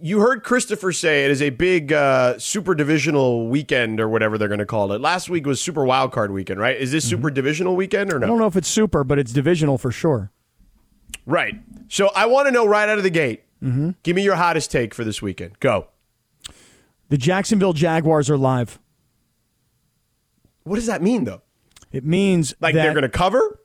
You 0.00 0.20
heard 0.20 0.44
Christopher 0.44 0.92
say 0.92 1.24
it 1.24 1.30
is 1.32 1.42
a 1.42 1.50
big 1.50 1.92
uh, 1.92 2.38
super 2.38 2.72
divisional 2.74 3.48
weekend 3.48 3.98
or 3.98 4.08
whatever 4.08 4.38
they're 4.38 4.46
going 4.46 4.58
to 4.60 4.66
call 4.66 4.92
it. 4.92 5.00
Last 5.00 5.28
week 5.28 5.44
was 5.44 5.60
super 5.60 5.84
wild 5.84 6.12
card 6.12 6.30
weekend, 6.30 6.60
right? 6.60 6.76
Is 6.76 6.92
this 6.92 7.04
super 7.04 7.30
divisional 7.30 7.74
weekend 7.74 8.10
or 8.12 8.16
Mm-hmm. 8.16 8.24
I 8.24 8.26
don't 8.28 8.38
know 8.38 8.46
if 8.46 8.54
it's 8.56 8.68
super, 8.68 9.02
but 9.02 9.18
it's 9.18 9.32
divisional 9.32 9.76
for 9.76 9.90
sure. 9.90 10.30
Right. 11.26 11.56
So 11.88 12.10
I 12.14 12.26
want 12.26 12.46
to 12.46 12.52
know 12.52 12.64
right 12.64 12.88
out 12.88 12.98
of 12.98 13.02
the 13.04 13.10
gate. 13.10 13.42
Mm-hmm. 13.60 13.90
Give 14.04 14.14
me 14.14 14.22
your 14.22 14.36
hottest 14.36 14.70
take 14.70 14.94
for 14.94 15.02
this 15.02 15.20
weekend. 15.20 15.58
Go. 15.58 15.88
The 17.08 17.16
Jacksonville 17.16 17.72
Jaguars 17.72 18.30
are 18.30 18.36
live. 18.38 18.78
What 20.68 20.76
does 20.76 20.86
that 20.86 21.02
mean 21.02 21.24
though? 21.24 21.42
It 21.92 22.04
means 22.04 22.54
Like 22.60 22.74
that, 22.74 22.82
they're 22.82 22.92
going 22.92 23.02
to 23.02 23.08
cover? 23.08 23.60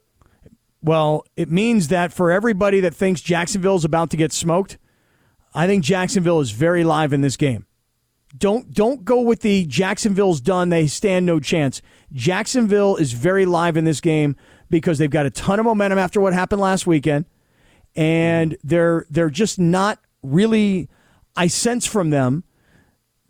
Well, 0.82 1.26
it 1.36 1.50
means 1.50 1.90
that 1.90 2.12
for 2.14 2.32
everybody 2.32 2.80
that 2.82 2.94
thinks 2.94 3.22
Jacksonville 3.22 3.76
is 3.76 3.86
about 3.86 4.10
to 4.12 4.18
get 4.18 4.32
smoked, 4.32 4.78
I 5.54 5.68
think 5.68 5.84
Jacksonville 5.84 6.40
is 6.40 6.52
very 6.52 6.84
live 6.84 7.14
in 7.14 7.22
this 7.22 7.38
game. 7.38 7.66
Don't 8.36 8.74
don't 8.74 9.06
go 9.06 9.22
with 9.22 9.42
the 9.42 9.66
Jacksonville's 9.66 10.42
done, 10.42 10.70
they 10.70 10.88
stand 10.88 11.26
no 11.26 11.40
chance. 11.40 11.82
Jacksonville 12.12 12.96
is 12.96 13.14
very 13.14 13.46
live 13.46 13.78
in 13.78 13.86
this 13.86 14.02
game 14.02 14.36
because 14.70 14.98
they've 14.98 15.10
got 15.10 15.26
a 15.26 15.30
ton 15.30 15.60
of 15.60 15.66
momentum 15.66 16.00
after 16.00 16.20
what 16.20 16.34
happened 16.34 16.62
last 16.62 16.88
weekend 16.88 17.26
and 17.96 18.58
they're 18.64 19.06
they're 19.10 19.30
just 19.30 19.60
not 19.60 20.00
really 20.24 20.90
I 21.36 21.48
sense 21.48 21.86
from 21.86 22.10
them 22.10 22.44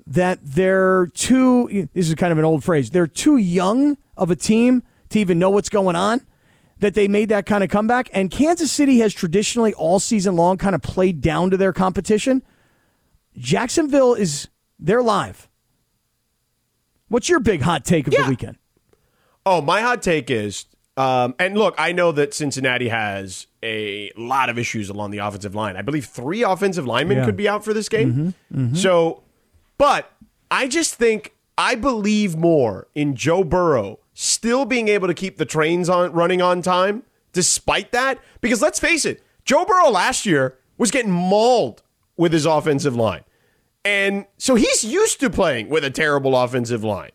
that 0.05 0.39
they're 0.43 1.07
too 1.13 1.87
this 1.93 2.09
is 2.09 2.15
kind 2.15 2.31
of 2.31 2.37
an 2.37 2.45
old 2.45 2.63
phrase. 2.63 2.89
They're 2.89 3.07
too 3.07 3.37
young 3.37 3.97
of 4.17 4.29
a 4.31 4.35
team 4.35 4.83
to 5.09 5.19
even 5.19 5.39
know 5.39 5.49
what's 5.49 5.69
going 5.69 5.95
on 5.95 6.21
that 6.79 6.93
they 6.93 7.07
made 7.07 7.29
that 7.29 7.45
kind 7.45 7.63
of 7.63 7.69
comeback 7.69 8.09
and 8.13 8.29
Kansas 8.29 8.71
City 8.71 8.99
has 8.99 9.13
traditionally 9.13 9.73
all 9.75 9.99
season 9.99 10.35
long 10.35 10.57
kind 10.57 10.75
of 10.75 10.81
played 10.81 11.21
down 11.21 11.49
to 11.51 11.57
their 11.57 11.71
competition. 11.73 12.43
Jacksonville 13.37 14.13
is 14.13 14.49
they're 14.79 15.01
live. 15.03 15.47
What's 17.07 17.29
your 17.29 17.39
big 17.39 17.61
hot 17.61 17.85
take 17.85 18.07
of 18.07 18.13
the 18.13 18.25
weekend? 18.27 18.57
Oh, 19.45 19.61
my 19.61 19.81
hot 19.81 20.01
take 20.01 20.31
is, 20.31 20.65
um, 20.97 21.35
and 21.37 21.57
look, 21.57 21.75
I 21.77 21.91
know 21.91 22.11
that 22.11 22.33
Cincinnati 22.33 22.89
has 22.89 23.47
a 23.61 24.11
lot 24.17 24.49
of 24.49 24.57
issues 24.57 24.89
along 24.89 25.11
the 25.11 25.17
offensive 25.19 25.53
line. 25.53 25.75
I 25.75 25.81
believe 25.81 26.05
three 26.05 26.43
offensive 26.43 26.87
linemen 26.87 27.17
Yeah. 27.17 27.25
could 27.25 27.35
be 27.37 27.47
out 27.47 27.63
for 27.63 27.73
this 27.73 27.87
game. 27.89 28.33
So, 28.73 29.23
but 29.77 30.11
I 30.51 30.67
just 30.67 30.95
think 30.95 31.33
I 31.57 31.75
believe 31.75 32.35
more 32.35 32.87
in 32.95 33.15
Joe 33.15 33.43
Burrow 33.43 33.99
still 34.13 34.65
being 34.65 34.87
able 34.87 35.07
to 35.07 35.13
keep 35.13 35.37
the 35.37 35.45
trains 35.45 35.89
on 35.89 36.11
running 36.11 36.41
on 36.41 36.61
time, 36.61 37.03
despite 37.31 37.91
that. 37.91 38.19
Because 38.41 38.61
let's 38.61 38.79
face 38.79 39.05
it, 39.05 39.23
Joe 39.45 39.65
Burrow 39.65 39.89
last 39.89 40.25
year 40.25 40.57
was 40.77 40.91
getting 40.91 41.11
mauled 41.11 41.83
with 42.17 42.31
his 42.33 42.45
offensive 42.45 42.95
line. 42.95 43.23
And 43.85 44.25
so 44.37 44.55
he's 44.55 44.83
used 44.83 45.19
to 45.19 45.29
playing 45.29 45.69
with 45.69 45.83
a 45.83 45.89
terrible 45.89 46.37
offensive 46.37 46.83
line. 46.83 47.11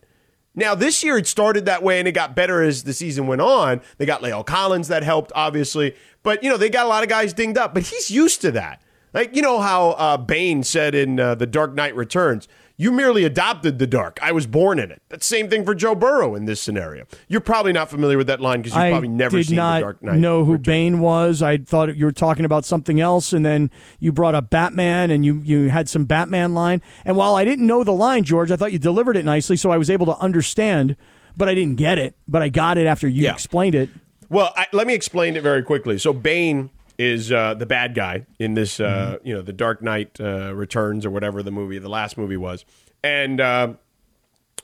Now, 0.55 0.75
this 0.75 1.05
year 1.05 1.17
it 1.17 1.27
started 1.27 1.67
that 1.67 1.83
way 1.83 2.01
and 2.01 2.09
it 2.09 2.13
got 2.13 2.35
better 2.35 2.63
as 2.63 2.83
the 2.83 2.93
season 2.93 3.27
went 3.27 3.41
on. 3.41 3.81
They 3.97 4.07
got 4.07 4.23
La'el 4.23 4.45
Collins 4.45 4.89
that 4.89 5.05
helped, 5.05 5.31
obviously. 5.35 5.95
But, 6.23 6.43
you 6.43 6.51
know, 6.51 6.57
they 6.57 6.69
got 6.69 6.85
a 6.85 6.89
lot 6.89 7.05
of 7.05 7.09
guys 7.09 7.33
dinged 7.33 7.57
up, 7.57 7.75
but 7.75 7.85
he's 7.85 8.11
used 8.11 8.41
to 8.43 8.51
that. 8.53 8.83
Like, 9.15 9.35
you 9.35 9.43
know 9.43 9.61
how 9.61 9.91
uh, 9.91 10.17
Bane 10.17 10.63
said 10.63 10.95
in 10.95 11.19
uh, 11.19 11.35
The 11.35 11.47
Dark 11.47 11.75
Knight 11.75 11.95
Returns, 11.97 12.47
You 12.77 12.93
merely 12.93 13.25
adopted 13.25 13.79
the 13.81 13.87
dark. 13.87 14.19
I 14.23 14.31
was 14.33 14.47
born 14.47 14.79
in 14.79 14.91
it. 14.93 15.03
That's 15.09 15.29
the 15.29 15.35
same 15.37 15.49
thing 15.51 15.65
for 15.65 15.75
Joe 15.75 15.95
Burrow 15.95 16.35
in 16.37 16.45
this 16.45 16.61
scenario. 16.61 17.07
You're 17.27 17.41
probably 17.41 17.73
not 17.73 17.91
familiar 17.91 18.17
with 18.17 18.27
that 18.29 18.41
line 18.41 18.61
because 18.61 18.75
you've 18.75 18.83
I 18.85 18.91
probably 18.91 19.09
never 19.09 19.43
seen 19.43 19.57
The 19.57 19.81
Dark 19.81 20.03
Knight. 20.03 20.19
know 20.19 20.45
who 20.45 20.59
Bane 20.59 21.01
was. 21.01 21.43
I 21.43 21.57
thought 21.59 21.97
you 21.97 22.05
were 22.05 22.13
talking 22.13 22.45
about 22.45 22.65
something 22.65 23.01
else, 23.01 23.33
and 23.33 23.45
then 23.45 23.71
you 23.99 24.13
brought 24.13 24.35
up 24.37 24.51
Batman, 24.51 25.11
and 25.11 25.25
you 25.25 25.41
you 25.45 25.71
had 25.71 25.89
some 25.89 26.05
Batman 26.05 26.55
line. 26.55 26.81
And 27.05 27.17
while 27.17 27.35
I 27.35 27.45
didn't 27.45 27.67
know 27.67 27.83
the 27.83 27.93
line, 27.93 28.23
George, 28.25 28.51
I 28.53 28.57
thought 28.57 28.73
you 28.73 28.79
delivered 28.79 29.17
it 29.17 29.25
nicely, 29.25 29.57
so 29.57 29.71
I 29.71 29.77
was 29.79 29.91
able 29.91 30.07
to 30.07 30.17
understand. 30.19 30.95
But 31.37 31.49
I 31.49 31.55
didn't 31.55 31.77
get 31.77 31.99
it. 31.99 32.15
But 32.29 32.43
I 32.43 32.49
got 32.49 32.79
it 32.79 32.87
after 32.87 33.09
you 33.09 33.23
Yeah. 33.25 33.33
explained 33.33 33.75
it. 33.75 33.89
Well, 34.29 34.53
I, 34.57 34.67
let 34.73 34.87
me 34.87 34.95
explain 34.95 35.37
it 35.37 35.43
very 35.43 35.63
quickly. 35.63 35.99
So 35.99 36.13
Bane 36.13 36.71
is 36.99 37.31
uh, 37.31 37.55
the 37.55 37.67
bad 37.67 37.95
guy 37.95 38.27
in 38.39 38.55
this, 38.55 38.81
uh, 38.81 39.19
you 39.23 39.33
know, 39.33 39.43
the 39.43 39.53
Dark 39.53 39.83
Knight 39.83 40.21
uh, 40.21 40.55
Returns 40.55 41.07
or 41.07 41.11
whatever 41.11 41.43
the 41.43 41.53
movie, 41.53 41.79
the 41.79 41.89
last 41.89 42.19
movie 42.19 42.37
was, 42.37 42.65
and. 43.03 43.41
Uh, 43.41 43.75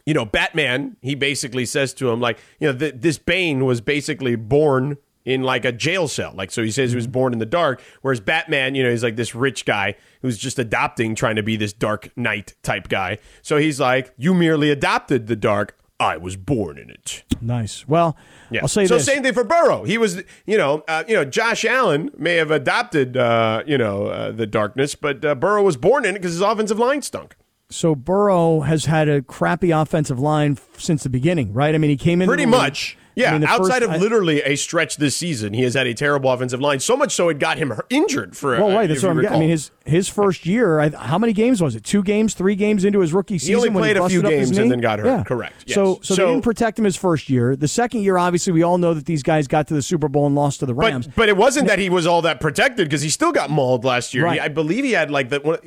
you 0.07 0.12
know, 0.12 0.27
Batman, 0.27 0.99
he 1.01 1.14
basically 1.14 1.64
says 1.64 1.94
to 1.94 2.11
him, 2.11 2.20
like, 2.20 2.38
you 2.61 2.70
know, 2.70 2.79
th- 2.79 2.97
this 2.99 3.16
Bane 3.16 3.64
was 3.64 3.81
basically 3.81 4.37
born 4.37 4.99
in 5.25 5.42
like 5.42 5.64
a 5.64 5.73
jail 5.73 6.09
cell. 6.09 6.33
Like, 6.35 6.51
so 6.51 6.62
he 6.62 6.70
says 6.70 6.90
he 6.90 6.97
was 6.97 7.07
born 7.07 7.33
in 7.33 7.38
the 7.38 7.47
dark. 7.47 7.81
Whereas 8.03 8.20
Batman, 8.20 8.75
you 8.75 8.83
know, 8.83 8.90
he's 8.90 9.03
like 9.03 9.16
this 9.16 9.35
rich 9.35 9.64
guy 9.64 9.94
who's 10.20 10.37
just 10.37 10.59
adopting, 10.59 11.14
trying 11.14 11.37
to 11.37 11.42
be 11.42 11.57
this 11.57 11.73
dark 11.73 12.11
knight 12.16 12.55
type 12.62 12.88
guy. 12.88 13.18
So 13.40 13.57
he's 13.57 13.81
like, 13.81 14.12
you 14.18 14.35
merely 14.35 14.70
adopted 14.70 15.27
the 15.27 15.37
dark. 15.37 15.79
I 16.05 16.17
was 16.19 16.37
born 16.37 16.77
in 16.79 16.90
it. 16.90 17.25
Nice. 17.40 17.88
Well, 17.88 18.17
Yeah. 18.51 18.61
I'll 18.62 18.69
say 18.69 18.87
so 18.87 18.95
this. 18.97 19.07
same 19.07 19.23
thing 19.23 19.33
for 19.33 19.45
Burrow. 19.45 19.85
He 19.85 19.97
was, 19.99 20.23
you 20.47 20.59
know, 20.59 20.85
uh, 20.87 21.05
you 21.09 21.14
know, 21.14 21.25
Josh 21.25 21.64
Allen 21.64 22.11
may 22.17 22.35
have 22.37 22.51
adopted, 22.51 23.17
uh, 23.17 23.62
you 23.67 23.79
know, 23.79 24.07
uh, 24.07 24.31
the 24.33 24.47
darkness, 24.47 24.95
but 24.95 25.25
uh, 25.25 25.35
Burrow 25.35 25.62
was 25.62 25.77
born 25.77 26.05
in 26.05 26.14
it 26.14 26.19
because 26.21 26.33
his 26.33 26.40
offensive 26.43 26.79
line 26.79 27.03
stunk. 27.03 27.37
So 27.71 27.95
Burrow 27.95 28.61
has 28.61 28.85
had 28.85 29.09
a 29.09 29.23
crappy 29.23 29.71
offensive 29.71 30.21
line 30.21 30.59
since 30.77 31.03
the 31.03 31.09
beginning, 31.09 31.53
right? 31.53 31.75
I 31.75 31.79
mean, 31.79 31.90
he 31.90 31.97
came 31.97 32.21
in 32.23 32.29
Pretty 32.29 32.47
much. 32.47 32.97
Yeah, 33.16 33.31
I 33.31 33.38
mean, 33.38 33.44
outside 33.48 33.83
first- 33.83 33.94
of 33.94 34.00
literally 34.00 34.42
a 34.42 34.57
stretch 34.57 34.96
this 34.96 35.16
season, 35.16 35.55
he 35.55 35.62
has 35.62 35.74
had 35.74 35.87
a 35.87 35.94
terrible 35.94 36.31
offensive 36.31 36.61
line. 36.61 36.81
So 36.81 36.96
much 36.96 37.12
so 37.12 37.29
it 37.29 37.38
got 37.38 37.59
him 37.59 37.72
injured 37.90 38.37
for. 38.37 38.57
Well, 38.59 38.70
uh, 38.72 38.74
right. 38.74 38.88
That's 38.88 39.03
what 39.03 39.11
I'm 39.11 39.20
getting. 39.20 39.37
I 39.37 39.40
mean, 39.40 39.50
his 39.50 39.70
his 39.85 40.09
first 40.09 40.46
year. 40.46 40.81
I, 40.81 40.88
how 40.90 41.18
many 41.18 41.33
games 41.33 41.62
was 41.62 41.77
it? 41.77 41.85
Two 41.85 42.03
games, 42.03 42.35
three 42.35 42.57
games 42.57 42.85
into 42.85 43.00
his 43.00 43.12
rookie 43.12 43.38
season. 43.38 43.53
He 43.53 43.57
only 43.57 43.68
when 43.70 43.83
played 43.83 43.96
a 43.96 44.09
few 44.09 44.22
games 44.22 44.57
and 44.59 44.70
then 44.70 44.81
got 44.81 44.98
hurt. 44.98 45.07
Yeah. 45.07 45.22
Correct. 45.24 45.64
Yes. 45.66 45.74
So, 45.74 46.00
so, 46.03 46.14
So- 46.14 46.27
they 46.27 46.33
didn't 46.33 46.44
protect 46.44 46.79
him 46.79 46.85
his 46.85 46.96
first 46.96 47.31
year. 47.31 47.55
The 47.55 47.68
second 47.68 48.00
year, 48.03 48.18
obviously, 48.18 48.53
we 48.53 48.62
all 48.62 48.79
know 48.79 48.94
that 48.94 49.07
these 49.07 49.22
guys 49.22 49.46
got 49.46 49.68
to 49.68 49.74
the 49.74 49.83
Super 49.83 50.09
Bowl 50.09 50.27
and 50.27 50.35
lost 50.35 50.61
to 50.61 50.66
the 50.66 50.74
Rams. 50.74 51.07
But 51.07 51.16
but 51.16 51.29
it 51.29 51.37
wasn't 51.37 51.68
that 51.68 51.79
he 51.79 51.88
was 51.90 52.07
all 52.07 52.22
that 52.22 52.40
protected 52.40 52.87
because 52.88 53.03
he 53.03 53.09
still 53.11 53.33
got 53.33 53.48
mauled 53.50 53.85
last 53.85 54.12
year. 54.14 54.24
Right. 54.24 54.35
He- 54.35 54.40
I 54.40 54.48
believe 54.48 54.85
he 54.85 54.92
had 54.92 55.11
like 55.11 55.29
the 55.29 55.40
one. 55.40 55.59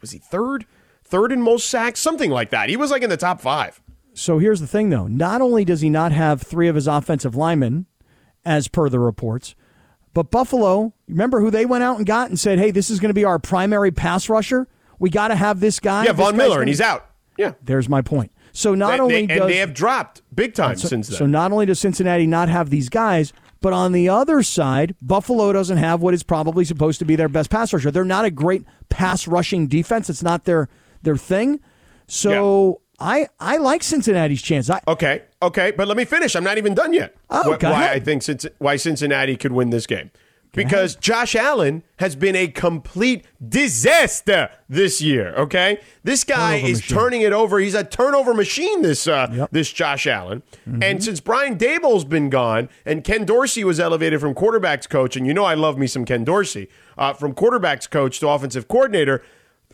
Was 0.00 0.10
he 0.12 0.18
third? 0.18 0.66
Third 1.04 1.32
in 1.32 1.40
most 1.40 1.68
sacks, 1.70 2.00
something 2.00 2.30
like 2.30 2.50
that. 2.50 2.68
He 2.68 2.76
was 2.76 2.90
like 2.90 3.02
in 3.02 3.08
the 3.10 3.16
top 3.16 3.40
five. 3.40 3.80
So 4.18 4.38
here's 4.38 4.60
the 4.60 4.66
thing, 4.66 4.90
though. 4.90 5.06
Not 5.06 5.40
only 5.40 5.64
does 5.64 5.80
he 5.80 5.90
not 5.90 6.12
have 6.12 6.42
three 6.42 6.68
of 6.68 6.74
his 6.74 6.86
offensive 6.86 7.34
linemen, 7.36 7.86
as 8.44 8.66
per 8.68 8.88
the 8.88 8.98
reports, 8.98 9.54
but 10.14 10.30
Buffalo, 10.30 10.92
remember 11.06 11.40
who 11.40 11.50
they 11.50 11.66
went 11.66 11.84
out 11.84 11.98
and 11.98 12.06
got 12.06 12.28
and 12.28 12.38
said, 12.38 12.58
hey, 12.58 12.70
this 12.70 12.90
is 12.90 12.98
going 12.98 13.10
to 13.10 13.14
be 13.14 13.24
our 13.24 13.38
primary 13.38 13.90
pass 13.90 14.28
rusher? 14.28 14.66
We 14.98 15.10
got 15.10 15.28
to 15.28 15.36
have 15.36 15.60
this 15.60 15.78
guy. 15.78 16.04
Yeah, 16.04 16.12
Von 16.12 16.36
Miller, 16.36 16.48
gonna-" 16.50 16.60
and 16.62 16.68
he's 16.68 16.80
out. 16.80 17.08
Yeah, 17.36 17.52
There's 17.62 17.88
my 17.88 18.02
point. 18.02 18.32
So 18.52 18.74
not 18.74 18.96
They- 18.96 19.00
only 19.00 19.14
they- 19.14 19.26
does 19.26 19.40
and 19.42 19.50
they 19.50 19.56
have 19.58 19.72
dropped 19.74 20.22
big 20.34 20.54
time 20.54 20.76
so, 20.76 20.88
since 20.88 21.08
then. 21.08 21.18
so 21.18 21.26
not 21.26 21.52
only 21.52 21.66
does 21.66 21.78
Cincinnati 21.78 22.26
not 22.26 22.48
have 22.48 22.70
these 22.70 22.88
guys, 22.88 23.32
but 23.60 23.72
on 23.72 23.92
the 23.92 24.08
other 24.08 24.42
side, 24.42 24.96
Buffalo 25.00 25.52
doesn't 25.52 25.78
have 25.78 26.00
what 26.02 26.14
is 26.14 26.24
probably 26.24 26.64
supposed 26.64 26.98
to 26.98 27.04
be 27.04 27.14
their 27.14 27.28
best 27.28 27.50
pass 27.50 27.72
rusher. 27.72 27.92
They're 27.92 28.04
not 28.04 28.24
a 28.24 28.30
great 28.32 28.64
pass 28.88 29.28
rushing 29.28 29.68
defense. 29.68 30.10
It's 30.10 30.22
not 30.22 30.44
their 30.44 30.68
their 31.02 31.16
thing. 31.16 31.60
So 32.08 32.80
I 33.00 33.28
I 33.38 33.58
like 33.58 33.82
Cincinnati's 33.82 34.42
chance. 34.42 34.68
I, 34.70 34.80
Okay, 34.88 35.22
okay, 35.42 35.70
but 35.70 35.86
let 35.88 35.96
me 35.96 36.04
finish. 36.04 36.34
I'm 36.34 36.44
not 36.44 36.58
even 36.58 36.74
done 36.74 36.92
yet. 36.92 37.16
Oh, 37.30 37.54
Wh- 37.54 37.62
why. 37.62 37.90
I 37.92 38.00
think 38.00 38.22
why 38.58 38.76
Cincinnati 38.76 39.36
could 39.36 39.52
win 39.52 39.70
this 39.70 39.86
game. 39.86 40.10
Because 40.52 40.96
Josh 40.96 41.36
Allen 41.36 41.84
has 41.98 42.16
been 42.16 42.34
a 42.34 42.48
complete 42.48 43.24
disaster 43.72 44.50
this 44.68 45.00
year. 45.00 45.34
Okay, 45.36 45.78
this 46.02 46.24
guy 46.24 46.56
Turnover 46.56 46.66
is 46.72 46.78
machine. 46.78 46.96
turning 46.96 47.20
it 47.20 47.32
over. 47.32 47.58
He's 47.58 47.74
a 47.74 47.84
turnover 47.84 48.34
machine. 48.34 48.82
This 48.82 49.06
uh, 49.06 49.28
Yep. 49.32 49.50
this 49.52 49.70
Josh 49.72 50.06
Allen. 50.06 50.42
Mm-hmm. 50.68 50.82
And 50.82 51.04
since 51.04 51.20
Brian 51.20 51.56
Daboll's 51.58 52.04
been 52.04 52.30
gone 52.30 52.68
and 52.84 53.04
Ken 53.04 53.24
Dorsey 53.24 53.62
was 53.62 53.78
elevated 53.78 54.20
from 54.20 54.34
quarterbacks 54.34 54.88
coach, 54.88 55.16
and 55.16 55.26
you 55.26 55.34
know 55.34 55.44
I 55.44 55.54
love 55.54 55.78
me 55.78 55.86
some 55.86 56.04
Ken 56.04 56.24
Dorsey 56.24 56.68
uh, 56.96 57.12
from 57.12 57.34
quarterbacks 57.34 57.88
coach 57.88 58.18
to 58.20 58.28
offensive 58.28 58.66
coordinator 58.68 59.22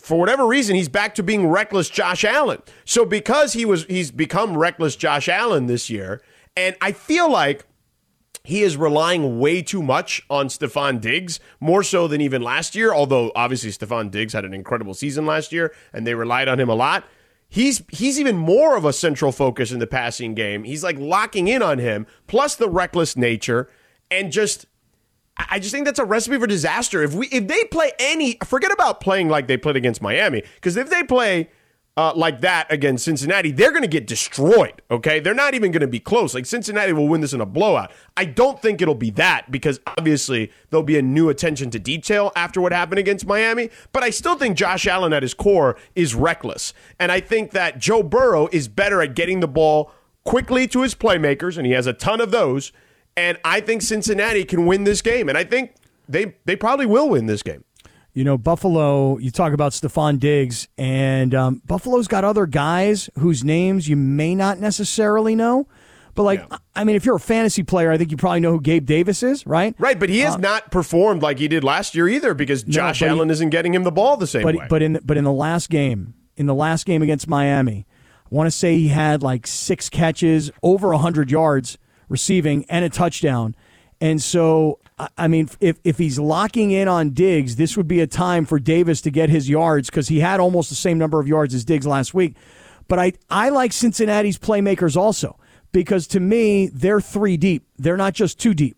for 0.04 0.18
whatever 0.18 0.46
reason, 0.46 0.76
he's 0.76 0.90
back 0.90 1.14
to 1.14 1.22
being 1.22 1.46
reckless 1.46 1.88
Josh 1.88 2.24
Allen. 2.24 2.60
So 2.84 3.06
because 3.06 3.54
he 3.54 3.64
was 3.64 3.84
he's 3.86 4.10
become 4.10 4.54
reckless 4.54 4.96
Josh 4.96 5.30
Allen 5.30 5.66
this 5.66 5.88
year, 5.88 6.20
and 6.54 6.76
I 6.82 6.92
feel 6.92 7.30
like 7.30 7.64
he 8.44 8.62
is 8.62 8.76
relying 8.76 9.38
way 9.38 9.62
too 9.62 9.82
much 9.82 10.22
on 10.28 10.48
Stefon 10.48 11.00
Diggs, 11.00 11.40
more 11.58 11.82
so 11.82 12.06
than 12.06 12.20
even 12.20 12.42
last 12.42 12.74
year, 12.74 12.92
although 12.92 13.32
obviously 13.34 13.70
Stefon 13.70 14.10
Diggs 14.10 14.34
had 14.34 14.44
an 14.44 14.52
incredible 14.52 14.92
season 14.92 15.24
last 15.24 15.52
year 15.52 15.74
and 15.94 16.06
they 16.06 16.14
relied 16.14 16.48
on 16.48 16.60
him 16.60 16.68
a 16.68 16.74
lot. 16.74 17.04
He's 17.48 17.82
he's 17.88 18.20
even 18.20 18.36
more 18.36 18.76
of 18.76 18.84
a 18.84 18.92
central 18.92 19.32
focus 19.32 19.72
in 19.72 19.78
the 19.78 19.86
passing 19.86 20.34
game. 20.34 20.64
He's 20.64 20.84
like 20.84 20.98
locking 20.98 21.48
in 21.48 21.62
on 21.62 21.78
him, 21.78 22.06
plus 22.26 22.56
the 22.56 22.68
reckless 22.68 23.16
nature, 23.16 23.70
and 24.10 24.30
just 24.30 24.66
I 25.36 25.58
just 25.58 25.72
think 25.72 25.84
that's 25.84 25.98
a 25.98 26.04
recipe 26.04 26.38
for 26.38 26.46
disaster. 26.46 27.02
If 27.02 27.14
we 27.14 27.26
if 27.28 27.48
they 27.48 27.64
play 27.64 27.92
any, 27.98 28.38
forget 28.44 28.72
about 28.72 29.00
playing 29.00 29.28
like 29.28 29.48
they 29.48 29.56
played 29.56 29.76
against 29.76 30.00
Miami, 30.00 30.42
because 30.56 30.76
if 30.76 30.90
they 30.90 31.02
play 31.02 31.48
uh, 31.96 32.12
like 32.14 32.40
that 32.40 32.72
against 32.72 33.04
Cincinnati, 33.04 33.50
they're 33.52 33.70
going 33.70 33.82
to 33.82 33.88
get 33.88 34.06
destroyed. 34.06 34.82
Okay, 34.90 35.20
they're 35.20 35.34
not 35.34 35.54
even 35.54 35.70
going 35.70 35.80
to 35.80 35.86
be 35.88 36.00
close. 36.00 36.34
Like 36.34 36.46
Cincinnati 36.46 36.92
will 36.92 37.08
win 37.08 37.20
this 37.20 37.32
in 37.32 37.40
a 37.40 37.46
blowout. 37.46 37.92
I 38.16 38.24
don't 38.24 38.60
think 38.60 38.80
it'll 38.80 38.94
be 38.94 39.10
that 39.10 39.50
because 39.50 39.80
obviously 39.86 40.50
there'll 40.70 40.82
be 40.82 40.98
a 40.98 41.02
new 41.02 41.28
attention 41.28 41.70
to 41.70 41.78
detail 41.78 42.32
after 42.34 42.60
what 42.60 42.72
happened 42.72 42.98
against 42.98 43.26
Miami. 43.26 43.70
But 43.92 44.02
I 44.02 44.10
still 44.10 44.36
think 44.36 44.56
Josh 44.56 44.86
Allen 44.86 45.12
at 45.12 45.22
his 45.22 45.34
core 45.34 45.76
is 45.94 46.14
reckless, 46.14 46.74
and 46.98 47.12
I 47.12 47.20
think 47.20 47.52
that 47.52 47.78
Joe 47.78 48.02
Burrow 48.02 48.48
is 48.52 48.68
better 48.68 49.00
at 49.02 49.14
getting 49.14 49.40
the 49.40 49.48
ball 49.48 49.92
quickly 50.24 50.66
to 50.68 50.82
his 50.82 50.94
playmakers, 50.94 51.56
and 51.56 51.66
he 51.66 51.72
has 51.72 51.86
a 51.86 51.92
ton 51.92 52.20
of 52.20 52.30
those. 52.30 52.72
And 53.16 53.38
I 53.44 53.60
think 53.60 53.82
Cincinnati 53.82 54.44
can 54.44 54.66
win 54.66 54.84
this 54.84 55.00
game, 55.02 55.28
and 55.28 55.38
I 55.38 55.44
think 55.44 55.74
they 56.08 56.34
they 56.44 56.56
probably 56.56 56.86
will 56.86 57.08
win 57.08 57.26
this 57.26 57.42
game. 57.42 57.64
You 58.12 58.22
know, 58.22 58.38
Buffalo, 58.38 59.18
you 59.18 59.32
talk 59.32 59.52
about 59.52 59.72
Stefon 59.72 60.20
Diggs, 60.20 60.68
and 60.78 61.34
um, 61.34 61.62
Buffalo's 61.66 62.06
got 62.06 62.22
other 62.22 62.46
guys 62.46 63.10
whose 63.18 63.42
names 63.42 63.88
you 63.88 63.96
may 63.96 64.36
not 64.36 64.60
necessarily 64.60 65.34
know. 65.34 65.66
But, 66.14 66.22
like, 66.22 66.48
I 66.76 66.84
mean, 66.84 66.94
if 66.94 67.04
you're 67.04 67.16
a 67.16 67.20
fantasy 67.20 67.64
player, 67.64 67.90
I 67.90 67.98
think 67.98 68.12
you 68.12 68.16
probably 68.16 68.38
know 68.38 68.52
who 68.52 68.60
Gabe 68.60 68.86
Davis 68.86 69.24
is, 69.24 69.44
right? 69.48 69.74
Right, 69.80 69.98
but 69.98 70.08
he 70.08 70.20
has 70.20 70.38
not 70.38 70.70
performed 70.70 71.22
like 71.22 71.40
he 71.40 71.48
did 71.48 71.64
last 71.64 71.96
year 71.96 72.08
either 72.08 72.34
because 72.34 72.62
Josh 72.62 73.00
he- 73.00 73.06
Allen 73.06 73.30
isn't 73.30 73.50
getting 73.50 73.74
him 73.74 73.82
the 73.82 73.90
ball 73.90 74.16
the 74.16 74.28
same 74.28 74.44
but, 74.44 74.54
way. 74.54 74.66
But 74.70 74.80
in 74.80 74.92
the, 74.92 75.00
but 75.00 75.16
in 75.16 75.24
the 75.24 75.32
last 75.32 75.68
game, 75.70 76.14
in 76.36 76.46
the 76.46 76.54
last 76.54 76.86
game 76.86 77.02
against 77.02 77.26
Miami, 77.26 77.84
I 78.26 78.28
want 78.32 78.46
to 78.46 78.52
say 78.52 78.76
he 78.76 78.88
had 78.88 79.24
like 79.24 79.44
six 79.44 79.88
catches, 79.88 80.52
over 80.62 80.90
100 80.90 81.32
yards 81.32 81.78
receiving, 82.08 82.64
and 82.68 82.84
a 82.84 82.88
touchdown. 82.88 83.54
And 84.00 84.20
so, 84.20 84.78
I- 85.16 85.28
mean, 85.28 85.48
if, 85.60 85.78
if 85.84 85.98
he's 85.98 86.18
locking 86.18 86.70
in 86.70 86.88
on 86.88 87.10
Diggs, 87.10 87.56
this 87.56 87.76
would 87.76 87.88
be 87.88 88.00
a 88.00 88.06
time 88.06 88.44
for 88.44 88.58
Davis 88.58 89.00
to 89.02 89.10
get 89.10 89.30
his 89.30 89.48
yards 89.48 89.88
because 89.88 90.08
he 90.08 90.20
had 90.20 90.40
almost 90.40 90.68
the 90.68 90.74
same 90.74 90.98
number 90.98 91.20
of 91.20 91.28
yards 91.28 91.54
as 91.54 91.64
Diggs 91.64 91.86
last 91.86 92.12
week. 92.12 92.36
But 92.86 92.98
I, 92.98 93.12
I 93.30 93.48
like 93.48 93.72
Cincinnati's 93.72 94.38
playmakers 94.38 94.96
also 94.96 95.38
because 95.72 96.06
to 96.08 96.20
me, 96.20 96.68
they're 96.68 97.00
three 97.00 97.36
deep. 97.36 97.64
They're 97.78 97.96
not 97.96 98.12
just 98.12 98.38
two 98.38 98.52
deep. 98.52 98.76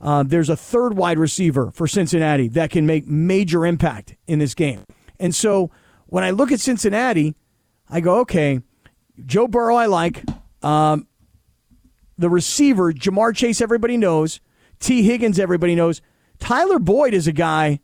Uh, 0.00 0.22
there's 0.22 0.48
a 0.48 0.56
third 0.56 0.96
wide 0.96 1.18
receiver 1.18 1.72
for 1.72 1.88
Cincinnati 1.88 2.46
that 2.48 2.70
can 2.70 2.86
make 2.86 3.08
major 3.08 3.66
impact 3.66 4.14
in 4.28 4.38
this 4.38 4.54
game. 4.54 4.84
And 5.18 5.34
so 5.34 5.72
when 6.06 6.22
I 6.22 6.30
look 6.30 6.52
at 6.52 6.60
Cincinnati, 6.60 7.34
I 7.90 8.00
go, 8.00 8.20
okay, 8.20 8.60
Joe 9.26 9.48
Burrow, 9.48 9.74
I 9.74 9.86
like. 9.86 10.24
Um, 10.62 11.07
the 12.18 12.28
receiver, 12.28 12.92
Ja'Marr 12.92 13.34
Chase, 13.34 13.60
everybody 13.60 13.96
knows. 13.96 14.40
Tee 14.80 15.02
Higgins, 15.02 15.38
everybody 15.38 15.74
knows. 15.74 16.02
Tyler 16.38 16.78
Boyd 16.78 17.14
is 17.14 17.26
a 17.26 17.32
guy, 17.32 17.80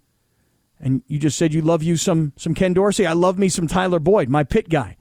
and 0.78 1.02
you 1.06 1.18
just 1.18 1.38
said 1.38 1.54
you 1.54 1.62
love 1.62 1.82
you 1.82 1.96
some 1.96 2.32
some 2.36 2.54
Ken 2.54 2.72
Dorsey. 2.72 3.06
I 3.06 3.12
love 3.12 3.38
me 3.38 3.48
some 3.48 3.66
Tyler 3.66 3.98
Boyd, 3.98 4.28
my 4.28 4.44
Pitt 4.44 4.68
guy. 4.68 4.96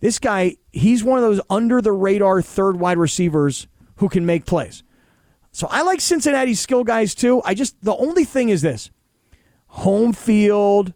This 0.00 0.18
guy, 0.18 0.56
he's 0.72 1.04
one 1.04 1.18
of 1.18 1.24
those 1.24 1.40
under 1.48 1.80
the 1.80 1.92
radar 1.92 2.42
third 2.42 2.78
wide 2.78 2.98
receivers 2.98 3.66
who 3.96 4.08
can 4.08 4.26
make 4.26 4.44
plays. 4.44 4.82
So 5.52 5.68
I 5.70 5.82
like 5.82 6.00
Cincinnati's 6.00 6.60
skill 6.60 6.84
guys 6.84 7.14
too. 7.14 7.42
I 7.44 7.54
just 7.54 7.80
the 7.82 7.96
only 7.96 8.24
thing 8.24 8.48
is 8.48 8.62
this: 8.62 8.90
home 9.68 10.12
field, 10.12 10.94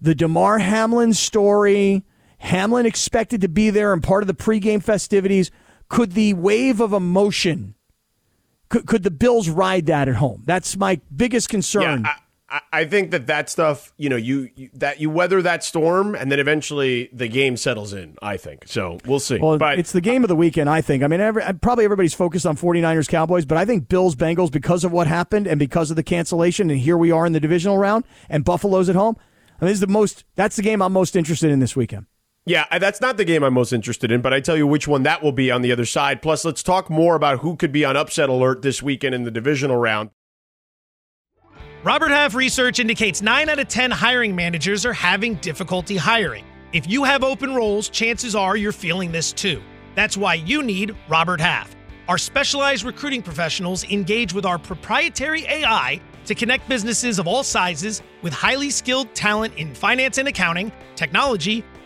the 0.00 0.14
Damar 0.14 0.58
Hamlin 0.58 1.12
story. 1.12 2.04
Hamlin 2.38 2.86
expected 2.86 3.40
to 3.40 3.48
be 3.48 3.68
there 3.70 3.92
and 3.92 4.02
part 4.02 4.22
of 4.22 4.28
the 4.28 4.34
pregame 4.34 4.82
festivities. 4.82 5.50
Could 5.88 6.12
the 6.12 6.34
wave 6.34 6.80
of 6.80 6.92
emotion? 6.92 7.74
Could, 8.68 8.86
could 8.86 9.02
the 9.02 9.10
Bills 9.10 9.48
ride 9.48 9.86
that 9.86 10.08
at 10.08 10.16
home? 10.16 10.42
That's 10.44 10.76
my 10.76 11.00
biggest 11.14 11.48
concern. 11.48 12.02
Yeah, 12.04 12.14
I, 12.50 12.60
I 12.72 12.84
think 12.84 13.10
that 13.10 13.26
that 13.26 13.48
stuff, 13.50 13.92
you 13.96 14.08
know, 14.08 14.16
you, 14.16 14.50
you 14.56 14.70
that 14.74 15.00
you 15.00 15.10
weather 15.10 15.42
that 15.42 15.64
storm, 15.64 16.14
and 16.14 16.30
then 16.30 16.38
eventually 16.38 17.08
the 17.12 17.28
game 17.28 17.56
settles 17.56 17.92
in. 17.92 18.16
I 18.22 18.36
think 18.36 18.64
so. 18.66 18.98
We'll 19.06 19.20
see. 19.20 19.38
Well, 19.38 19.58
but 19.58 19.78
it's 19.78 19.92
the 19.92 20.00
game 20.00 20.24
of 20.24 20.28
the 20.28 20.36
weekend, 20.36 20.68
I 20.68 20.80
think. 20.80 21.02
I 21.02 21.08
mean, 21.08 21.20
every, 21.20 21.42
probably 21.60 21.84
everybody's 21.84 22.14
focused 22.14 22.46
on 22.46 22.56
49ers 22.56 23.08
Cowboys, 23.08 23.44
but 23.44 23.58
I 23.58 23.64
think 23.64 23.88
Bills 23.88 24.14
Bengals, 24.14 24.50
because 24.50 24.84
of 24.84 24.92
what 24.92 25.06
happened 25.06 25.46
and 25.46 25.58
because 25.58 25.90
of 25.90 25.96
the 25.96 26.02
cancellation, 26.02 26.70
and 26.70 26.78
here 26.78 26.96
we 26.96 27.10
are 27.10 27.26
in 27.26 27.32
the 27.32 27.40
divisional 27.40 27.78
round, 27.78 28.04
and 28.28 28.44
Buffalo's 28.44 28.88
at 28.88 28.96
home. 28.96 29.16
I 29.60 29.64
mean, 29.64 29.70
this 29.70 29.76
is 29.76 29.80
the 29.80 29.86
most. 29.86 30.24
That's 30.34 30.56
the 30.56 30.62
game 30.62 30.80
I'm 30.82 30.92
most 30.92 31.16
interested 31.16 31.50
in 31.50 31.58
this 31.58 31.74
weekend. 31.74 32.06
Yeah, 32.48 32.78
that's 32.78 33.02
not 33.02 33.18
the 33.18 33.26
game 33.26 33.42
I'm 33.42 33.52
most 33.52 33.74
interested 33.74 34.10
in, 34.10 34.22
but 34.22 34.32
I 34.32 34.40
tell 34.40 34.56
you 34.56 34.66
which 34.66 34.88
one 34.88 35.02
that 35.02 35.22
will 35.22 35.32
be 35.32 35.50
on 35.50 35.60
the 35.60 35.70
other 35.70 35.84
side. 35.84 36.22
Plus, 36.22 36.46
let's 36.46 36.62
talk 36.62 36.88
more 36.88 37.14
about 37.14 37.40
who 37.40 37.56
could 37.56 37.72
be 37.72 37.84
on 37.84 37.94
upset 37.94 38.30
alert 38.30 38.62
this 38.62 38.82
weekend 38.82 39.14
in 39.14 39.24
the 39.24 39.30
divisional 39.30 39.76
round. 39.76 40.10
Robert 41.84 42.10
Half 42.10 42.34
research 42.34 42.78
indicates 42.78 43.20
9 43.20 43.50
out 43.50 43.58
of 43.58 43.68
10 43.68 43.90
hiring 43.90 44.34
managers 44.34 44.86
are 44.86 44.94
having 44.94 45.34
difficulty 45.36 45.96
hiring. 45.98 46.44
If 46.72 46.88
you 46.88 47.04
have 47.04 47.22
open 47.22 47.54
roles, 47.54 47.90
chances 47.90 48.34
are 48.34 48.56
you're 48.56 48.72
feeling 48.72 49.12
this 49.12 49.30
too. 49.30 49.62
That's 49.94 50.16
why 50.16 50.34
you 50.34 50.62
need 50.62 50.96
Robert 51.06 51.42
Half. 51.42 51.76
Our 52.08 52.16
specialized 52.16 52.82
recruiting 52.82 53.22
professionals 53.22 53.84
engage 53.84 54.32
with 54.32 54.46
our 54.46 54.58
proprietary 54.58 55.44
AI 55.44 56.00
to 56.24 56.34
connect 56.34 56.66
businesses 56.66 57.18
of 57.18 57.26
all 57.26 57.42
sizes 57.42 58.02
with 58.22 58.32
highly 58.32 58.70
skilled 58.70 59.14
talent 59.14 59.54
in 59.56 59.74
finance 59.74 60.16
and 60.16 60.28
accounting, 60.28 60.72
technology, 60.96 61.62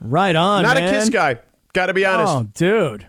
Right 0.00 0.34
on. 0.34 0.62
Not 0.62 0.76
man. 0.76 0.88
a 0.88 0.90
kiss 0.90 1.08
guy. 1.10 1.38
Got 1.72 1.86
to 1.86 1.94
be 1.94 2.04
honest. 2.04 2.32
Oh, 2.32 2.42
dude. 2.54 3.06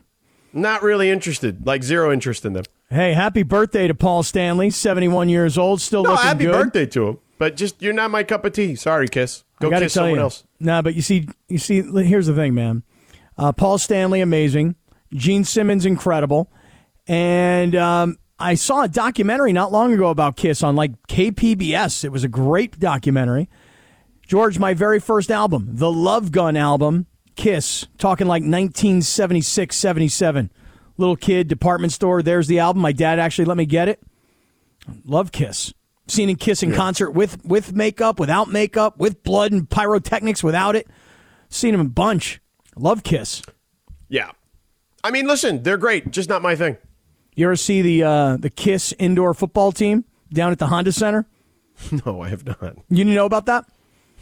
Not 0.53 0.83
really 0.83 1.09
interested. 1.09 1.65
Like 1.65 1.83
zero 1.83 2.11
interest 2.11 2.45
in 2.45 2.53
them. 2.53 2.65
Hey, 2.89 3.13
happy 3.13 3.43
birthday 3.43 3.87
to 3.87 3.95
Paul 3.95 4.21
Stanley, 4.21 4.69
71 4.69 5.29
years 5.29 5.57
old, 5.57 5.79
still 5.79 6.03
No, 6.03 6.11
looking 6.11 6.25
happy 6.25 6.43
good. 6.45 6.51
birthday 6.51 6.85
to 6.87 7.07
him. 7.07 7.19
But 7.37 7.55
just 7.55 7.81
you're 7.81 7.93
not 7.93 8.11
my 8.11 8.23
cup 8.23 8.43
of 8.43 8.51
tea. 8.53 8.75
Sorry, 8.75 9.07
kiss. 9.07 9.45
Go 9.61 9.69
kiss 9.69 9.93
someone 9.93 10.15
you. 10.15 10.19
else. 10.21 10.43
Nah, 10.59 10.81
but 10.81 10.93
you 10.93 11.01
see, 11.01 11.27
you 11.47 11.57
see, 11.57 11.81
here's 11.81 12.27
the 12.27 12.35
thing, 12.35 12.53
man. 12.53 12.83
Uh, 13.37 13.51
Paul 13.53 13.77
Stanley, 13.77 14.19
amazing. 14.21 14.75
Gene 15.13 15.43
Simmons, 15.43 15.85
incredible. 15.85 16.51
And 17.07 17.75
um, 17.75 18.17
I 18.37 18.55
saw 18.55 18.83
a 18.83 18.87
documentary 18.87 19.53
not 19.53 19.71
long 19.71 19.93
ago 19.93 20.09
about 20.09 20.35
Kiss 20.35 20.61
on 20.61 20.75
like 20.75 20.91
KPBS. 21.07 22.03
It 22.03 22.09
was 22.11 22.23
a 22.23 22.27
great 22.27 22.77
documentary. 22.77 23.49
George, 24.31 24.57
my 24.57 24.73
very 24.73 25.01
first 25.01 25.29
album, 25.29 25.67
the 25.73 25.91
Love 25.91 26.31
Gun 26.31 26.55
album, 26.55 27.05
Kiss, 27.35 27.87
talking 27.97 28.27
like 28.27 28.43
1976, 28.43 29.75
77. 29.75 30.49
Little 30.95 31.17
kid, 31.17 31.49
department 31.49 31.91
store. 31.91 32.23
There's 32.23 32.47
the 32.47 32.59
album. 32.59 32.81
My 32.81 32.93
dad 32.93 33.19
actually 33.19 33.43
let 33.43 33.57
me 33.57 33.65
get 33.65 33.89
it. 33.89 34.01
Love 35.03 35.33
Kiss. 35.33 35.73
Seen 36.07 36.29
in 36.29 36.37
Kiss 36.37 36.63
in 36.63 36.71
concert 36.71 37.11
with 37.11 37.43
with 37.43 37.75
makeup, 37.75 38.21
without 38.21 38.47
makeup, 38.47 38.97
with 38.97 39.21
blood 39.21 39.51
and 39.51 39.69
pyrotechnics, 39.69 40.41
without 40.41 40.77
it. 40.77 40.87
Seen 41.49 41.73
him 41.73 41.81
a 41.81 41.89
bunch. 41.89 42.39
Love 42.77 43.03
Kiss. 43.03 43.41
Yeah. 44.07 44.31
I 45.03 45.11
mean, 45.11 45.27
listen, 45.27 45.61
they're 45.63 45.75
great. 45.75 46.09
Just 46.09 46.29
not 46.29 46.41
my 46.41 46.55
thing. 46.55 46.77
You 47.35 47.47
ever 47.47 47.57
see 47.57 47.81
the 47.81 48.03
uh, 48.03 48.37
the 48.37 48.49
Kiss 48.49 48.93
indoor 48.97 49.33
football 49.33 49.73
team 49.73 50.05
down 50.31 50.53
at 50.53 50.59
the 50.59 50.67
Honda 50.67 50.93
Center? 50.93 51.27
No, 52.05 52.21
I 52.21 52.29
have 52.29 52.45
not. 52.45 52.77
You 52.89 52.97
didn't 52.97 53.15
know 53.15 53.25
about 53.25 53.47
that? 53.47 53.65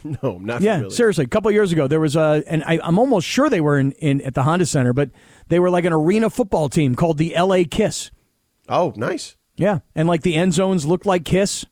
No, 0.22 0.38
not 0.38 0.62
yeah, 0.62 0.88
seriously. 0.88 1.24
A 1.24 1.28
couple 1.28 1.50
years 1.50 1.72
ago, 1.72 1.86
there 1.86 2.00
was 2.00 2.16
a, 2.16 2.42
and 2.46 2.62
I, 2.64 2.78
I'm 2.82 2.98
almost 2.98 3.26
sure 3.26 3.48
they 3.50 3.60
were 3.60 3.78
in, 3.78 3.92
in 3.92 4.20
at 4.22 4.34
the 4.34 4.42
Honda 4.44 4.64
Center, 4.66 4.92
but 4.92 5.10
they 5.48 5.58
were 5.58 5.68
like 5.70 5.84
an 5.84 5.92
arena 5.92 6.30
football 6.30 6.68
team 6.68 6.94
called 6.94 7.18
the 7.18 7.34
L.A. 7.36 7.64
Kiss. 7.64 8.10
Oh, 8.68 8.92
nice. 8.96 9.36
Yeah, 9.56 9.80
and 9.94 10.08
like 10.08 10.22
the 10.22 10.36
end 10.36 10.54
zones 10.54 10.86
looked 10.86 11.04
like 11.06 11.24
Kiss. 11.24 11.66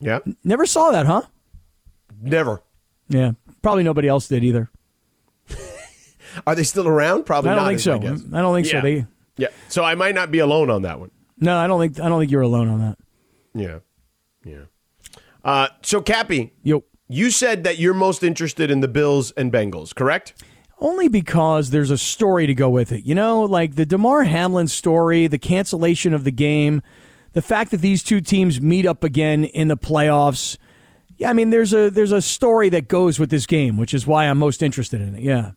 Yeah. 0.00 0.18
Never 0.42 0.66
saw 0.66 0.90
that, 0.90 1.06
huh? 1.06 1.22
Never. 2.20 2.62
Yeah, 3.08 3.32
probably 3.62 3.84
nobody 3.84 4.08
else 4.08 4.26
did 4.26 4.42
either. 4.42 4.70
Are 6.46 6.54
they 6.54 6.64
still 6.64 6.88
around? 6.88 7.24
Probably 7.24 7.50
I 7.50 7.54
don't 7.54 7.64
not. 7.64 7.68
think 7.68 7.80
so. 7.80 7.98
guess. 7.98 8.22
I 8.32 8.40
don't 8.40 8.54
think 8.54 8.66
so. 8.66 8.76
Yeah. 8.78 8.80
They 8.82 9.06
Yeah. 9.36 9.48
So 9.68 9.84
I 9.84 9.94
might 9.94 10.14
not 10.14 10.30
be 10.30 10.38
alone 10.38 10.70
on 10.70 10.82
that 10.82 10.98
one. 10.98 11.10
no, 11.38 11.56
I 11.56 11.66
don't 11.66 11.80
think 11.80 12.00
I 12.04 12.08
don't 12.08 12.18
think 12.20 12.32
you're 12.32 12.40
alone 12.42 12.68
on 12.68 12.80
that. 12.80 12.98
Yeah. 13.54 13.78
Yeah. 14.44 14.64
Uh, 15.44 15.68
so 15.82 16.00
Cappy, 16.00 16.52
Yo, 16.62 16.84
you 17.12 17.30
said 17.30 17.64
that 17.64 17.78
you're 17.78 17.94
most 17.94 18.22
interested 18.22 18.70
in 18.70 18.80
the 18.80 18.88
Bills 18.88 19.30
and 19.32 19.52
Bengals, 19.52 19.94
correct? 19.94 20.34
only 20.82 21.08
because 21.08 21.70
there's 21.70 21.92
a 21.92 21.96
story 21.96 22.46
to 22.46 22.54
go 22.54 22.68
with 22.68 22.92
it. 22.92 23.04
You 23.04 23.14
know, 23.14 23.42
like 23.44 23.76
the 23.76 23.86
Damar 23.86 24.24
Hamlin 24.24 24.66
story, 24.68 25.28
the 25.28 25.38
cancellation 25.38 26.12
of 26.12 26.24
the 26.24 26.32
game, 26.32 26.82
the 27.32 27.40
fact 27.40 27.70
that 27.70 27.80
these 27.80 28.02
two 28.02 28.20
teams 28.20 28.60
meet 28.60 28.84
up 28.84 29.04
again 29.04 29.44
in 29.44 29.68
the 29.68 29.76
playoffs. 29.76 30.58
Yeah, 31.16 31.30
I 31.30 31.32
mean, 31.34 31.50
there's 31.50 31.72
a 31.72 31.88
there's 31.88 32.12
a 32.12 32.20
story 32.20 32.68
that 32.70 32.88
goes 32.88 33.18
with 33.18 33.30
this 33.30 33.46
game, 33.46 33.76
which 33.76 33.94
is 33.94 34.06
why 34.06 34.24
I'm 34.24 34.38
most 34.38 34.62
interested 34.62 35.00
in 35.00 35.14
it. 35.14 35.22
Yeah. 35.22 35.52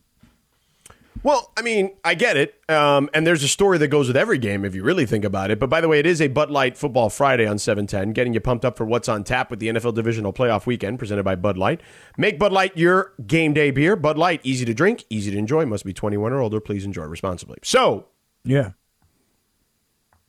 Well, 1.22 1.50
I 1.56 1.62
mean, 1.62 1.96
I 2.04 2.14
get 2.14 2.36
it. 2.36 2.54
Um, 2.68 3.08
and 3.14 3.26
there's 3.26 3.42
a 3.42 3.48
story 3.48 3.78
that 3.78 3.88
goes 3.88 4.06
with 4.08 4.16
every 4.16 4.38
game 4.38 4.64
if 4.64 4.74
you 4.74 4.82
really 4.82 5.06
think 5.06 5.24
about 5.24 5.50
it. 5.50 5.58
But 5.58 5.68
by 5.68 5.80
the 5.80 5.88
way, 5.88 5.98
it 5.98 6.06
is 6.06 6.20
a 6.20 6.28
Bud 6.28 6.50
Light 6.50 6.76
Football 6.76 7.10
Friday 7.10 7.46
on 7.46 7.58
710, 7.58 8.12
getting 8.12 8.34
you 8.34 8.40
pumped 8.40 8.64
up 8.64 8.76
for 8.76 8.84
what's 8.84 9.08
on 9.08 9.24
tap 9.24 9.50
with 9.50 9.58
the 9.58 9.68
NFL 9.68 9.94
Divisional 9.94 10.32
Playoff 10.32 10.66
Weekend 10.66 10.98
presented 10.98 11.24
by 11.24 11.34
Bud 11.34 11.56
Light. 11.58 11.80
Make 12.16 12.38
Bud 12.38 12.52
Light 12.52 12.76
your 12.76 13.12
game 13.26 13.52
day 13.54 13.70
beer. 13.70 13.96
Bud 13.96 14.18
Light, 14.18 14.40
easy 14.44 14.64
to 14.64 14.74
drink, 14.74 15.04
easy 15.10 15.30
to 15.30 15.36
enjoy, 15.38 15.66
must 15.66 15.84
be 15.84 15.92
21 15.92 16.32
or 16.32 16.40
older. 16.40 16.60
Please 16.60 16.84
enjoy 16.84 17.04
responsibly. 17.04 17.58
So, 17.62 18.06
Yeah. 18.44 18.72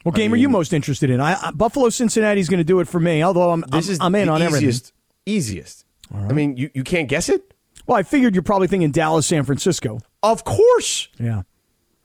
What 0.04 0.16
game 0.16 0.32
are 0.32 0.38
you 0.38 0.48
most 0.48 0.72
interested 0.72 1.10
in? 1.10 1.20
I, 1.20 1.34
I 1.34 1.52
Buffalo 1.52 1.90
Cincinnati's 1.90 2.48
going 2.48 2.60
to 2.60 2.64
do 2.64 2.80
it 2.80 2.88
for 2.88 3.00
me. 3.00 3.22
Although 3.24 3.52
I'm 3.52 3.62
this 3.62 3.88
I'm, 3.88 3.92
is 3.92 4.00
I'm 4.00 4.16
in 4.16 4.30
on 4.30 4.42
everything. 4.42 4.70
easiest. 4.70 4.94
Easiest. 5.26 5.86
I 6.16 6.32
mean, 6.32 6.56
you, 6.56 6.70
you 6.74 6.84
can't 6.84 7.10
guess 7.10 7.28
it? 7.28 7.54
Well, 7.88 7.98
I 7.98 8.04
figured 8.04 8.36
you're 8.36 8.44
probably 8.44 8.68
thinking 8.68 8.92
Dallas, 8.92 9.26
San 9.26 9.44
Francisco. 9.44 10.00
Of 10.22 10.44
course. 10.44 11.08
Yeah. 11.20 11.44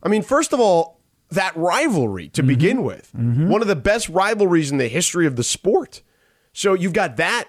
I 0.02 0.08
mean, 0.08 0.22
first 0.22 0.52
of 0.52 0.60
all, 0.60 1.00
that 1.30 1.56
rivalry 1.56 2.28
to 2.30 2.42
begin 2.42 2.82
with, 2.84 3.10
one 3.14 3.62
of 3.62 3.68
the 3.68 3.76
best 3.76 4.08
rivalries 4.08 4.70
in 4.70 4.76
the 4.78 4.88
history 4.88 5.26
of 5.26 5.36
the 5.36 5.42
sport. 5.44 6.02
So 6.52 6.74
you've 6.74 6.92
got 6.92 7.16
that 7.16 7.48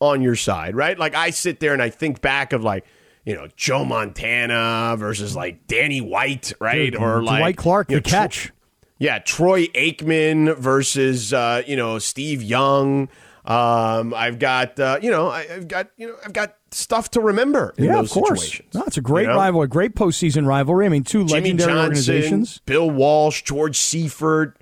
on 0.00 0.22
your 0.22 0.36
side, 0.36 0.76
right? 0.76 0.98
Like 0.98 1.14
I 1.14 1.30
sit 1.30 1.60
there 1.60 1.72
and 1.72 1.82
I 1.82 1.90
think 1.90 2.20
back 2.20 2.52
of 2.52 2.62
like, 2.62 2.84
you 3.24 3.34
know, 3.34 3.48
Joe 3.56 3.84
Montana 3.84 4.94
versus 4.98 5.34
like 5.34 5.66
Danny 5.66 6.00
White, 6.00 6.52
right? 6.60 6.92
Dude, 6.92 6.96
or 6.96 7.22
like 7.22 7.40
Dwight 7.40 7.56
Clark, 7.56 7.88
the 7.88 7.94
know, 7.94 8.00
Tro- 8.00 8.10
catch. 8.10 8.52
yeah, 8.98 9.18
Troy 9.18 9.66
Aikman 9.68 10.56
versus 10.58 11.32
uh, 11.32 11.62
you 11.66 11.74
know 11.76 11.98
Steve 11.98 12.42
Young. 12.42 13.08
Um, 13.44 14.14
I've 14.14 14.38
got 14.38 14.80
uh, 14.80 14.98
you 15.02 15.10
know 15.10 15.28
I, 15.28 15.46
I've 15.52 15.68
got 15.68 15.88
you 15.98 16.06
know 16.08 16.16
I've 16.24 16.32
got 16.32 16.56
stuff 16.70 17.10
to 17.10 17.20
remember 17.20 17.74
in 17.76 17.84
yeah, 17.84 17.98
of 17.98 18.08
course. 18.10 18.40
situations. 18.42 18.74
No, 18.74 18.84
it's 18.86 18.96
a 18.96 19.02
great 19.02 19.22
you 19.24 19.28
know? 19.28 19.36
rivalry, 19.36 19.68
great 19.68 19.94
postseason 19.94 20.46
rivalry. 20.46 20.86
I 20.86 20.88
mean, 20.88 21.04
two 21.04 21.26
Jimmy 21.26 21.52
legendary 21.52 21.68
Johnson, 21.72 21.78
organizations. 21.84 22.58
Bill 22.64 22.90
Walsh, 22.90 23.42
George 23.42 23.76
Seifert, 23.76 24.56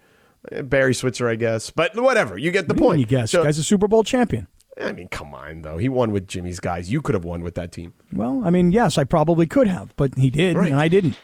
eh, 0.51 0.62
Barry 0.62 0.95
Switzer, 0.95 1.29
I 1.29 1.37
guess. 1.37 1.71
But 1.71 1.95
whatever, 1.97 2.37
you 2.37 2.51
get 2.51 2.66
the 2.66 2.75
What 2.75 2.79
do 2.79 2.83
you 2.83 2.83
mean 2.83 2.88
point. 2.90 3.01
You 3.01 3.07
guess, 3.18 3.31
So- 3.31 3.45
guy's 3.45 3.59
a 3.59 3.64
Super 3.64 3.87
Bowl 3.87 4.03
champion. 4.03 4.49
I 4.81 4.90
mean, 4.92 5.09
come 5.09 5.35
on, 5.35 5.62
though. 5.62 5.77
He 5.77 5.88
won 5.90 6.12
with 6.12 6.27
Jimmy's 6.27 6.59
guys. 6.59 6.90
You 6.90 7.03
could 7.03 7.14
have 7.14 7.27
won 7.27 7.42
with 7.42 7.55
that 7.57 7.73
team. 7.73 7.92
Well, 8.11 8.40
I 8.42 8.49
mean, 8.51 8.73
yes, 8.73 8.96
I 8.96 9.04
probably 9.04 9.46
could 9.46 9.69
have, 9.69 9.94
but 9.96 10.17
he 10.17 10.31
did, 10.31 10.56
Right. 10.56 10.73
and 10.73 10.81
I 10.81 10.88
didn't. 10.88 11.17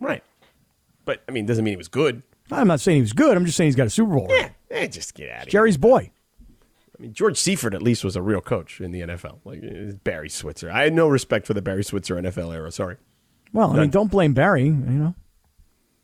Right. 0.00 0.22
But, 1.04 1.22
I 1.28 1.32
mean, 1.32 1.44
doesn't 1.44 1.64
mean 1.64 1.72
he 1.72 1.76
was 1.76 1.88
good. 1.88 2.22
I'm 2.52 2.68
not 2.68 2.80
saying 2.80 2.96
he 2.96 3.00
was 3.02 3.12
good. 3.12 3.36
I'm 3.36 3.44
just 3.44 3.56
saying 3.56 3.66
he's 3.68 3.76
got 3.76 3.88
a 3.88 3.90
Super 3.90 4.14
Bowl. 4.14 4.28
Yeah. 4.30 4.50
Eh, 4.76 4.86
just 4.88 5.14
get 5.14 5.30
out 5.30 5.36
of 5.38 5.42
here. 5.44 5.50
Jerry's 5.50 5.76
boy. 5.76 6.10
I 6.98 7.02
mean, 7.02 7.12
George 7.12 7.36
Seifert 7.36 7.74
at 7.74 7.82
least 7.82 8.04
was 8.04 8.16
a 8.16 8.22
real 8.22 8.40
coach 8.40 8.80
in 8.80 8.90
the 8.90 9.00
NFL. 9.02 9.38
Like 9.44 9.62
eh, 9.62 9.92
Barry 10.04 10.28
Switzer. 10.28 10.70
I 10.70 10.84
had 10.84 10.94
no 10.94 11.08
respect 11.08 11.46
for 11.46 11.54
the 11.54 11.62
Barry 11.62 11.84
Switzer 11.84 12.16
NFL 12.16 12.54
era. 12.54 12.70
Sorry. 12.72 12.96
Well, 13.52 13.72
I 13.76 13.80
mean, 13.80 13.90
don't 13.90 14.10
blame 14.10 14.34
Barry. 14.34 14.64
You 14.64 14.72
know, 14.72 15.14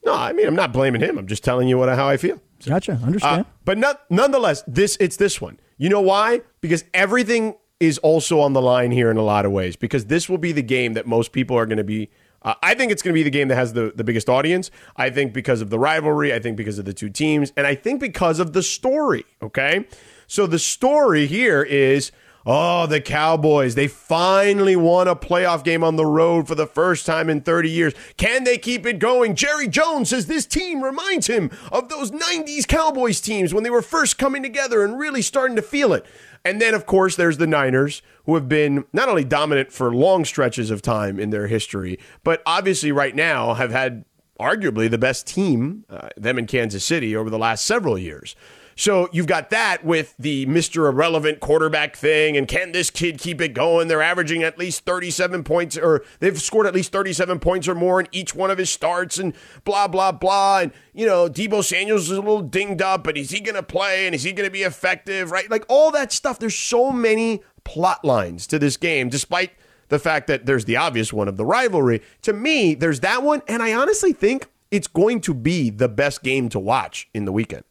No, 0.04 0.14
I 0.14 0.32
mean, 0.32 0.46
I'm 0.46 0.54
not 0.56 0.72
blaming 0.72 1.00
him. 1.00 1.18
I'm 1.18 1.26
just 1.26 1.44
telling 1.44 1.68
you 1.68 1.78
what 1.78 1.88
how 1.90 2.08
I 2.08 2.16
feel. 2.16 2.40
gotcha. 2.66 2.92
Uh, 3.02 3.06
Understand? 3.06 3.46
but 3.64 3.78
not, 3.78 4.02
nonetheless, 4.10 4.62
this 4.66 4.96
it's 5.00 5.16
this 5.16 5.40
one. 5.40 5.58
You 5.76 5.88
know 5.88 6.00
why? 6.00 6.42
Because 6.60 6.84
everything 6.94 7.56
is 7.80 7.98
also 7.98 8.38
on 8.40 8.52
the 8.52 8.62
line 8.62 8.92
here 8.92 9.10
in 9.10 9.16
a 9.16 9.22
lot 9.22 9.44
of 9.44 9.50
ways 9.52 9.74
because 9.76 10.06
this 10.06 10.28
will 10.28 10.38
be 10.38 10.52
the 10.52 10.62
game 10.62 10.92
that 10.92 11.06
most 11.06 11.32
people 11.32 11.56
are 11.58 11.66
going 11.66 11.78
to 11.78 11.84
be. 11.84 12.10
Uh, 12.44 12.54
I 12.62 12.74
think 12.74 12.92
it's 12.92 13.02
going 13.02 13.12
to 13.12 13.18
be 13.18 13.22
the 13.22 13.30
game 13.30 13.48
that 13.48 13.56
has 13.56 13.72
the, 13.72 13.92
the 13.94 14.04
biggest 14.04 14.28
audience. 14.28 14.70
I 14.96 15.10
think 15.10 15.32
because 15.32 15.60
of 15.60 15.70
the 15.70 15.78
rivalry. 15.78 16.32
I 16.32 16.38
think 16.38 16.56
because 16.56 16.78
of 16.78 16.84
the 16.84 16.94
two 16.94 17.10
teams. 17.10 17.52
And 17.56 17.66
I 17.66 17.74
think 17.74 18.00
because 18.00 18.38
of 18.38 18.52
the 18.52 18.62
story. 18.62 19.24
Okay. 19.42 19.86
So 20.26 20.46
the 20.46 20.58
story 20.58 21.26
here 21.26 21.62
is 21.62 22.12
Oh, 22.44 22.86
the 22.86 23.00
Cowboys. 23.00 23.76
They 23.76 23.86
finally 23.86 24.74
won 24.74 25.06
a 25.06 25.14
playoff 25.14 25.62
game 25.62 25.84
on 25.84 25.94
the 25.94 26.06
road 26.06 26.48
for 26.48 26.56
the 26.56 26.66
first 26.66 27.06
time 27.06 27.30
in 27.30 27.40
30 27.40 27.70
years. 27.70 27.94
Can 28.16 28.42
they 28.42 28.58
keep 28.58 28.84
it 28.84 28.98
going? 28.98 29.36
Jerry 29.36 29.68
Jones 29.68 30.10
says 30.10 30.26
this 30.26 30.44
team 30.44 30.82
reminds 30.82 31.28
him 31.28 31.50
of 31.70 31.88
those 31.88 32.10
90s 32.10 32.66
Cowboys 32.66 33.20
teams 33.20 33.54
when 33.54 33.62
they 33.62 33.70
were 33.70 33.82
first 33.82 34.18
coming 34.18 34.42
together 34.42 34.84
and 34.84 34.98
really 34.98 35.22
starting 35.22 35.54
to 35.54 35.62
feel 35.62 35.92
it. 35.92 36.04
And 36.44 36.60
then, 36.60 36.74
of 36.74 36.86
course, 36.86 37.16
there's 37.16 37.38
the 37.38 37.46
Niners, 37.46 38.02
who 38.24 38.34
have 38.34 38.48
been 38.48 38.84
not 38.92 39.08
only 39.08 39.24
dominant 39.24 39.72
for 39.72 39.94
long 39.94 40.24
stretches 40.24 40.70
of 40.70 40.82
time 40.82 41.20
in 41.20 41.30
their 41.30 41.46
history, 41.46 41.98
but 42.24 42.42
obviously 42.46 42.90
right 42.92 43.14
now 43.14 43.54
have 43.54 43.70
had 43.70 44.04
arguably 44.40 44.90
the 44.90 44.98
best 44.98 45.26
team, 45.26 45.84
uh, 45.88 46.08
them 46.16 46.38
in 46.38 46.46
Kansas 46.46 46.84
City, 46.84 47.14
over 47.14 47.30
the 47.30 47.38
last 47.38 47.64
several 47.64 47.96
years. 47.96 48.34
So 48.76 49.08
you've 49.12 49.26
got 49.26 49.50
that 49.50 49.84
with 49.84 50.14
the 50.18 50.46
Mr. 50.46 50.88
Irrelevant 50.88 51.40
quarterback 51.40 51.96
thing, 51.96 52.36
and 52.36 52.48
can 52.48 52.72
this 52.72 52.90
kid 52.90 53.18
keep 53.18 53.40
it 53.40 53.54
going? 53.54 53.88
They're 53.88 54.02
averaging 54.02 54.42
at 54.42 54.58
least 54.58 54.84
37 54.84 55.44
points, 55.44 55.76
or 55.76 56.04
they've 56.20 56.40
scored 56.40 56.66
at 56.66 56.74
least 56.74 56.92
37 56.92 57.38
points 57.38 57.68
or 57.68 57.74
more 57.74 58.00
in 58.00 58.08
each 58.12 58.34
one 58.34 58.50
of 58.50 58.58
his 58.58 58.70
starts, 58.70 59.18
and 59.18 59.34
blah, 59.64 59.88
blah, 59.88 60.12
blah. 60.12 60.60
And, 60.60 60.72
you 60.92 61.06
know, 61.06 61.28
Deebo 61.28 61.62
Samuels 61.62 62.04
is 62.04 62.10
a 62.10 62.16
little 62.16 62.42
dinged 62.42 62.82
up, 62.82 63.04
but 63.04 63.16
is 63.16 63.30
he 63.30 63.40
going 63.40 63.54
to 63.54 63.62
play 63.62 64.06
and 64.06 64.14
is 64.14 64.22
he 64.22 64.32
going 64.32 64.48
to 64.48 64.52
be 64.52 64.62
effective, 64.62 65.30
right? 65.30 65.50
Like 65.50 65.64
all 65.68 65.90
that 65.92 66.12
stuff. 66.12 66.38
There's 66.38 66.58
so 66.58 66.90
many 66.90 67.42
plot 67.64 68.04
lines 68.04 68.46
to 68.48 68.58
this 68.58 68.76
game, 68.76 69.08
despite 69.08 69.52
the 69.88 69.98
fact 69.98 70.26
that 70.26 70.46
there's 70.46 70.64
the 70.64 70.76
obvious 70.76 71.12
one 71.12 71.28
of 71.28 71.36
the 71.36 71.44
rivalry. 71.44 72.02
To 72.22 72.32
me, 72.32 72.74
there's 72.74 73.00
that 73.00 73.22
one, 73.22 73.42
and 73.46 73.62
I 73.62 73.74
honestly 73.74 74.12
think 74.12 74.48
it's 74.70 74.88
going 74.88 75.20
to 75.20 75.34
be 75.34 75.68
the 75.68 75.88
best 75.88 76.22
game 76.22 76.48
to 76.48 76.58
watch 76.58 77.08
in 77.12 77.26
the 77.26 77.32
weekend. 77.32 77.64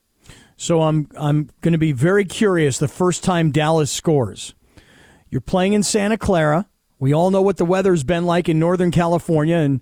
So 0.61 0.83
I'm 0.83 1.07
I'm 1.17 1.49
going 1.61 1.71
to 1.71 1.79
be 1.79 1.91
very 1.91 2.23
curious 2.23 2.77
the 2.77 2.87
first 2.87 3.23
time 3.23 3.49
Dallas 3.49 3.89
scores. 3.89 4.53
You're 5.27 5.41
playing 5.41 5.73
in 5.73 5.81
Santa 5.81 6.19
Clara. 6.19 6.69
We 6.99 7.15
all 7.15 7.31
know 7.31 7.41
what 7.41 7.57
the 7.57 7.65
weather's 7.65 8.03
been 8.03 8.27
like 8.27 8.47
in 8.47 8.59
Northern 8.59 8.91
California 8.91 9.55
and 9.55 9.81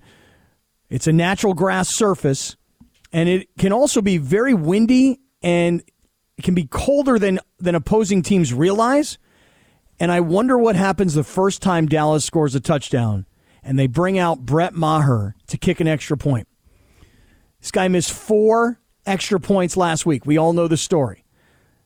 it's 0.90 1.06
a 1.06 1.12
natural 1.12 1.54
grass 1.54 1.90
surface 1.90 2.56
and 3.12 3.28
it 3.28 3.50
can 3.58 3.74
also 3.74 4.02
be 4.02 4.18
very 4.18 4.54
windy 4.54 5.20
and 5.42 5.84
it 6.38 6.44
can 6.46 6.56
be 6.56 6.66
colder 6.66 7.20
than 7.20 7.42
than 7.60 7.76
opposing 7.76 8.22
teams 8.22 8.54
realize. 8.54 9.18
And 10.00 10.14
I 10.14 10.22
wonder 10.22 10.58
what 10.58 10.78
happens 10.78 11.14
the 11.14 11.26
first 11.26 11.62
time 11.62 11.88
Dallas 11.88 12.24
scores 12.24 12.56
a 12.56 12.62
touchdown 12.62 13.26
and 13.64 13.78
they 13.78 13.88
bring 13.88 14.18
out 14.18 14.46
Brett 14.46 14.74
Maher 14.74 15.36
to 15.48 15.58
kick 15.58 15.82
an 15.82 15.90
extra 15.90 16.16
point. 16.16 16.48
This 17.60 17.70
guy 17.70 17.90
missed 17.90 18.14
four 18.14 18.79
extra 19.06 19.40
points 19.40 19.78
last 19.78 20.06
week. 20.06 20.26
We 20.26 20.38
all 20.38 20.54
know 20.54 20.68
the 20.68 20.78
story. 20.78 21.26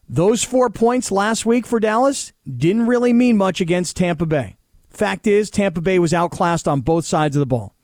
Those 0.07 0.43
four 0.43 0.69
points 0.69 1.11
last 1.11 1.45
week 1.45 1.65
for 1.65 1.79
Dallas 1.79 2.33
didn't 2.45 2.87
really 2.87 3.13
mean 3.13 3.37
much 3.37 3.61
against 3.61 3.97
Tampa 3.97 4.25
Bay. 4.25 4.57
Fact 4.89 5.25
is, 5.25 5.49
Tampa 5.49 5.81
Bay 5.81 5.97
was 5.97 6.13
outclassed 6.13 6.67
on 6.67 6.81
both 6.81 7.05
sides 7.05 7.35
of 7.35 7.39
the 7.39 7.45
ball. 7.45 7.75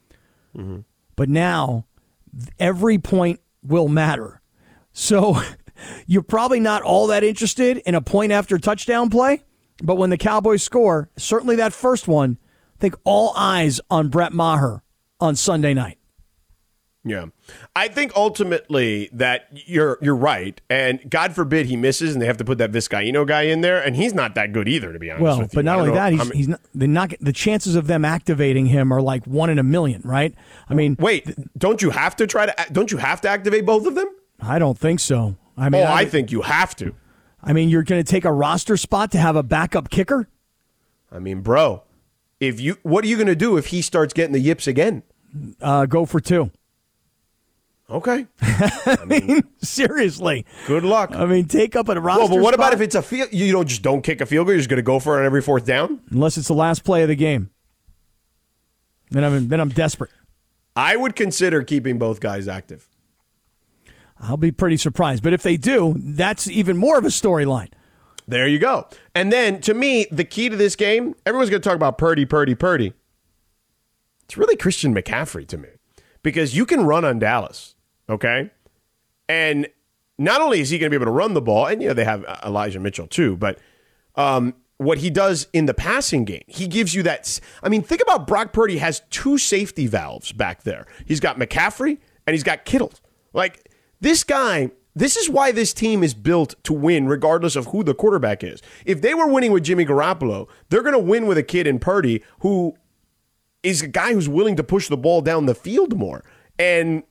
Mm-hmm. 0.56 0.80
But 1.16 1.30
now, 1.30 1.86
every 2.60 2.98
point 2.98 3.40
will 3.64 3.88
matter. 3.88 4.42
So 4.92 5.42
you're 6.06 6.22
probably 6.22 6.60
not 6.60 6.82
all 6.82 7.08
that 7.08 7.24
interested 7.24 7.78
in 7.78 7.96
a 7.96 8.02
point 8.02 8.32
after 8.32 8.58
touchdown 8.58 9.10
play. 9.10 9.44
But 9.82 9.96
when 9.96 10.10
the 10.10 10.18
Cowboys 10.18 10.62
score, 10.62 11.10
certainly 11.18 11.56
that 11.56 11.74
first 11.74 12.08
one, 12.08 12.38
I 12.78 12.80
think 12.80 12.96
all 13.04 13.34
eyes 13.36 13.80
on 13.90 14.10
Brett 14.10 14.34
Maher 14.34 14.84
on 15.20 15.36
Sunday 15.36 15.74
night. 15.74 15.99
Yeah. 17.10 17.26
I 17.76 17.88
think 17.88 18.16
ultimately 18.16 19.10
that 19.14 19.48
you're 19.52 19.98
you're 20.02 20.16
right, 20.16 20.60
and 20.70 21.00
God 21.10 21.34
forbid 21.34 21.66
he 21.66 21.76
misses, 21.76 22.14
and 22.14 22.22
they 22.22 22.28
have 22.28 22.38
to 22.38 22.46
put 22.46 22.58
that 22.60 22.72
Vizcaino 22.72 23.26
guy 23.26 23.44
in 23.44 23.62
there, 23.62 23.82
and 23.82 23.96
he's 23.96 24.14
not 24.14 24.36
that 24.36 24.54
good 24.54 24.68
either, 24.68 24.94
to 24.94 25.00
be 25.00 25.10
honest. 25.10 25.24
Well, 25.24 25.50
but 25.54 25.66
not 25.66 25.80
only 25.80 25.92
that, 25.94 26.14
he's, 26.14 26.30
he's 26.32 26.48
not, 26.48 26.62
the 26.76 26.88
not 26.88 27.14
the 27.20 27.34
chances 27.34 27.76
of 27.76 27.88
them 27.88 28.06
activating 28.06 28.68
him 28.68 28.92
are 28.92 29.02
like 29.02 29.26
one 29.26 29.50
in 29.50 29.58
a 29.58 29.64
million, 29.64 30.02
right? 30.06 30.34
I 30.70 30.74
mean, 30.74 30.96
wait, 31.00 31.28
don't 31.58 31.82
you 31.82 31.90
have 31.90 32.16
to 32.18 32.28
try 32.28 32.46
to 32.46 32.56
don't 32.72 32.92
you 32.92 32.98
have 32.98 33.22
to 33.22 33.30
activate 33.30 33.66
both 33.66 33.86
of 33.88 33.96
them? 33.96 34.08
I 34.40 34.60
don't 34.60 34.78
think 34.78 35.00
so. 35.00 35.36
I 35.58 35.70
mean, 35.70 35.82
oh, 35.82 35.86
I, 35.86 36.02
I 36.02 36.06
think 36.06 36.32
you 36.32 36.44
have 36.44 36.76
to. 36.78 36.94
I 37.42 37.54
mean, 37.54 37.70
you're 37.70 37.84
going 37.84 38.04
to 38.04 38.10
take 38.10 38.26
a 38.26 38.32
roster 38.32 38.78
spot 38.78 39.12
to 39.12 39.18
have 39.18 39.36
a 39.36 39.44
backup 39.44 39.90
kicker. 39.90 40.28
I 41.12 41.20
mean, 41.20 41.42
bro, 41.42 41.84
if 42.40 42.60
you 42.60 42.78
what 42.84 43.04
are 43.04 43.08
you 43.08 43.16
going 43.16 43.28
to 43.28 43.36
do 43.36 43.58
if 43.58 43.68
he 43.68 43.82
starts 43.82 44.14
getting 44.14 44.34
the 44.34 44.40
yips 44.40 44.68
again? 44.68 45.04
Uh, 45.62 45.86
go 45.86 46.06
for 46.06 46.20
two. 46.20 46.52
Okay. 47.90 48.28
I 48.42 48.98
mean, 49.06 49.42
seriously. 49.62 50.46
Good 50.68 50.84
luck. 50.84 51.12
I 51.14 51.26
mean, 51.26 51.46
take 51.46 51.76
up 51.76 51.90
a 51.90 52.00
roster. 52.00 52.20
Well, 52.20 52.30
but 52.30 52.40
what 52.42 52.54
spot? 52.54 52.68
about 52.68 52.74
if 52.74 52.82
it's 52.82 52.96
a 52.96 53.02
field? 53.02 53.30
You 53.32 53.52
don't 53.52 53.68
just 53.68 53.82
don't 53.82 54.04
kick 54.04 54.22
a 54.22 54.26
field 54.26 54.46
goal. 54.46 54.54
You're 54.54 54.60
just 54.60 54.70
going 54.70 54.78
to 54.78 54.84
go 54.84 55.00
for 55.00 55.18
it 55.18 55.22
on 55.22 55.26
every 55.26 55.42
fourth 55.42 55.66
down, 55.66 56.02
unless 56.12 56.38
it's 56.38 56.48
the 56.48 56.54
last 56.54 56.84
play 56.84 57.02
of 57.02 57.08
the 57.08 57.16
game. 57.16 57.50
Then 59.10 59.24
I'm 59.24 59.48
then 59.48 59.60
I'm 59.60 59.70
desperate. 59.70 60.12
I 60.76 60.96
would 60.96 61.16
consider 61.16 61.64
keeping 61.64 61.98
both 61.98 62.20
guys 62.20 62.48
active. 62.48 62.88
I'll 64.20 64.38
be 64.38 64.52
pretty 64.52 64.78
surprised, 64.78 65.24
but 65.24 65.34
if 65.34 65.42
they 65.44 65.58
do, 65.58 65.96
that's 65.98 66.48
even 66.48 66.78
more 66.78 66.98
of 66.98 67.06
a 67.06 67.10
storyline. 67.10 67.70
There 68.28 68.48
you 68.48 68.60
go. 68.60 68.88
And 69.16 69.32
then 69.32 69.62
to 69.62 69.74
me, 69.74 70.06
the 70.12 70.26
key 70.26 70.50
to 70.50 70.56
this 70.56 70.76
game, 70.76 71.16
everyone's 71.26 71.50
going 71.50 71.62
to 71.62 71.68
talk 71.68 71.76
about 71.76 71.98
Purdy, 71.98 72.26
Purdy, 72.26 72.54
Purdy. 72.54 72.94
It's 74.26 74.38
really 74.38 74.56
Christian 74.56 74.94
McCaffrey 74.94 75.48
to 75.48 75.58
me 75.58 75.70
because 76.22 76.56
you 76.56 76.66
can 76.66 76.86
run 76.86 77.04
on 77.04 77.18
Dallas. 77.18 77.76
Okay. 78.10 78.50
And 79.28 79.68
not 80.18 80.42
only 80.42 80.60
is 80.60 80.70
he 80.70 80.80
going 80.80 80.92
to 80.92 80.98
be 80.98 81.02
able 81.02 81.12
to 81.12 81.18
run 81.18 81.34
the 81.34 81.42
ball, 81.42 81.68
and, 81.68 81.82
you 81.82 81.88
know, 81.88 81.94
they 81.94 82.04
have 82.04 82.26
Elijah 82.44 82.80
Mitchell 82.80 83.08
too, 83.08 83.38
but 83.38 83.60
um, 84.16 84.56
what 84.78 84.98
he 84.98 85.10
does 85.10 85.48
in 85.54 85.66
the 85.66 85.74
passing 85.74 86.26
game, 86.26 86.44
he 86.48 86.68
gives 86.68 86.96
you 86.96 87.04
that. 87.04 87.40
I 87.62 87.70
mean, 87.70 87.84
think 87.84 88.02
about 88.02 88.28
Brock 88.28 88.52
Purdy 88.52 88.78
has 88.78 89.02
two 89.10 89.38
safety 89.38 89.88
valves 89.88 90.32
back 90.32 90.64
there. 90.64 90.88
He's 91.06 91.20
got 91.20 91.38
McCaffrey 91.38 92.00
and 92.26 92.34
he's 92.34 92.44
got 92.44 92.66
Kittle. 92.66 92.92
Like, 93.34 93.72
this 94.02 94.24
guy, 94.24 94.72
this 94.96 95.16
is 95.16 95.30
why 95.30 95.52
this 95.52 95.74
team 95.74 96.04
is 96.04 96.14
built 96.14 96.56
to 96.64 96.74
win, 96.74 97.08
regardless 97.08 97.56
of 97.56 97.68
who 97.68 97.84
the 97.84 97.94
quarterback 97.94 98.44
is. 98.44 98.62
If 98.86 99.02
they 99.02 99.14
were 99.14 99.28
winning 99.28 99.52
with 99.52 99.64
Jimmy 99.64 99.86
Garoppolo, 99.86 100.48
they're 100.70 100.82
going 100.82 100.94
to 100.94 101.00
win 101.00 101.28
with 101.28 101.38
a 101.38 101.44
kid 101.44 101.68
in 101.68 101.80
Purdy 101.80 102.24
who 102.40 102.76
is 103.62 103.82
a 103.82 103.88
guy 103.88 104.14
who's 104.14 104.30
willing 104.30 104.56
to 104.56 104.64
push 104.64 104.88
the 104.88 104.98
ball 104.98 105.22
down 105.22 105.46
the 105.46 105.56
field 105.56 105.98
more. 105.98 106.24
And 106.58 107.04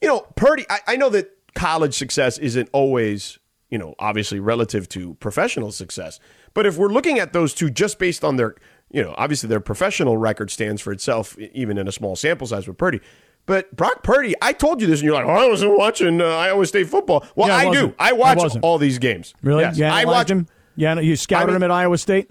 you 0.00 0.08
know, 0.08 0.20
Purdy, 0.36 0.66
I, 0.68 0.80
I 0.88 0.96
know 0.96 1.08
that 1.10 1.30
college 1.54 1.94
success 1.94 2.38
isn't 2.38 2.68
always, 2.72 3.38
you 3.70 3.78
know, 3.78 3.94
obviously 3.98 4.40
relative 4.40 4.88
to 4.90 5.14
professional 5.14 5.72
success. 5.72 6.20
But 6.52 6.66
if 6.66 6.76
we're 6.76 6.88
looking 6.88 7.18
at 7.18 7.32
those 7.32 7.54
two 7.54 7.70
just 7.70 7.98
based 7.98 8.24
on 8.24 8.36
their, 8.36 8.54
you 8.90 9.02
know, 9.02 9.14
obviously 9.18 9.48
their 9.48 9.60
professional 9.60 10.16
record 10.16 10.50
stands 10.50 10.80
for 10.82 10.92
itself, 10.92 11.38
even 11.38 11.78
in 11.78 11.88
a 11.88 11.92
small 11.92 12.16
sample 12.16 12.46
size 12.46 12.68
with 12.68 12.78
Purdy. 12.78 13.00
But 13.46 13.74
Brock 13.76 14.02
Purdy, 14.02 14.34
I 14.40 14.52
told 14.52 14.80
you 14.80 14.86
this, 14.86 15.00
and 15.00 15.06
you're 15.06 15.14
like, 15.14 15.26
"Oh, 15.26 15.30
I 15.30 15.48
wasn't 15.48 15.76
watching 15.76 16.20
uh, 16.20 16.24
Iowa 16.24 16.64
State 16.64 16.88
football." 16.88 17.26
Well, 17.36 17.48
yeah, 17.48 17.56
I, 17.56 17.68
I 17.68 17.72
do. 17.72 17.94
I 17.98 18.12
watch 18.12 18.38
I 18.38 18.58
all 18.60 18.78
these 18.78 18.98
games. 18.98 19.34
Really? 19.42 19.62
Yes. 19.62 19.76
Yeah, 19.76 19.94
I 19.94 20.06
watch 20.06 20.30
him. 20.30 20.46
Yeah, 20.76 20.98
you 20.98 21.14
scouted 21.14 21.50
I 21.50 21.52
mean, 21.52 21.56
him 21.56 21.62
at 21.64 21.70
Iowa 21.70 21.98
State. 21.98 22.30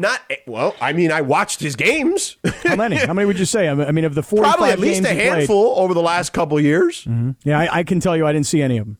Not 0.00 0.22
well. 0.46 0.74
I 0.80 0.94
mean, 0.94 1.12
I 1.12 1.20
watched 1.20 1.60
his 1.60 1.76
games. 1.76 2.38
How 2.64 2.74
many? 2.74 2.96
How 2.96 3.12
many 3.12 3.26
would 3.26 3.38
you 3.38 3.44
say? 3.44 3.68
I 3.68 3.92
mean, 3.92 4.06
of 4.06 4.14
the 4.14 4.22
four, 4.22 4.42
probably 4.42 4.70
at 4.70 4.78
least 4.78 5.04
a 5.04 5.12
handful 5.12 5.74
over 5.76 5.92
the 5.92 6.00
last 6.00 6.32
couple 6.32 6.58
years. 6.58 7.04
Mm-hmm. 7.04 7.32
Yeah, 7.44 7.58
I, 7.58 7.80
I, 7.80 7.82
can 7.82 8.00
tell 8.00 8.16
you, 8.16 8.26
I 8.26 8.32
didn't 8.32 8.46
see 8.46 8.62
any 8.62 8.78
of 8.78 8.86
them. 8.86 8.96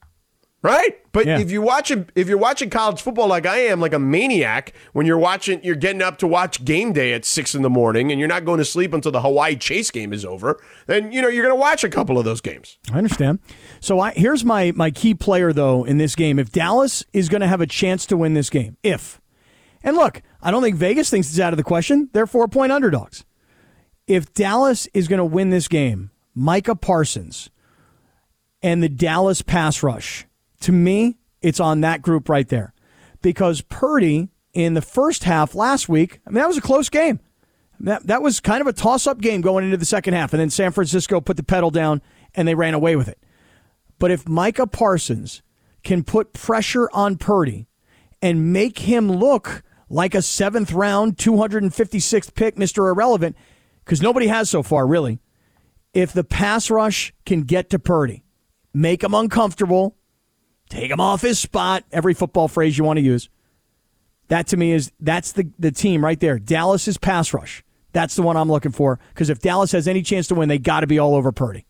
Right, 0.61 0.99
but 1.11 1.25
yeah. 1.25 1.39
if 1.39 1.49
you 1.49 1.63
watch 1.63 1.89
if 1.89 2.29
you're 2.29 2.37
watching 2.37 2.69
college 2.69 3.01
football 3.01 3.27
like 3.27 3.47
I 3.47 3.57
am, 3.61 3.81
like 3.81 3.93
a 3.93 3.99
maniac, 3.99 4.73
when 4.93 5.07
you're 5.07 5.17
watching, 5.17 5.59
you're 5.63 5.73
getting 5.73 6.03
up 6.03 6.19
to 6.19 6.27
watch 6.27 6.63
game 6.63 6.93
day 6.93 7.13
at 7.13 7.25
six 7.25 7.55
in 7.55 7.63
the 7.63 7.69
morning, 7.69 8.11
and 8.11 8.19
you're 8.19 8.29
not 8.29 8.45
going 8.45 8.59
to 8.59 8.65
sleep 8.65 8.93
until 8.93 9.11
the 9.11 9.21
Hawaii 9.21 9.55
Chase 9.55 9.89
game 9.89 10.13
is 10.13 10.23
over. 10.23 10.61
Then 10.85 11.11
you 11.11 11.19
know 11.19 11.29
you're 11.29 11.43
going 11.43 11.55
to 11.55 11.59
watch 11.59 11.83
a 11.83 11.89
couple 11.89 12.19
of 12.19 12.25
those 12.25 12.41
games. 12.41 12.77
I 12.93 12.99
understand. 12.99 13.39
So 13.79 13.99
I, 13.99 14.11
here's 14.11 14.45
my 14.45 14.71
my 14.75 14.91
key 14.91 15.15
player 15.15 15.51
though 15.51 15.83
in 15.83 15.97
this 15.97 16.13
game. 16.13 16.37
If 16.37 16.51
Dallas 16.51 17.03
is 17.11 17.27
going 17.27 17.41
to 17.41 17.47
have 17.47 17.61
a 17.61 17.67
chance 17.67 18.05
to 18.05 18.15
win 18.17 18.35
this 18.35 18.51
game, 18.51 18.77
if 18.83 19.19
and 19.83 19.95
look, 19.95 20.21
I 20.41 20.51
don't 20.51 20.61
think 20.61 20.75
Vegas 20.75 21.09
thinks 21.09 21.29
it's 21.29 21.39
out 21.39 21.53
of 21.53 21.57
the 21.57 21.63
question. 21.63 22.09
They're 22.13 22.27
four 22.27 22.47
point 22.47 22.71
underdogs. 22.71 23.23
If 24.07 24.33
Dallas 24.33 24.87
is 24.93 25.07
going 25.07 25.19
to 25.19 25.25
win 25.25 25.49
this 25.49 25.67
game, 25.67 26.11
Micah 26.35 26.75
Parsons 26.75 27.49
and 28.61 28.81
the 28.81 28.89
Dallas 28.89 29.41
pass 29.41 29.83
rush, 29.83 30.25
to 30.61 30.71
me, 30.71 31.17
it's 31.41 31.59
on 31.59 31.81
that 31.81 32.01
group 32.01 32.29
right 32.29 32.47
there. 32.47 32.73
Because 33.21 33.61
Purdy 33.61 34.29
in 34.53 34.73
the 34.73 34.81
first 34.81 35.23
half 35.23 35.55
last 35.55 35.87
week, 35.87 36.19
I 36.25 36.29
mean, 36.29 36.35
that 36.35 36.47
was 36.47 36.57
a 36.57 36.61
close 36.61 36.89
game. 36.89 37.19
That, 37.79 38.05
that 38.07 38.21
was 38.21 38.39
kind 38.39 38.61
of 38.61 38.67
a 38.67 38.73
toss 38.73 39.07
up 39.07 39.19
game 39.19 39.41
going 39.41 39.65
into 39.65 39.77
the 39.77 39.85
second 39.85 40.13
half. 40.13 40.33
And 40.33 40.39
then 40.39 40.49
San 40.49 40.71
Francisco 40.71 41.19
put 41.19 41.37
the 41.37 41.43
pedal 41.43 41.71
down 41.71 42.01
and 42.35 42.47
they 42.47 42.55
ran 42.55 42.73
away 42.73 42.95
with 42.95 43.07
it. 43.07 43.19
But 43.97 44.11
if 44.11 44.27
Micah 44.27 44.67
Parsons 44.67 45.41
can 45.83 46.03
put 46.03 46.33
pressure 46.33 46.89
on 46.93 47.17
Purdy 47.17 47.67
and 48.21 48.53
make 48.53 48.79
him 48.79 49.11
look 49.11 49.63
like 49.91 50.15
a 50.15 50.21
seventh 50.21 50.71
round, 50.71 51.17
256th 51.17 52.33
pick, 52.33 52.55
Mr. 52.55 52.89
Irrelevant, 52.89 53.35
because 53.83 54.01
nobody 54.01 54.27
has 54.27 54.49
so 54.49 54.63
far, 54.63 54.87
really. 54.87 55.19
If 55.93 56.13
the 56.13 56.23
pass 56.23 56.69
rush 56.71 57.13
can 57.25 57.41
get 57.41 57.69
to 57.71 57.79
Purdy, 57.79 58.23
make 58.73 59.03
him 59.03 59.13
uncomfortable, 59.13 59.97
take 60.69 60.89
him 60.89 61.01
off 61.01 61.21
his 61.21 61.37
spot, 61.37 61.83
every 61.91 62.13
football 62.13 62.47
phrase 62.47 62.77
you 62.77 62.85
want 62.85 62.97
to 62.97 63.03
use. 63.03 63.29
That 64.29 64.47
to 64.47 64.57
me 64.57 64.71
is 64.71 64.93
that's 65.01 65.33
the, 65.33 65.51
the 65.59 65.71
team 65.71 66.03
right 66.03 66.19
there. 66.19 66.39
Dallas's 66.39 66.97
pass 66.97 67.33
rush. 67.33 67.65
That's 67.91 68.15
the 68.15 68.21
one 68.21 68.37
I'm 68.37 68.49
looking 68.49 68.71
for 68.71 68.97
because 69.09 69.29
if 69.29 69.39
Dallas 69.39 69.73
has 69.73 69.89
any 69.89 70.01
chance 70.01 70.27
to 70.27 70.35
win, 70.35 70.47
they 70.47 70.57
got 70.57 70.79
to 70.79 70.87
be 70.87 70.97
all 70.97 71.15
over 71.15 71.33
Purdy. 71.33 71.65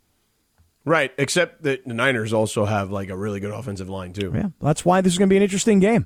Right, 0.86 1.12
except 1.18 1.64
that 1.64 1.88
the 1.88 1.94
Niners 1.96 2.34
also 2.34 2.66
have 2.66 2.92
like 2.92 3.10
a 3.10 3.18
really 3.18 3.40
good 3.40 3.52
offensive 3.52 3.90
line 3.90 4.14
too. 4.14 4.32
Yeah, 4.34 4.50
that's 4.62 4.86
why 4.86 5.02
this 5.02 5.14
is 5.14 5.18
going 5.18 5.30
to 5.30 5.34
be 5.34 5.38
an 5.38 5.44
interesting 5.44 5.80
game. 5.80 6.06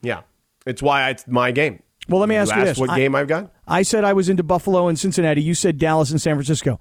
Yeah, 0.00 0.22
it's 0.66 0.82
why 0.82 1.10
it's 1.10 1.26
my 1.26 1.50
game. 1.50 1.82
Well, 2.08 2.20
let 2.20 2.28
me 2.28 2.36
ask 2.36 2.54
you, 2.54 2.60
asked 2.60 2.66
this: 2.66 2.78
What 2.78 2.90
I- 2.90 2.98
game 2.98 3.14
I've 3.14 3.28
got? 3.28 3.52
I 3.66 3.82
said 3.82 4.04
I 4.04 4.12
was 4.14 4.28
into 4.28 4.42
Buffalo 4.42 4.88
and 4.88 4.98
Cincinnati. 4.98 5.42
You 5.42 5.54
said 5.54 5.78
Dallas 5.78 6.10
and 6.10 6.20
San 6.20 6.34
Francisco. 6.34 6.80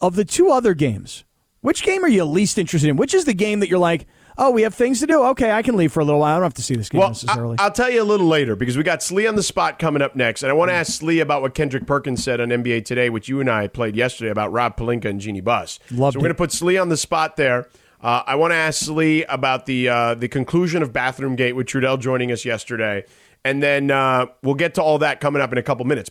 Of 0.00 0.16
the 0.16 0.24
two 0.24 0.50
other 0.50 0.74
games, 0.74 1.24
which 1.60 1.82
game 1.82 2.04
are 2.04 2.08
you 2.08 2.24
least 2.24 2.58
interested 2.58 2.90
in? 2.90 2.96
Which 2.96 3.14
is 3.14 3.24
the 3.24 3.34
game 3.34 3.60
that 3.60 3.68
you're 3.68 3.78
like, 3.78 4.06
oh, 4.36 4.50
we 4.50 4.62
have 4.62 4.74
things 4.74 5.00
to 5.00 5.06
do. 5.06 5.22
Okay, 5.28 5.50
I 5.50 5.62
can 5.62 5.76
leave 5.76 5.92
for 5.92 6.00
a 6.00 6.04
little 6.04 6.20
while. 6.20 6.32
I 6.32 6.36
don't 6.36 6.44
have 6.44 6.54
to 6.54 6.62
see 6.62 6.74
this 6.74 6.88
game 6.88 6.98
Well, 7.00 7.08
necessarily. 7.08 7.56
I, 7.58 7.64
will 7.64 7.70
tell 7.70 7.90
you 7.90 8.02
a 8.02 8.04
little 8.04 8.26
later 8.26 8.56
because 8.56 8.76
we 8.76 8.82
got 8.82 9.00
Sli 9.00 9.28
on 9.28 9.36
the 9.36 9.42
spot 9.42 9.78
coming 9.78 10.02
up 10.02 10.14
next, 10.14 10.42
and 10.42 10.50
I 10.50 10.52
want 10.54 10.70
to 10.70 10.74
ask 10.74 11.00
Sli 11.00 11.20
about 11.22 11.42
what 11.42 11.54
Kendrick 11.54 11.86
Perkins 11.86 12.22
said 12.22 12.40
on 12.40 12.48
NBA 12.48 12.84
Today, 12.84 13.10
which 13.10 13.28
you 13.28 13.40
and 13.40 13.50
I 13.50 13.68
played 13.68 13.96
yesterday 13.96 14.30
about 14.30 14.52
Rob 14.52 14.76
Pelinka 14.76 15.06
and 15.06 15.20
Jeanie 15.20 15.40
Buss. 15.40 15.78
Loved 15.90 16.14
so 16.14 16.18
we're 16.18 16.24
going 16.24 16.30
to 16.30 16.34
put 16.34 16.50
Sli 16.50 16.80
on 16.80 16.88
the 16.88 16.96
spot 16.96 17.36
there. 17.36 17.68
Uh, 18.04 18.22
I 18.26 18.34
want 18.34 18.50
to 18.50 18.56
ask 18.56 18.86
Lee 18.86 19.24
about 19.24 19.64
the 19.64 19.88
uh, 19.88 20.14
the 20.14 20.28
conclusion 20.28 20.82
of 20.82 20.92
Bathroom 20.92 21.36
Gate 21.36 21.56
with 21.56 21.66
Trudell 21.66 21.98
joining 21.98 22.30
us 22.30 22.44
yesterday, 22.44 23.04
and 23.46 23.62
then 23.62 23.90
uh, 23.90 24.26
we'll 24.42 24.56
get 24.56 24.74
to 24.74 24.82
all 24.82 24.98
that 24.98 25.20
coming 25.20 25.40
up 25.40 25.52
in 25.52 25.56
a 25.56 25.62
couple 25.62 25.86
minutes. 25.86 26.10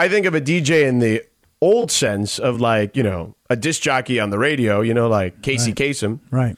I 0.00 0.08
think 0.08 0.24
of 0.24 0.34
a 0.34 0.40
DJ 0.40 0.88
in 0.88 0.98
the 0.98 1.22
old 1.60 1.90
sense 1.90 2.38
of 2.38 2.58
like 2.58 2.96
you 2.96 3.02
know 3.02 3.36
a 3.50 3.56
disc 3.56 3.82
jockey 3.82 4.18
on 4.18 4.30
the 4.30 4.38
radio, 4.38 4.80
you 4.80 4.94
know, 4.94 5.08
like 5.08 5.42
Casey 5.42 5.74
Kasem. 5.74 6.20
right. 6.30 6.56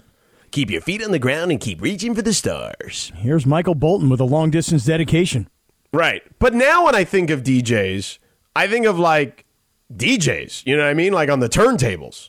Keep 0.52 0.70
your 0.70 0.80
feet 0.80 1.02
on 1.02 1.10
the 1.10 1.18
ground 1.18 1.50
and 1.50 1.58
keep 1.58 1.82
reaching 1.82 2.14
for 2.14 2.22
the 2.22 2.32
stars. 2.32 3.10
Here's 3.16 3.44
Michael 3.44 3.74
Bolton 3.74 4.08
with 4.10 4.20
a 4.20 4.24
long 4.24 4.50
distance 4.50 4.84
dedication. 4.84 5.48
Right. 5.92 6.22
But 6.38 6.54
now 6.54 6.84
when 6.84 6.94
I 6.94 7.02
think 7.02 7.30
of 7.30 7.42
DJs, 7.42 8.18
I 8.54 8.68
think 8.68 8.86
of 8.86 8.96
like 8.96 9.44
DJs, 9.92 10.64
you 10.64 10.76
know 10.76 10.84
what 10.84 10.90
I 10.90 10.94
mean? 10.94 11.12
Like 11.12 11.30
on 11.30 11.40
the 11.40 11.48
turntables. 11.48 12.28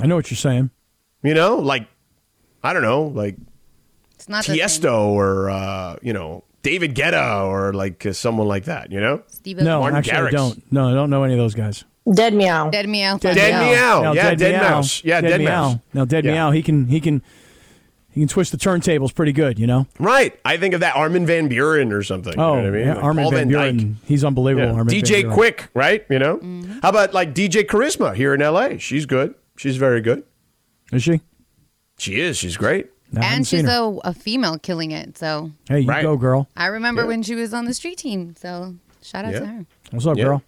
I 0.00 0.06
know 0.06 0.14
what 0.14 0.30
you're 0.30 0.36
saying. 0.36 0.70
You 1.24 1.34
know, 1.34 1.56
like 1.56 1.88
I 2.62 2.72
don't 2.72 2.82
know, 2.82 3.02
like 3.02 3.36
It's 4.14 4.28
not 4.28 4.44
the 4.44 4.56
same. 4.56 4.58
Tiesto 4.58 5.06
or 5.08 5.50
uh, 5.50 5.96
you 6.00 6.12
know, 6.12 6.44
David 6.66 6.94
Guetta 6.96 7.46
or 7.46 7.72
like 7.72 8.04
uh, 8.04 8.12
someone 8.12 8.48
like 8.48 8.64
that, 8.64 8.90
you 8.90 9.00
know? 9.00 9.22
Steve 9.28 9.58
No, 9.58 9.80
Martin 9.80 9.98
actually, 9.98 10.28
I 10.28 10.30
don't. 10.30 10.72
No, 10.72 10.90
I 10.90 10.94
don't 10.94 11.10
know 11.10 11.22
any 11.22 11.34
of 11.34 11.38
those 11.38 11.54
guys. 11.54 11.84
Dead 12.12 12.34
meow. 12.34 12.70
Dead 12.70 12.88
meow. 12.88 13.18
Dead 13.18 13.36
Meow. 13.36 14.02
Now, 14.02 14.12
yeah, 14.12 14.30
Dead 14.30 14.38
Dead 14.38 14.60
Meow. 14.60 14.70
Mouse. 14.70 15.04
Yeah, 15.04 15.20
Dead, 15.20 15.40
Meow. 15.40 15.46
Mouse. 15.70 15.80
Now, 15.94 16.04
Dead 16.04 16.24
Yeah. 16.24 16.32
Meow, 16.32 16.50
he 16.50 16.62
can 16.62 16.86
he 16.88 17.00
can 17.00 17.22
he 18.10 18.20
can 18.20 18.28
twist 18.28 18.50
the 18.52 18.58
turntables 18.58 19.14
pretty 19.14 19.32
good, 19.32 19.58
you 19.58 19.66
know. 19.66 19.86
Right. 19.98 20.38
I 20.44 20.56
think 20.56 20.74
of 20.74 20.80
that 20.80 20.96
Armin 20.96 21.24
van 21.26 21.48
Buuren 21.48 21.92
or 21.92 22.02
something. 22.02 22.32
you 22.32 22.40
Oh, 22.42 22.54
know 22.56 22.62
what 22.62 22.66
I 22.66 22.70
mean? 22.70 22.86
yeah, 22.86 22.94
Like 22.94 23.04
Armin 23.04 23.22
Paul 23.24 23.30
van 23.32 23.46
Dyk. 23.48 23.50
Buren, 23.50 23.96
he's 24.06 24.24
unbelievable. 24.24 24.68
Yeah. 24.68 24.72
Armin 24.78 24.88
Van 24.94 25.02
DJ 25.02 25.20
Buren. 25.22 25.34
Quick, 25.34 25.68
right? 25.74 26.04
You 26.10 26.18
know? 26.18 26.40
How 26.82 26.88
about 26.88 27.12
like 27.14 27.34
DJ 27.34 27.64
Charisma 27.64 28.14
here 28.14 28.34
in 28.34 28.40
LA? 28.40 28.78
She's 28.78 29.06
good. 29.06 29.34
She's 29.56 29.76
very 29.76 30.00
good. 30.00 30.22
Is 30.92 31.02
she? 31.02 31.20
She 31.98 32.18
is. 32.20 32.36
She's 32.36 32.56
great. 32.56 32.88
I 33.14 33.20
haven't 33.22 33.36
And 33.36 33.46
seen 33.46 33.60
she's 33.60 33.68
her. 33.70 33.98
a, 34.04 34.08
a 34.08 34.14
female 34.14 34.58
killing 34.58 34.90
it. 34.90 35.16
So 35.18 35.50
Hey, 35.68 35.80
you 35.80 35.88
Right. 35.88 36.02
go, 36.02 36.16
girl. 36.16 36.48
I 36.56 36.66
remember 36.66 37.02
Yeah. 37.02 37.08
when 37.08 37.22
she 37.22 37.34
was 37.34 37.54
on 37.54 37.64
the 37.66 37.74
street 37.74 37.98
team. 37.98 38.34
So 38.40 38.74
shout 39.02 39.24
out 39.24 39.32
Yeah. 39.32 39.40
to 39.40 39.46
her. 39.46 39.66
What's 39.92 40.06
up, 40.06 40.16
Yeah. 40.16 40.24
girl? 40.24 40.42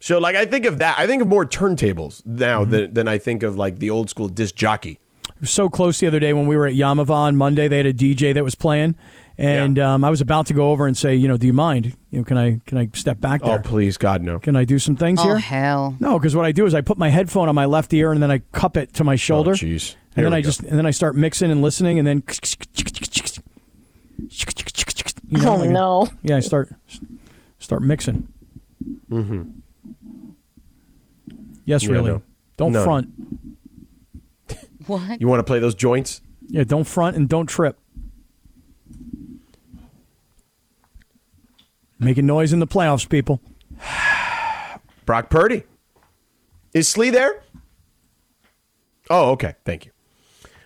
So 0.00 0.18
like 0.18 0.36
I 0.36 0.46
think 0.46 0.64
of 0.64 0.78
that. 0.78 0.96
I 0.98 1.06
think 1.06 1.22
of 1.22 1.28
more 1.28 1.44
turntables 1.44 2.24
now 2.24 2.62
Mm-hmm. 2.62 2.70
than, 2.70 2.94
than 2.94 3.08
I 3.08 3.18
think 3.18 3.42
of 3.42 3.56
like 3.56 3.78
the 3.78 3.90
old 3.90 4.08
school 4.10 4.28
disc 4.28 4.54
jockey. 4.54 4.98
So 5.44 5.68
close 5.68 6.00
the 6.00 6.06
other 6.06 6.18
day 6.20 6.32
when 6.32 6.46
we 6.46 6.56
were 6.56 6.66
at 6.66 6.74
Yaamava 6.74 7.10
on 7.10 7.36
Monday. 7.36 7.68
They 7.68 7.76
had 7.76 7.86
a 7.86 7.92
DJ 7.92 8.32
that 8.32 8.42
was 8.42 8.56
playing, 8.56 8.96
and 9.36 9.78
um, 9.78 10.02
I 10.02 10.10
was 10.10 10.20
about 10.20 10.46
to 10.46 10.54
go 10.54 10.70
over 10.70 10.86
and 10.88 10.96
say, 10.96 11.14
you 11.14 11.28
know, 11.28 11.36
do 11.36 11.46
you 11.46 11.52
mind? 11.52 11.96
You 12.10 12.18
know, 12.18 12.24
can 12.24 12.36
I 12.36 12.60
can 12.66 12.76
I 12.78 12.88
step 12.94 13.20
back 13.20 13.42
there? 13.42 13.58
Oh 13.58 13.62
please, 13.62 13.96
God 13.98 14.22
no. 14.22 14.40
Can 14.40 14.56
I 14.56 14.64
do 14.64 14.80
some 14.80 14.96
things 14.96 15.20
Oh, 15.20 15.24
here? 15.24 15.38
hell. 15.38 15.94
No, 16.00 16.18
because 16.18 16.34
what 16.34 16.44
I 16.44 16.50
do 16.50 16.66
is 16.66 16.74
I 16.74 16.80
put 16.80 16.98
my 16.98 17.08
headphone 17.10 17.48
on 17.48 17.54
my 17.54 17.66
left 17.66 17.92
ear 17.94 18.10
and 18.10 18.20
then 18.20 18.32
I 18.32 18.38
cup 18.50 18.76
it 18.76 18.94
to 18.94 19.04
my 19.04 19.14
shoulder. 19.14 19.52
Oh, 19.52 19.54
jeez. 19.54 19.94
And 20.18 20.26
then 20.26 20.34
I 20.34 20.40
go. 20.40 20.46
just 20.48 20.60
and 20.62 20.78
then 20.78 20.86
I 20.86 20.90
start 20.90 21.16
mixing 21.16 21.50
and 21.50 21.62
listening, 21.62 21.98
and 21.98 22.06
then. 22.06 22.22
You 25.30 25.42
know, 25.42 25.52
Oh 25.52 25.56
like- 25.56 25.70
no. 25.70 26.08
Yeah, 26.22 26.36
I 26.36 26.40
start 26.40 26.70
start 27.58 27.82
mixing. 27.82 28.28
Mm-hmm. 29.10 29.42
Yes, 31.64 31.82
Yeah, 31.84 31.90
really. 31.90 32.10
no. 32.12 32.22
Don't 32.56 32.72
No. 32.72 32.84
front. 32.84 33.08
What? 34.86 35.20
You 35.20 35.28
want 35.28 35.40
to 35.40 35.44
play 35.44 35.58
those 35.58 35.74
joints? 35.74 36.22
Yeah, 36.48 36.64
don't 36.64 36.84
front 36.84 37.14
and 37.16 37.28
don't 37.28 37.46
trip. 37.46 37.78
Making 41.98 42.24
noise 42.26 42.52
in 42.54 42.58
the 42.60 42.66
playoffs, 42.66 43.06
people. 43.08 43.40
Brock 45.04 45.28
Purdy. 45.28 45.64
Is 46.72 46.88
Sli 46.88 47.10
there? 47.12 47.42
Oh, 49.10 49.32
okay. 49.32 49.56
Thank 49.64 49.84
you. 49.86 49.92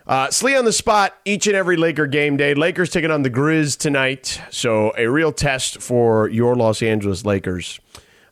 Uh, 0.07 0.27
Sli 0.29 0.59
on 0.59 0.65
the 0.65 0.73
spot 0.73 1.17
each 1.25 1.47
and 1.47 1.55
every 1.55 1.77
Laker 1.77 2.07
game 2.07 2.37
day. 2.37 2.55
Lakers 2.55 2.91
taking 2.91 3.11
on 3.11 3.23
the 3.23 3.31
Grizz 3.31 3.79
tonight. 3.79 4.41
So 4.51 4.93
a 4.97 5.07
real 5.07 5.33
test 5.33 5.81
for 5.81 6.29
your 6.29 6.57
Los 6.57 6.83
Angeles 6.83 7.25
Lakers. 7.25 7.81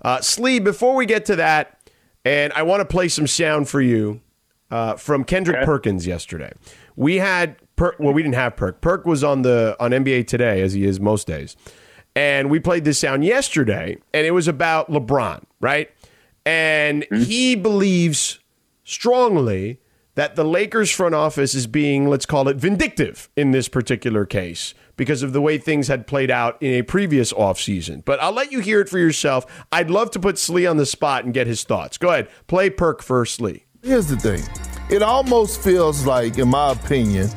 Uh, 0.03 0.19
Sli, 0.19 0.63
before 0.63 0.97
we 0.97 1.07
get 1.07 1.25
to 1.27 1.37
that, 1.37 1.79
and 2.25 2.53
I 2.55 2.63
want 2.63 2.81
to 2.81 2.85
play 2.85 3.09
some 3.09 3.27
sound 3.27 3.69
for 3.69 3.81
you 3.81 4.21
uh, 4.71 4.97
from 4.97 5.25
Kendrick 5.25 5.65
Perkins 5.65 6.07
yesterday. 6.07 6.53
We 6.97 7.17
had 7.17 7.57
Perk. 7.77 7.97
Well, 7.99 8.13
we 8.13 8.23
didn't 8.23 8.35
have 8.35 8.57
Perk. 8.57 8.81
Perk 8.81 9.07
was 9.07 9.25
on 9.25 9.43
the 9.43 9.77
on 9.81 9.93
NBA 9.93 10.27
today, 10.27 10.61
as 10.63 10.73
he 10.73 10.85
is 10.85 11.01
most 11.01 11.27
days. 11.27 11.57
And 12.17 12.51
we 12.51 12.59
played 12.59 12.85
this 12.85 12.99
sound 12.99 13.25
yesterday, 13.25 13.97
and 14.13 14.27
it 14.27 14.33
was 14.33 14.49
about 14.49 14.91
LeBron, 14.91 15.45
right? 15.61 15.91
And 16.45 17.07
he 17.13 17.55
believes 17.55 18.41
strongly 18.85 19.79
that 20.15 20.37
the 20.37 20.45
Lakers 20.45 20.91
front 20.91 21.15
office 21.15 21.55
is 21.55 21.67
being, 21.67 22.09
let's 22.09 22.27
call 22.27 22.49
it, 22.49 22.57
vindictive 22.57 23.29
in 23.37 23.51
this 23.53 23.69
particular 23.69 24.27
case 24.27 24.75
because 24.97 25.23
of 25.23 25.33
the 25.33 25.41
way 25.41 25.57
things 25.57 25.89
had 25.89 26.07
played 26.07 26.31
out 26.31 26.61
in 26.61 26.75
a 26.75 26.83
previous 26.83 27.33
offseason. 27.33 28.05
But 28.05 28.21
I'll 28.23 28.33
let 28.33 28.53
you 28.53 28.61
hear 28.61 28.81
it 28.81 28.89
for 28.89 28.99
yourself. 28.99 29.47
I'd 29.73 29.91
love 29.91 30.11
to 30.13 30.21
put 30.21 30.37
Sli 30.37 30.69
on 30.69 30.77
the 30.77 30.87
spot 30.87 31.25
and 31.25 31.33
get 31.33 31.47
his 31.47 31.65
thoughts. 31.65 31.97
Go 31.97 32.11
ahead. 32.11 32.29
Play 32.49 32.71
Perk 32.71 33.03
first, 33.03 33.41
Sli. 33.41 33.63
Here's 33.83 34.09
the 34.09 34.17
thing. 34.17 34.43
It 34.91 35.03
almost 35.03 35.63
feels 35.63 36.05
like, 36.05 36.37
in 36.39 36.49
my 36.49 36.73
opinion, 36.73 37.31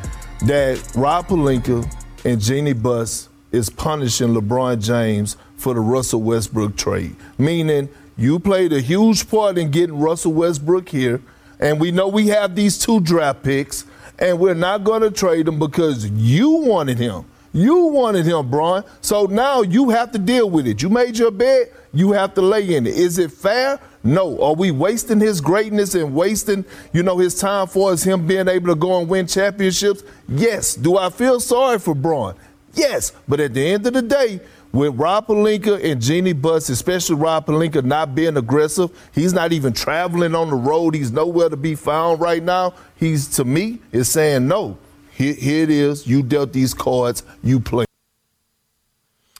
that 0.46 0.92
Rob 0.96 1.28
Pelinka 1.28 1.90
and 2.26 2.42
Jeanie 2.42 2.74
Buss 2.74 3.30
is 3.54 3.70
punishing 3.70 4.30
LeBron 4.30 4.84
James 4.84 5.38
for 5.56 5.74
the 5.74 5.80
Russell 5.80 6.22
Westbrook 6.22 6.76
trade. 6.76 7.16
Meaning, 7.38 7.88
you 8.18 8.40
played 8.40 8.74
a 8.74 8.82
huge 8.82 9.30
part 9.30 9.58
in 9.58 9.72
getting 9.72 9.98
Russell 9.98 10.34
Westbrook 10.34 10.90
here, 10.90 11.22
and 11.60 11.80
we 11.80 11.92
know 11.92 12.08
we 12.08 12.28
have 12.28 12.56
these 12.56 12.78
two 12.78 13.00
draft 13.00 13.44
picks, 13.44 13.86
and 14.20 14.40
we're 14.40 14.54
not 14.54 14.84
going 14.84 15.02
to 15.02 15.12
trade 15.12 15.48
him 15.48 15.60
because 15.60 16.10
you 16.10 16.50
wanted 16.50 16.98
him. 16.98 17.26
You 17.54 17.86
wanted 17.86 18.26
him, 18.26 18.50
Bron. 18.50 18.84
So 19.02 19.26
now 19.26 19.62
you 19.62 19.92
have 19.92 20.12
to 20.14 20.20
deal 20.20 20.50
with 20.50 20.66
it. 20.66 20.82
You 20.82 20.90
made 20.90 21.18
your 21.18 21.30
bed, 21.30 21.72
you 21.94 22.12
have 22.12 22.34
to 22.34 22.42
lay 22.42 22.76
in 22.76 22.88
it. 22.88 22.96
Is 22.96 23.20
it 23.20 23.32
fair? 23.32 23.80
No. 24.04 24.42
Are 24.42 24.56
we 24.56 24.72
wasting 24.72 25.20
his 25.20 25.40
greatness 25.40 25.94
and 25.94 26.16
wasting, 26.16 26.66
you 26.92 27.04
know, 27.04 27.20
his 27.20 27.40
time 27.40 27.68
for 27.68 27.92
us 27.92 28.04
him 28.04 28.26
being 28.26 28.48
able 28.48 28.70
to 28.70 28.76
go 28.76 29.00
and 29.00 29.08
win 29.08 29.28
championships? 29.28 30.04
Yes. 30.28 30.74
Do 30.74 30.98
I 30.98 31.12
feel 31.12 31.40
sorry 31.40 31.78
for 31.78 31.94
Bron? 31.94 32.36
Yes. 32.74 33.12
But 33.28 33.40
at 33.40 33.54
the 33.54 33.66
end 33.66 33.86
of 33.86 33.94
the 33.94 34.02
day, 34.02 34.40
with 34.74 34.96
Rob 34.96 35.28
Pelinka 35.28 35.82
and 35.84 36.02
Jeanie 36.02 36.34
Buss, 36.34 36.68
especially 36.68 37.16
Rob 37.16 37.46
Pelinka 37.46 37.86
not 37.86 38.16
being 38.16 38.36
aggressive, 38.36 38.90
he's 39.14 39.32
not 39.32 39.54
even 39.54 39.72
traveling 39.72 40.34
on 40.34 40.50
the 40.50 40.56
road. 40.56 40.96
He's 40.96 41.12
nowhere 41.12 41.48
to 41.48 41.56
be 41.56 41.76
found 41.76 42.20
right 42.20 42.42
now. 42.42 42.74
He's, 42.96 43.28
to 43.36 43.46
me, 43.46 43.80
is 43.92 44.10
saying 44.10 44.48
no. 44.48 44.78
Here, 45.12 45.36
here 45.36 45.64
it 45.64 45.70
is. 45.70 46.08
You 46.08 46.24
dealt 46.24 46.54
these 46.54 46.74
cards. 46.74 47.22
You 47.44 47.60
play. 47.60 47.86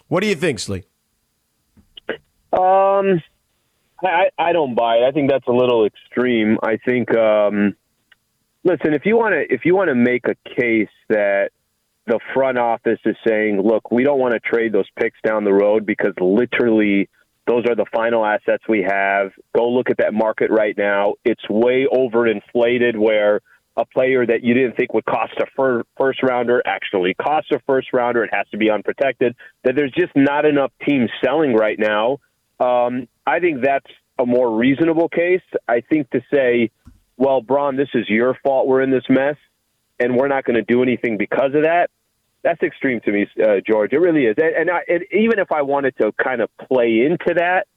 What 0.08 0.22
do 0.22 0.28
you 0.28 0.36
think, 0.36 0.60
Sli? 0.60 0.84
Um, 2.54 3.20
I, 4.04 4.30
I 4.38 4.54
don't 4.54 4.76
buy 4.76 4.98
it. 4.98 5.04
I 5.04 5.12
think 5.12 5.32
that's 5.32 5.48
a 5.48 5.52
little 5.52 5.88
extreme. 5.88 6.60
I 6.62 6.78
think, 6.78 7.16
um, 7.16 7.76
listen, 8.64 8.94
if 8.94 9.08
you 9.08 9.18
want 9.18 9.34
to, 9.34 9.52
if 9.52 9.66
you 9.66 9.76
want 9.76 9.88
to 9.88 9.96
make 9.96 10.28
a 10.28 10.36
case 10.48 10.90
that 11.10 11.50
the 12.06 12.20
front 12.34 12.58
office 12.58 13.00
is 13.06 13.16
saying, 13.26 13.62
look, 13.62 13.92
we 13.92 14.04
don't 14.04 14.20
want 14.20 14.34
to 14.34 14.40
trade 14.40 14.74
those 14.74 14.90
picks 15.00 15.18
down 15.26 15.44
the 15.44 15.54
road 15.54 15.86
because 15.86 16.14
literally 16.20 17.10
those 17.48 17.66
are 17.68 17.76
the 17.76 17.86
final 17.94 18.26
assets 18.26 18.64
we 18.68 18.86
have. 18.88 19.32
Go 19.56 19.70
look 19.70 19.90
at 19.90 19.98
that 19.98 20.14
market 20.14 20.50
right 20.52 20.78
now. 20.78 21.16
It's 21.26 21.42
way 21.50 21.88
overinflated 21.92 22.98
where 22.98 23.42
a 23.76 23.86
player 23.86 24.26
that 24.26 24.44
you 24.44 24.54
didn't 24.54 24.76
think 24.76 24.94
would 24.94 25.06
cost 25.06 25.34
a 25.40 25.46
fir- 25.56 25.84
first 25.98 26.22
rounder 26.22 26.62
actually 26.66 27.16
costs 27.16 27.50
a 27.52 27.60
first 27.66 27.92
rounder. 27.92 28.24
It 28.24 28.30
has 28.34 28.48
to 28.52 28.58
be 28.58 28.70
unprotected. 28.70 29.36
That 29.64 29.76
there's 29.76 29.92
just 29.92 30.12
not 30.16 30.46
enough 30.46 30.72
teams 30.88 31.10
selling 31.24 31.54
right 31.54 31.80
now. 31.80 32.20
Um, 32.60 33.08
I 33.26 33.40
think 33.40 33.64
that's 33.64 33.90
a 34.20 34.26
more 34.26 34.56
reasonable 34.56 35.10
case. 35.10 35.42
I 35.68 35.82
think 35.82 36.10
to 36.12 36.22
say, 36.32 36.70
well, 37.18 37.42
Bron, 37.42 37.76
this 37.76 37.90
is 37.94 38.08
your 38.10 38.38
fault. 38.44 38.68
We're 38.68 38.82
in 38.82 38.92
this 38.92 39.06
mess, 39.10 39.38
and 40.00 40.16
we're 40.16 40.28
not 40.28 40.44
going 40.44 40.56
to 40.56 40.64
do 40.64 40.82
anything 40.84 41.18
because 41.18 41.54
of 41.56 41.64
that. 41.64 41.90
That's 42.44 42.62
extreme 42.62 43.00
to 43.02 43.12
me, 43.12 43.28
uh, 43.42 43.62
George. 43.66 43.94
It 43.94 44.00
really 44.00 44.26
is. 44.26 44.36
And, 44.38 44.54
and, 44.56 44.70
I, 44.70 44.82
and 44.88 45.04
even 45.12 45.40
if 45.40 45.52
I 45.52 45.62
wanted 45.62 45.96
to 46.02 46.12
kind 46.22 46.42
of 46.42 46.50
play 46.58 47.06
into 47.06 47.36
that, 47.36 47.68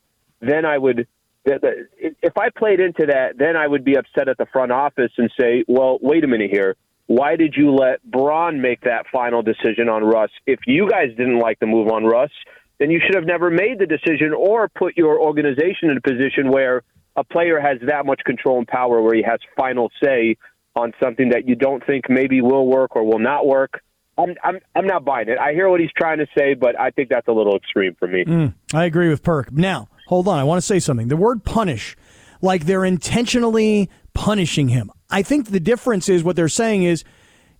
then 0.40 0.64
I 0.64 0.78
would 0.78 1.06
if 1.46 2.36
I 2.36 2.50
played 2.50 2.80
into 2.80 3.06
that, 3.06 3.38
then 3.38 3.56
I 3.56 3.66
would 3.66 3.84
be 3.84 3.96
upset 3.96 4.28
at 4.28 4.36
the 4.36 4.46
front 4.46 4.72
office 4.72 5.12
and 5.16 5.30
say, 5.38 5.64
well, 5.68 5.98
wait 6.02 6.24
a 6.24 6.26
minute 6.26 6.50
here. 6.50 6.76
Why 7.06 7.36
did 7.36 7.54
you 7.56 7.70
let 7.70 8.02
Bron 8.02 8.60
make 8.60 8.80
that 8.80 9.06
final 9.12 9.42
decision 9.42 9.88
on 9.88 10.02
Russ? 10.02 10.30
If 10.44 10.60
you 10.66 10.88
guys 10.90 11.10
didn't 11.10 11.38
like 11.38 11.60
the 11.60 11.66
move 11.66 11.88
on 11.88 12.04
Russ, 12.04 12.32
then 12.78 12.90
you 12.90 13.00
should 13.00 13.14
have 13.14 13.26
never 13.26 13.48
made 13.48 13.78
the 13.78 13.86
decision 13.86 14.34
or 14.36 14.68
put 14.68 14.96
your 14.96 15.20
organization 15.20 15.90
in 15.90 15.96
a 15.96 16.00
position 16.00 16.50
where 16.50 16.82
a 17.14 17.22
player 17.22 17.60
has 17.60 17.78
that 17.86 18.04
much 18.04 18.20
control 18.26 18.58
and 18.58 18.66
power 18.66 19.00
where 19.00 19.14
he 19.14 19.22
has 19.22 19.38
final 19.56 19.90
say 20.02 20.36
on 20.76 20.92
something 21.02 21.30
that 21.30 21.48
you 21.48 21.56
don't 21.56 21.84
think 21.84 22.08
maybe 22.08 22.40
will 22.40 22.66
work 22.66 22.94
or 22.94 23.04
will 23.04 23.18
not 23.18 23.46
work. 23.46 23.80
I'm 24.18 24.34
I'm 24.42 24.60
I'm 24.74 24.86
not 24.86 25.04
buying 25.04 25.28
it. 25.28 25.38
I 25.38 25.52
hear 25.52 25.68
what 25.68 25.80
he's 25.80 25.92
trying 25.96 26.18
to 26.18 26.26
say, 26.36 26.54
but 26.54 26.78
I 26.78 26.90
think 26.90 27.08
that's 27.08 27.28
a 27.28 27.32
little 27.32 27.56
extreme 27.56 27.96
for 27.98 28.08
me. 28.08 28.24
Mm, 28.24 28.54
I 28.72 28.84
agree 28.84 29.08
with 29.08 29.22
Perk. 29.22 29.52
Now, 29.52 29.88
hold 30.06 30.28
on. 30.28 30.38
I 30.38 30.44
want 30.44 30.58
to 30.58 30.66
say 30.66 30.78
something. 30.78 31.08
The 31.08 31.16
word 31.16 31.44
punish, 31.44 31.96
like 32.40 32.64
they're 32.64 32.84
intentionally 32.84 33.90
punishing 34.14 34.68
him. 34.68 34.90
I 35.10 35.22
think 35.22 35.48
the 35.48 35.60
difference 35.60 36.08
is 36.08 36.24
what 36.24 36.36
they're 36.36 36.48
saying 36.48 36.84
is, 36.84 37.04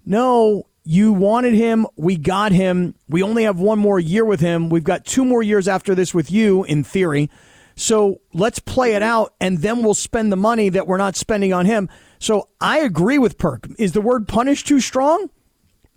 no, 0.05 0.67
you 0.83 1.13
wanted 1.13 1.55
him. 1.55 1.87
We 1.97 2.17
got 2.17 2.53
him. 2.53 2.95
We 3.09 3.23
only 3.23 3.45
have 3.45 3.59
one 3.59 3.79
more 3.79 4.01
year 4.01 4.25
with 4.25 4.41
him. 4.41 4.71
We've 4.71 4.85
got 4.85 5.05
two 5.05 5.25
more 5.25 5.43
years 5.43 5.69
after 5.69 5.95
this 5.95 6.15
with 6.15 6.31
you, 6.31 6.65
in 6.65 6.85
theory. 6.85 7.29
So 7.75 8.23
let's 8.33 8.59
play 8.59 8.95
it 8.95 9.03
out, 9.03 9.35
and 9.39 9.59
then 9.59 9.83
we'll 9.83 9.95
spend 9.95 10.33
the 10.33 10.37
money 10.37 10.71
that 10.71 10.87
we're 10.87 10.97
not 10.97 11.17
spending 11.17 11.53
on 11.53 11.67
him. 11.67 11.91
So 12.19 12.49
I 12.61 12.79
agree 12.79 13.19
with 13.19 13.39
Perk. 13.39 13.69
Is 13.79 13.93
the 13.93 14.01
word 14.01 14.29
punish 14.29 14.65
too 14.65 14.81
strong? 14.81 15.31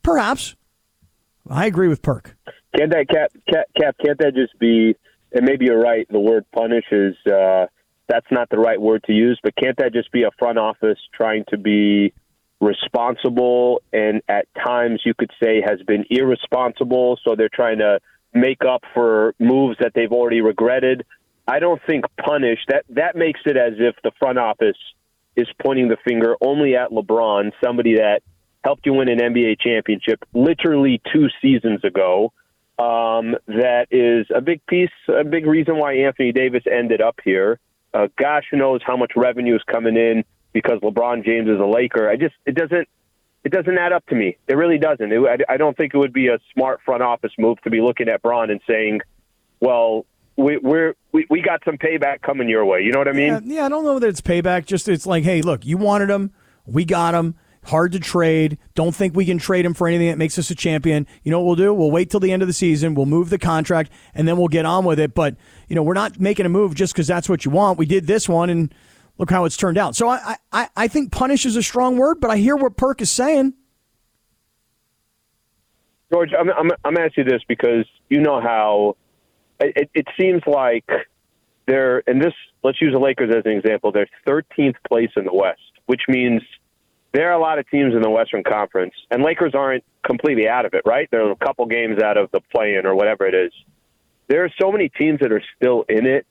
Perhaps. 0.03 0.55
I 1.49 1.65
agree 1.65 1.87
with 1.87 2.01
Perk. 2.01 2.35
Can't 2.77 2.91
that 2.91 3.07
cap, 3.09 3.31
cap, 3.51 3.65
cap 3.79 3.95
can't 4.03 4.17
that 4.19 4.35
just 4.35 4.57
be 4.59 4.95
and 5.31 5.45
maybe 5.45 5.65
you're 5.65 5.79
right, 5.79 6.07
the 6.09 6.19
word 6.19 6.45
punish 6.51 6.85
is 6.91 7.15
uh, 7.31 7.67
that's 8.07 8.25
not 8.31 8.49
the 8.49 8.57
right 8.57 8.81
word 8.81 9.03
to 9.05 9.13
use, 9.13 9.39
but 9.43 9.55
can't 9.55 9.77
that 9.77 9.93
just 9.93 10.11
be 10.11 10.23
a 10.23 10.31
front 10.39 10.57
office 10.57 10.97
trying 11.13 11.43
to 11.49 11.57
be 11.57 12.13
responsible 12.59 13.81
and 13.93 14.21
at 14.27 14.45
times 14.65 15.01
you 15.05 15.13
could 15.13 15.31
say 15.41 15.61
has 15.61 15.81
been 15.87 16.03
irresponsible, 16.09 17.17
so 17.23 17.35
they're 17.35 17.49
trying 17.53 17.77
to 17.77 17.99
make 18.33 18.63
up 18.67 18.81
for 18.93 19.33
moves 19.39 19.77
that 19.79 19.91
they've 19.95 20.11
already 20.11 20.41
regretted. 20.41 21.05
I 21.47 21.59
don't 21.59 21.81
think 21.87 22.05
punish 22.23 22.59
that 22.67 22.85
that 22.89 23.15
makes 23.15 23.39
it 23.45 23.57
as 23.57 23.73
if 23.77 23.95
the 24.03 24.11
front 24.19 24.37
office 24.37 24.77
is 25.39 25.47
pointing 25.61 25.87
the 25.87 25.97
finger 26.03 26.35
only 26.41 26.75
at 26.75 26.89
LeBron, 26.89 27.51
somebody 27.63 27.95
that 27.95 28.21
helped 28.63 28.85
you 28.85 28.93
win 28.93 29.07
an 29.09 29.19
NBA 29.19 29.59
championship 29.59 30.19
literally 30.33 31.01
2 31.13 31.27
seasons 31.41 31.83
ago 31.83 32.33
um, 32.77 33.35
that 33.47 33.87
is 33.91 34.25
a 34.33 34.41
big 34.41 34.65
piece, 34.65 34.89
a 35.07 35.23
big 35.23 35.45
reason 35.45 35.77
why 35.77 35.95
Anthony 35.95 36.31
Davis 36.31 36.63
ended 36.69 37.01
up 37.01 37.19
here. 37.23 37.59
Uh, 37.93 38.07
gosh 38.17 38.43
who 38.51 38.57
knows 38.57 38.81
how 38.85 38.95
much 38.95 39.13
revenue 39.15 39.55
is 39.55 39.63
coming 39.69 39.97
in 39.97 40.23
because 40.53 40.79
LeBron 40.79 41.25
James 41.25 41.49
is 41.49 41.59
a 41.59 41.65
Laker. 41.65 42.09
I 42.09 42.15
just 42.15 42.35
it 42.45 42.55
doesn't 42.55 42.87
it 43.43 43.51
doesn't 43.51 43.77
add 43.77 43.91
up 43.91 44.05
to 44.07 44.15
me. 44.15 44.37
It 44.47 44.55
really 44.55 44.77
doesn't. 44.77 45.11
It, 45.11 45.19
I, 45.19 45.53
I 45.53 45.57
don't 45.57 45.75
think 45.75 45.93
it 45.93 45.97
would 45.97 46.13
be 46.13 46.27
a 46.27 46.39
smart 46.53 46.81
front 46.85 47.01
office 47.01 47.31
move 47.37 47.59
to 47.63 47.69
be 47.69 47.81
looking 47.81 48.07
at 48.09 48.21
Bron 48.21 48.49
and 48.49 48.61
saying, 48.67 49.01
"Well, 49.59 50.05
we, 50.39 50.57
we're 50.57 50.95
we, 51.11 51.25
we 51.29 51.41
got 51.41 51.61
some 51.65 51.77
payback 51.77 52.21
coming 52.21 52.49
your 52.49 52.65
way." 52.65 52.81
You 52.81 52.91
know 52.91 52.99
what 52.99 53.07
I 53.07 53.13
mean? 53.13 53.27
Yeah, 53.27 53.39
yeah, 53.43 53.65
I 53.65 53.69
don't 53.69 53.83
know 53.83 53.99
that 53.99 54.07
it's 54.07 54.21
payback. 54.21 54.65
Just 54.65 54.87
it's 54.87 55.05
like, 55.05 55.23
hey, 55.23 55.41
look, 55.41 55.65
you 55.65 55.77
wanted 55.77 56.09
him, 56.09 56.31
we 56.65 56.85
got 56.85 57.13
him 57.13 57.35
hard 57.65 57.91
to 57.91 57.99
trade. 57.99 58.57
Don't 58.73 58.95
think 58.95 59.15
we 59.15 59.25
can 59.25 59.37
trade 59.37 59.65
him 59.65 59.73
for 59.73 59.87
anything 59.87 60.07
that 60.07 60.17
makes 60.17 60.37
us 60.39 60.49
a 60.49 60.55
champion. 60.55 61.05
You 61.23 61.31
know 61.31 61.39
what 61.39 61.45
we'll 61.45 61.55
do? 61.55 61.73
We'll 61.73 61.91
wait 61.91 62.09
till 62.09 62.19
the 62.19 62.31
end 62.31 62.41
of 62.41 62.47
the 62.47 62.53
season. 62.53 62.95
We'll 62.95 63.05
move 63.05 63.29
the 63.29 63.39
contract, 63.39 63.91
and 64.13 64.27
then 64.27 64.37
we'll 64.37 64.47
get 64.47 64.65
on 64.65 64.85
with 64.85 64.99
it. 64.99 65.13
But 65.13 65.35
you 65.67 65.75
know, 65.75 65.83
we're 65.83 65.93
not 65.93 66.19
making 66.19 66.45
a 66.45 66.49
move 66.49 66.75
just 66.75 66.93
because 66.93 67.07
that's 67.07 67.29
what 67.29 67.45
you 67.45 67.51
want. 67.51 67.77
We 67.77 67.85
did 67.85 68.07
this 68.07 68.27
one, 68.27 68.49
and 68.49 68.73
look 69.17 69.29
how 69.29 69.45
it's 69.45 69.57
turned 69.57 69.77
out. 69.77 69.95
So 69.95 70.09
I, 70.09 70.37
I, 70.51 70.69
I 70.75 70.87
think 70.87 71.11
punish 71.11 71.45
is 71.45 71.55
a 71.55 71.63
strong 71.63 71.97
word, 71.97 72.19
but 72.19 72.31
I 72.31 72.37
hear 72.37 72.55
what 72.55 72.77
Perk 72.77 73.01
is 73.01 73.11
saying. 73.11 73.53
George, 76.11 76.31
I'm, 76.37 76.49
I'm, 76.49 76.71
I'm 76.83 76.97
asking 76.97 77.25
you 77.25 77.31
this 77.31 77.41
because 77.47 77.85
you 78.09 78.19
know 78.19 78.41
how 78.41 78.95
it, 79.59 79.89
it 79.93 80.07
seems 80.19 80.41
like 80.45 80.85
they're, 81.65 82.03
and 82.07 82.21
this, 82.21 82.33
let's 82.63 82.81
use 82.81 82.93
the 82.93 82.99
Lakers 82.99 83.29
as 83.35 83.43
an 83.45 83.51
example. 83.51 83.91
They're 83.91 84.09
13th 84.27 84.75
place 84.87 85.11
in 85.15 85.25
the 85.25 85.33
West, 85.33 85.61
which 85.85 86.01
means– 86.07 86.41
there 87.11 87.29
are 87.31 87.33
a 87.33 87.41
lot 87.41 87.57
of 87.57 87.69
teams 87.69 87.95
in 87.95 88.01
the 88.01 88.09
Western 88.09 88.43
Conference, 88.43 88.93
and 89.09 89.23
Lakers 89.23 89.53
aren't 89.55 89.83
completely 90.05 90.47
out 90.47 90.65
of 90.65 90.73
it, 90.73 90.83
right? 90.85 91.07
They're 91.09 91.31
a 91.31 91.35
couple 91.35 91.65
games 91.65 92.01
out 92.01 92.17
of 92.17 92.29
the 92.31 92.39
play-in 92.53 92.85
or 92.85 92.95
whatever 92.95 93.25
it 93.25 93.33
is. 93.33 93.51
There 94.27 94.45
are 94.45 94.51
so 94.61 94.71
many 94.71 94.89
teams 94.89 95.19
that 95.21 95.31
are 95.31 95.41
still 95.55 95.85
in 95.89 96.05
it. 96.05 96.27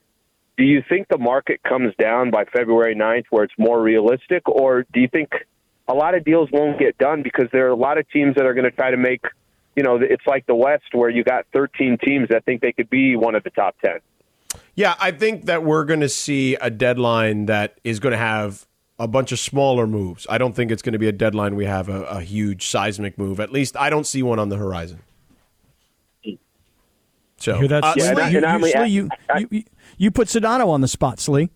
Do 0.57 0.65
you 0.65 0.83
think 0.89 1.09
the 1.09 1.19
market 1.19 1.63
comes 1.63 1.95
down 1.99 2.31
by 2.31 2.45
February 2.45 2.95
9th 2.95 3.25
where 3.31 3.45
it's 3.45 3.55
more 3.59 3.81
realistic, 3.81 4.49
or 4.49 4.85
do 4.93 5.01
you 5.01 5.09
think 5.09 5.31
a 5.89 5.95
lot 5.95 6.15
of 6.15 6.25
deals 6.25 6.49
won't 6.53 6.79
get 6.79 6.97
done 6.99 7.23
because 7.23 7.47
there 7.53 7.67
are 7.67 7.71
a 7.71 7.77
lot 7.77 7.99
of 7.99 8.09
teams 8.11 8.37
that 8.37 8.47
are 8.47 8.55
going 8.55 8.65
to 8.65 8.71
try 8.71 8.91
to 8.91 8.97
make, 8.97 9.23
you 9.79 9.85
know, 9.85 9.97
it's 10.03 10.27
like 10.27 10.45
the 10.47 10.57
West 10.57 10.87
where 10.91 11.09
you 11.09 11.23
got 11.23 11.47
13 11.53 11.99
teams 12.05 12.27
that 12.31 12.45
think 12.45 12.63
they 12.63 12.73
could 12.73 12.91
be 12.91 13.15
one 13.15 13.37
of 13.37 13.45
the 13.45 13.51
top 13.51 13.77
10? 13.85 14.01
Yeah, 14.75 14.97
I 14.99 15.13
think 15.13 15.45
that 15.45 15.63
we're 15.63 15.85
going 15.85 16.01
to 16.01 16.09
see 16.09 16.57
a 16.57 16.69
deadline 16.69 17.47
that 17.47 17.79
is 17.85 18.01
going 18.01 18.11
to 18.11 18.19
have 18.19 18.67
a 18.99 19.07
bunch 19.07 19.31
of 19.31 19.39
smaller 19.39 19.87
moves. 19.87 20.27
I 20.29 20.37
don't 20.37 20.57
think 20.57 20.73
it's 20.73 20.83
going 20.83 20.95
to 20.95 20.99
be 20.99 21.07
a 21.07 21.13
deadline. 21.13 21.55
We 21.55 21.67
have 21.67 21.89
a, 21.89 22.03
a 22.07 22.21
huge 22.23 22.67
seismic 22.67 23.19
move. 23.19 23.39
At 23.39 23.53
least 23.53 23.77
I 23.77 23.89
don't 23.89 24.05
see 24.05 24.21
one 24.21 24.41
on 24.41 24.49
the 24.49 24.57
horizon. 24.57 24.99
So 27.37 27.53
you 27.53 27.59
hear 27.61 27.69
that, 27.69 27.85
uh, 27.85 27.95
Sli? 27.95 28.33
you, 28.33 28.41
you, 28.41 28.73
Sli, 28.73 28.91
you, 29.39 29.49
you, 29.53 29.65
you 29.97 30.11
put 30.11 30.27
Sedano 30.27 30.67
on 30.71 30.81
the 30.81 30.89
spot, 30.89 31.19
Sli. 31.19 31.51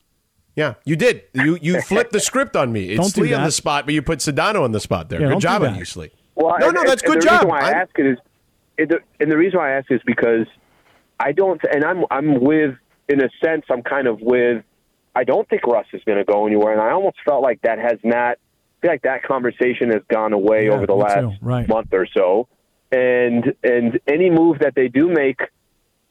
Yeah, 0.55 0.75
you 0.85 0.95
did. 0.95 1.25
You 1.35 1.59
you 1.61 1.81
flipped 1.81 2.13
the 2.13 2.21
script 2.21 2.55
on 2.55 2.73
me. 2.73 2.91
It's 2.91 3.13
don't 3.13 3.27
Sli 3.27 3.37
on 3.37 3.43
the 3.43 3.51
spot, 3.51 3.85
but 3.85 3.95
you 3.95 4.03
put 4.03 4.21
Sedano 4.21 4.63
on 4.63 4.71
the 4.71 4.79
spot 4.79 5.09
there. 5.09 5.21
Yeah, 5.21 5.31
good 5.31 5.41
job 5.41 5.63
on 5.65 5.75
you, 5.75 5.83
Sli. 5.83 6.11
Well, 6.43 6.59
no, 6.59 6.71
no, 6.71 6.85
that's 6.85 7.03
good 7.03 7.15
and 7.15 7.23
the 7.23 7.27
job. 7.27 7.35
Reason 7.45 7.49
why 7.49 7.61
I 7.61 7.71
ask 7.71 7.91
it 7.99 8.07
is, 8.07 8.89
and 9.21 9.31
the 9.31 9.37
reason 9.37 9.59
why 9.59 9.75
I 9.75 9.79
ask 9.79 9.91
is 9.91 10.01
because 10.07 10.47
I 11.21 11.33
don't, 11.33 11.61
and 11.73 11.85
I'm 11.85 12.05
I'm 12.11 12.43
with, 12.43 12.75
in 13.09 13.23
a 13.23 13.29
sense, 13.43 13.65
I'm 13.71 13.83
kind 13.83 14.09
of 14.09 14.21
with 14.21 14.65
I 15.15 15.25
don't 15.25 15.49
think 15.49 15.67
Russ 15.67 15.87
is 15.93 16.03
going 16.05 16.19
to 16.19 16.25
go 16.25 16.47
anywhere, 16.47 16.73
and 16.73 16.81
I 16.81 16.91
almost 16.91 17.17
felt 17.25 17.43
like 17.43 17.61
that 17.63 17.79
has 17.79 17.99
not. 18.03 18.39
I 18.39 18.81
feel 18.81 18.91
like 18.91 19.03
that 19.03 19.23
conversation 19.23 19.91
has 19.91 20.03
gone 20.09 20.33
away 20.33 20.67
yeah, 20.67 20.73
over 20.73 20.87
the 20.87 20.95
last 20.95 21.39
right. 21.41 21.69
month 21.69 21.89
or 21.93 22.07
so, 22.17 22.49
and 22.91 23.55
and 23.63 24.01
any 24.07 24.31
move 24.31 24.61
that 24.61 24.75
they 24.75 24.89
do 24.89 25.09
make, 25.09 25.41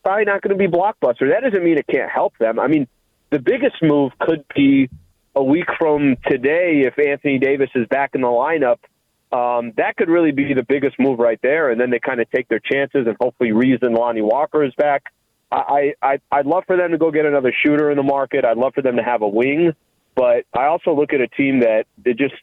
probably 0.03 0.25
not 0.25 0.41
going 0.41 0.57
to 0.57 0.69
be 0.69 0.71
blockbuster. 0.71 1.29
That 1.29 1.41
doesn't 1.43 1.63
mean 1.63 1.77
it 1.77 1.87
can't 1.87 2.09
help 2.09 2.37
them. 2.37 2.59
I 2.59 2.67
mean, 2.67 2.87
the 3.31 3.39
biggest 3.39 3.75
move 3.81 4.11
could 4.19 4.45
be 4.55 4.89
a 5.35 5.43
week 5.43 5.67
from 5.79 6.17
today 6.27 6.83
if 6.85 6.97
Anthony 6.99 7.39
Davis 7.39 7.69
is 7.75 7.87
back 7.87 8.11
in 8.13 8.21
the 8.21 8.27
lineup. 8.27 8.77
Um, 9.31 9.71
that 9.77 9.95
could 9.95 10.09
really 10.09 10.31
be 10.31 10.53
the 10.53 10.63
biggest 10.63 10.99
move 10.99 11.19
right 11.19 11.39
there, 11.41 11.71
and 11.71 11.79
then 11.79 11.89
they 11.89 11.99
kind 11.99 12.19
of 12.19 12.29
take 12.31 12.49
their 12.49 12.59
chances, 12.59 13.07
and 13.07 13.15
hopefully 13.19 13.53
Reason 13.53 13.93
Lonnie 13.93 14.21
Walker 14.21 14.63
is 14.63 14.73
back. 14.75 15.03
I, 15.51 15.93
I 16.01 16.19
I'd 16.31 16.45
love 16.45 16.63
for 16.65 16.77
them 16.77 16.91
to 16.91 16.97
go 16.97 17.11
get 17.11 17.25
another 17.25 17.53
shooter 17.65 17.91
in 17.91 17.97
the 17.97 18.03
market. 18.03 18.45
I'd 18.45 18.57
love 18.57 18.73
for 18.73 18.81
them 18.81 18.97
to 18.97 19.03
have 19.03 19.21
a 19.21 19.27
wing, 19.27 19.73
but 20.15 20.45
I 20.53 20.65
also 20.65 20.93
look 20.93 21.13
at 21.13 21.21
a 21.21 21.27
team 21.27 21.61
that 21.61 21.85
they 21.97 22.13
just 22.13 22.35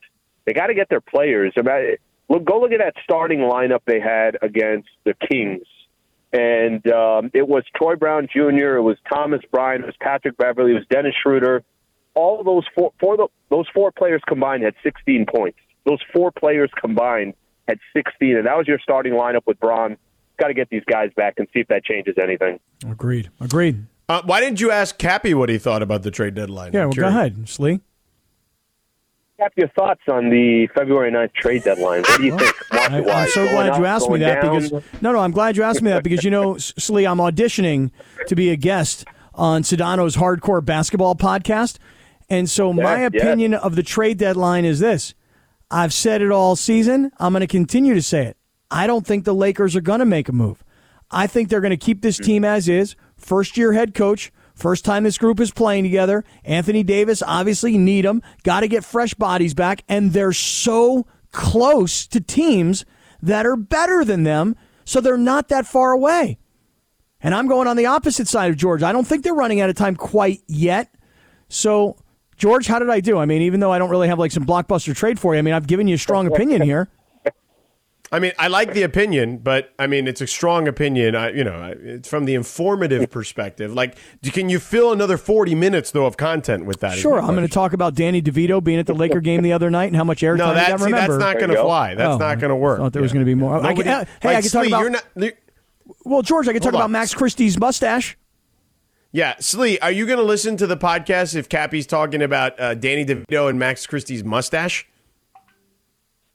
they 0.45 0.53
got 0.53 0.66
to 0.66 0.74
get 0.74 0.89
their 0.89 1.01
players. 1.01 1.53
look, 1.57 2.45
go 2.45 2.61
look 2.61 2.72
at 2.72 2.78
that 2.78 2.95
starting 3.05 3.41
lineup 3.41 3.80
they 3.86 4.01
had 4.01 4.39
against 4.41 4.89
the 5.05 5.14
Kings, 5.30 5.66
and 6.32 6.86
um, 6.91 7.30
it 7.34 7.47
was 7.47 7.64
Troy 7.76 7.97
Brown 7.97 8.28
Jr., 8.32 8.76
it 8.76 8.82
was 8.82 8.97
Thomas 9.11 9.41
Bryant, 9.51 9.84
it 9.84 9.86
was 9.86 9.97
Patrick 10.01 10.36
Beverley, 10.36 10.72
it 10.72 10.74
was 10.74 10.86
Dennis 10.91 11.14
Schroeder. 11.22 11.62
All 12.14 12.43
those 12.43 12.64
four, 12.74 12.93
four 12.99 13.28
those 13.49 13.66
four 13.74 13.93
players 13.93 14.20
combined 14.26 14.64
had 14.64 14.74
16 14.82 15.26
points. 15.26 15.59
Those 15.89 16.01
four 16.12 16.30
players 16.30 16.70
combined 16.78 17.32
had 17.66 17.78
16, 17.97 18.36
and 18.36 18.47
that 18.47 18.57
was 18.57 18.68
your 18.68 18.78
starting 18.78 19.14
lineup 19.14 19.43
with 19.47 19.59
Bron. 19.59 19.97
Got 20.39 20.49
to 20.49 20.55
get 20.55 20.68
these 20.70 20.84
guys 20.84 21.11
back 21.16 21.34
and 21.39 21.49
see 21.53 21.61
if 21.61 21.68
that 21.68 21.82
changes 21.84 22.16
anything. 22.22 22.61
Agreed. 22.89 23.30
Agreed. 23.41 23.86
Uh, 24.09 24.22
why 24.24 24.41
didn't 24.41 24.61
you 24.61 24.70
ask 24.70 24.97
Cappy 24.99 25.34
what 25.34 25.49
he 25.49 25.59
thought 25.59 25.82
about 25.82 26.03
the 26.03 26.11
trade 26.11 26.34
deadline? 26.34 26.72
Yeah, 26.72 26.82
I'm 26.82 26.89
well, 26.89 26.93
go 26.95 27.03
curious. 27.11 27.14
ahead, 27.16 27.36
Sli. 27.47 27.80
Cap, 29.39 29.53
your 29.57 29.68
thoughts 29.68 30.01
on 30.11 30.30
the 30.30 30.66
February 30.74 31.12
9th 31.12 31.32
trade 31.34 31.62
deadline? 31.62 32.03
What 32.03 32.18
do 32.18 32.26
you 32.26 32.36
think? 32.36 32.55
I, 32.72 32.78
I'm 32.86 32.93
Market-wise? 32.93 33.32
so 33.34 33.45
Going 33.45 33.55
glad 33.55 33.66
you 33.78 33.84
up, 33.84 33.89
asked 33.91 34.11
me 34.11 34.18
that 34.18 34.43
down? 34.43 34.55
because 34.61 34.72
no, 35.01 35.12
no, 35.12 35.18
I'm 35.20 35.30
glad 35.30 35.57
you 35.57 35.62
asked 35.62 35.80
me 35.82 35.91
that 35.91 36.03
because 36.03 36.24
you 36.24 36.30
know, 36.30 36.55
S- 36.57 36.72
Sli, 36.72 37.09
I'm 37.09 37.18
auditioning 37.18 37.91
to 38.26 38.34
be 38.34 38.51
a 38.51 38.57
guest 38.57 39.05
on 39.34 39.62
Sedano's 39.62 40.16
Hardcore 40.16 40.64
Basketball 40.64 41.14
podcast, 41.14 41.78
and 42.28 42.51
so 42.51 42.72
my 42.72 42.82
Yeah, 42.82 42.99
yeah. 42.99 43.07
opinion 43.07 43.55
of 43.55 43.76
the 43.76 43.84
trade 43.84 44.18
deadline 44.18 44.64
is 44.64 44.80
this: 44.80 45.14
I've 45.71 45.93
said 45.93 46.23
it 46.23 46.31
all 46.31 46.57
season. 46.57 47.11
I'm 47.19 47.33
going 47.33 47.41
to 47.41 47.47
continue 47.47 47.95
to 47.95 48.03
say 48.03 48.27
it. 48.27 48.37
I 48.71 48.87
don't 48.87 49.07
think 49.07 49.25
the 49.25 49.35
Lakers 49.35 49.77
are 49.77 49.81
going 49.81 50.01
to 50.01 50.07
make 50.07 50.29
a 50.29 50.33
move. 50.33 50.64
I 51.11 51.27
think 51.27 51.49
they're 51.49 51.61
going 51.61 51.71
to 51.71 51.77
keep 51.77 52.03
this 52.03 52.19
team 52.19 52.45
as 52.45 52.69
is. 52.69 52.97
First 53.16 53.57
year 53.57 53.73
head 53.73 53.95
coach. 53.95 54.33
First 54.55 54.85
time 54.85 55.05
this 55.05 55.19
group 55.19 55.41
is 55.41 55.53
playing 55.53 55.85
together. 55.85 56.25
Anthony 56.45 56.83
Davis, 56.83 57.23
obviously, 57.23 57.79
need 57.79 58.05
him. 58.05 58.23
Got 58.43 58.61
to 58.61 58.69
get 58.69 58.85
fresh 58.85 59.14
bodies 59.14 59.55
back. 59.55 59.85
And 59.89 60.12
they're 60.12 60.33
so 60.33 61.07
close 61.33 62.07
to 62.09 62.21
teams 62.21 62.85
that 63.23 63.47
are 63.47 63.57
better 63.57 64.05
than 64.05 64.25
them. 64.25 64.57
So 64.85 65.01
they're 65.01 65.16
not 65.16 65.49
that 65.49 65.66
far 65.66 65.93
away. 65.93 66.39
And 67.21 67.35
I'm 67.35 67.47
going 67.47 67.69
on 67.69 67.77
the 67.77 67.87
opposite 67.87 68.29
side 68.29 68.51
of 68.51 68.57
George. 68.57 68.83
I 68.83 68.93
don't 68.93 69.07
think 69.07 69.25
they're 69.25 69.35
running 69.35 69.61
out 69.61 69.71
of 69.71 69.77
time 69.77 69.97
quite 69.97 70.41
yet. 70.47 70.95
So, 71.49 71.97
George, 72.39 72.66
how 72.66 72.78
did 72.78 72.89
I 72.89 73.01
do? 73.01 73.18
I 73.18 73.26
mean, 73.26 73.43
even 73.43 73.61
though 73.61 73.72
I 73.72 73.78
don't 73.78 73.91
really 73.91 74.09
have 74.09 74.18
like 74.18 74.30
some 74.32 74.47
blockbuster 74.47 74.95
trade 74.95 75.18
for 75.18 75.34
you, 75.34 75.39
I 75.41 75.43
mean, 75.43 75.55
I've 75.55 75.66
given 75.66 75.89
you 75.89 75.97
a 75.97 75.99
strong 75.99 76.26
opinion 76.26 76.62
here. 76.62 76.89
I 78.11 78.20
mean, 78.20 78.32
I 78.39 78.49
like 78.49 78.72
the 78.72 78.84
opinion, 78.84 79.36
but 79.39 79.74
I 79.78 79.86
mean, 79.86 80.09
it's 80.09 80.22
a 80.22 80.26
strong 80.26 80.66
opinion. 80.66 81.14
I, 81.14 81.30
you 81.30 81.45
know, 81.45 81.74
it's 81.78 82.09
from 82.09 82.24
the 82.24 82.34
informative 82.34 83.11
perspective. 83.11 83.74
Like, 83.74 83.99
can 84.22 84.49
you 84.49 84.59
fill 84.61 84.93
another 84.93 85.18
forty 85.18 85.55
minutes 85.55 85.91
though 85.91 86.07
of 86.07 86.16
content 86.16 86.64
with 86.64 86.80
that? 86.80 86.97
Sure, 86.97 87.20
I'm 87.20 87.34
going 87.34 87.47
to 87.47 87.53
talk 87.53 87.74
about 87.74 87.95
Danny 87.95 88.22
DeVito 88.22 88.64
being 88.64 88.78
at 88.78 88.86
the 88.86 88.95
Laker 88.95 89.20
game 89.20 89.43
the 89.43 89.53
other 89.53 89.68
night 89.68 89.89
and 89.89 89.97
how 89.97 90.05
much 90.05 90.22
airtime 90.22 90.39
No, 90.39 90.49
he 90.55 90.55
got. 90.55 90.78
that, 90.78 90.80
see, 90.80 90.91
that's 90.93 91.18
not 91.18 91.36
going 91.39 91.51
to 91.51 91.61
fly. 91.61 91.95
That's 91.97 92.14
Oh, 92.14 92.18
not 92.18 92.39
going 92.39 92.49
to 92.49 92.57
work. 92.57 92.78
I 92.80 92.84
Thought 92.84 92.93
there 92.95 93.03
was 93.03 93.12
going 93.12 93.26
to 93.26 93.28
be 93.28 93.34
more. 93.34 93.57
I 93.57 93.74
can, 93.74 93.84
Nobody- 93.84 93.91
uh, 93.91 94.05
hey, 94.22 94.36
I 94.36 94.41
can 94.41 94.51
talk 94.51 94.64
Sli, 94.64 94.68
about. 94.68 94.80
You're 94.80 94.91
not, 94.91 95.05
you- 95.16 95.32
well, 96.07 96.22
George, 96.22 96.49
I 96.49 96.53
can 96.55 96.62
talk 96.62 96.72
Hold 96.72 96.80
about. 96.82 96.91
Max 96.91 97.12
Christie's 97.12 97.59
mustache. 97.59 98.16
Yeah, 99.11 99.37
Sli, 99.37 99.79
are 99.81 99.91
you 99.91 100.05
going 100.05 100.19
to 100.19 100.25
listen 100.25 100.59
to 100.59 100.67
the 100.67 100.77
podcast 100.77 101.35
if 101.35 101.49
Cappy's 101.49 101.87
talking 101.87 102.21
about 102.21 102.61
uh, 102.61 102.75
Danny 102.75 103.07
DeVito 103.07 103.49
and 103.49 103.59
Max 103.59 103.87
Christie's 103.87 104.23
mustache? 104.23 104.87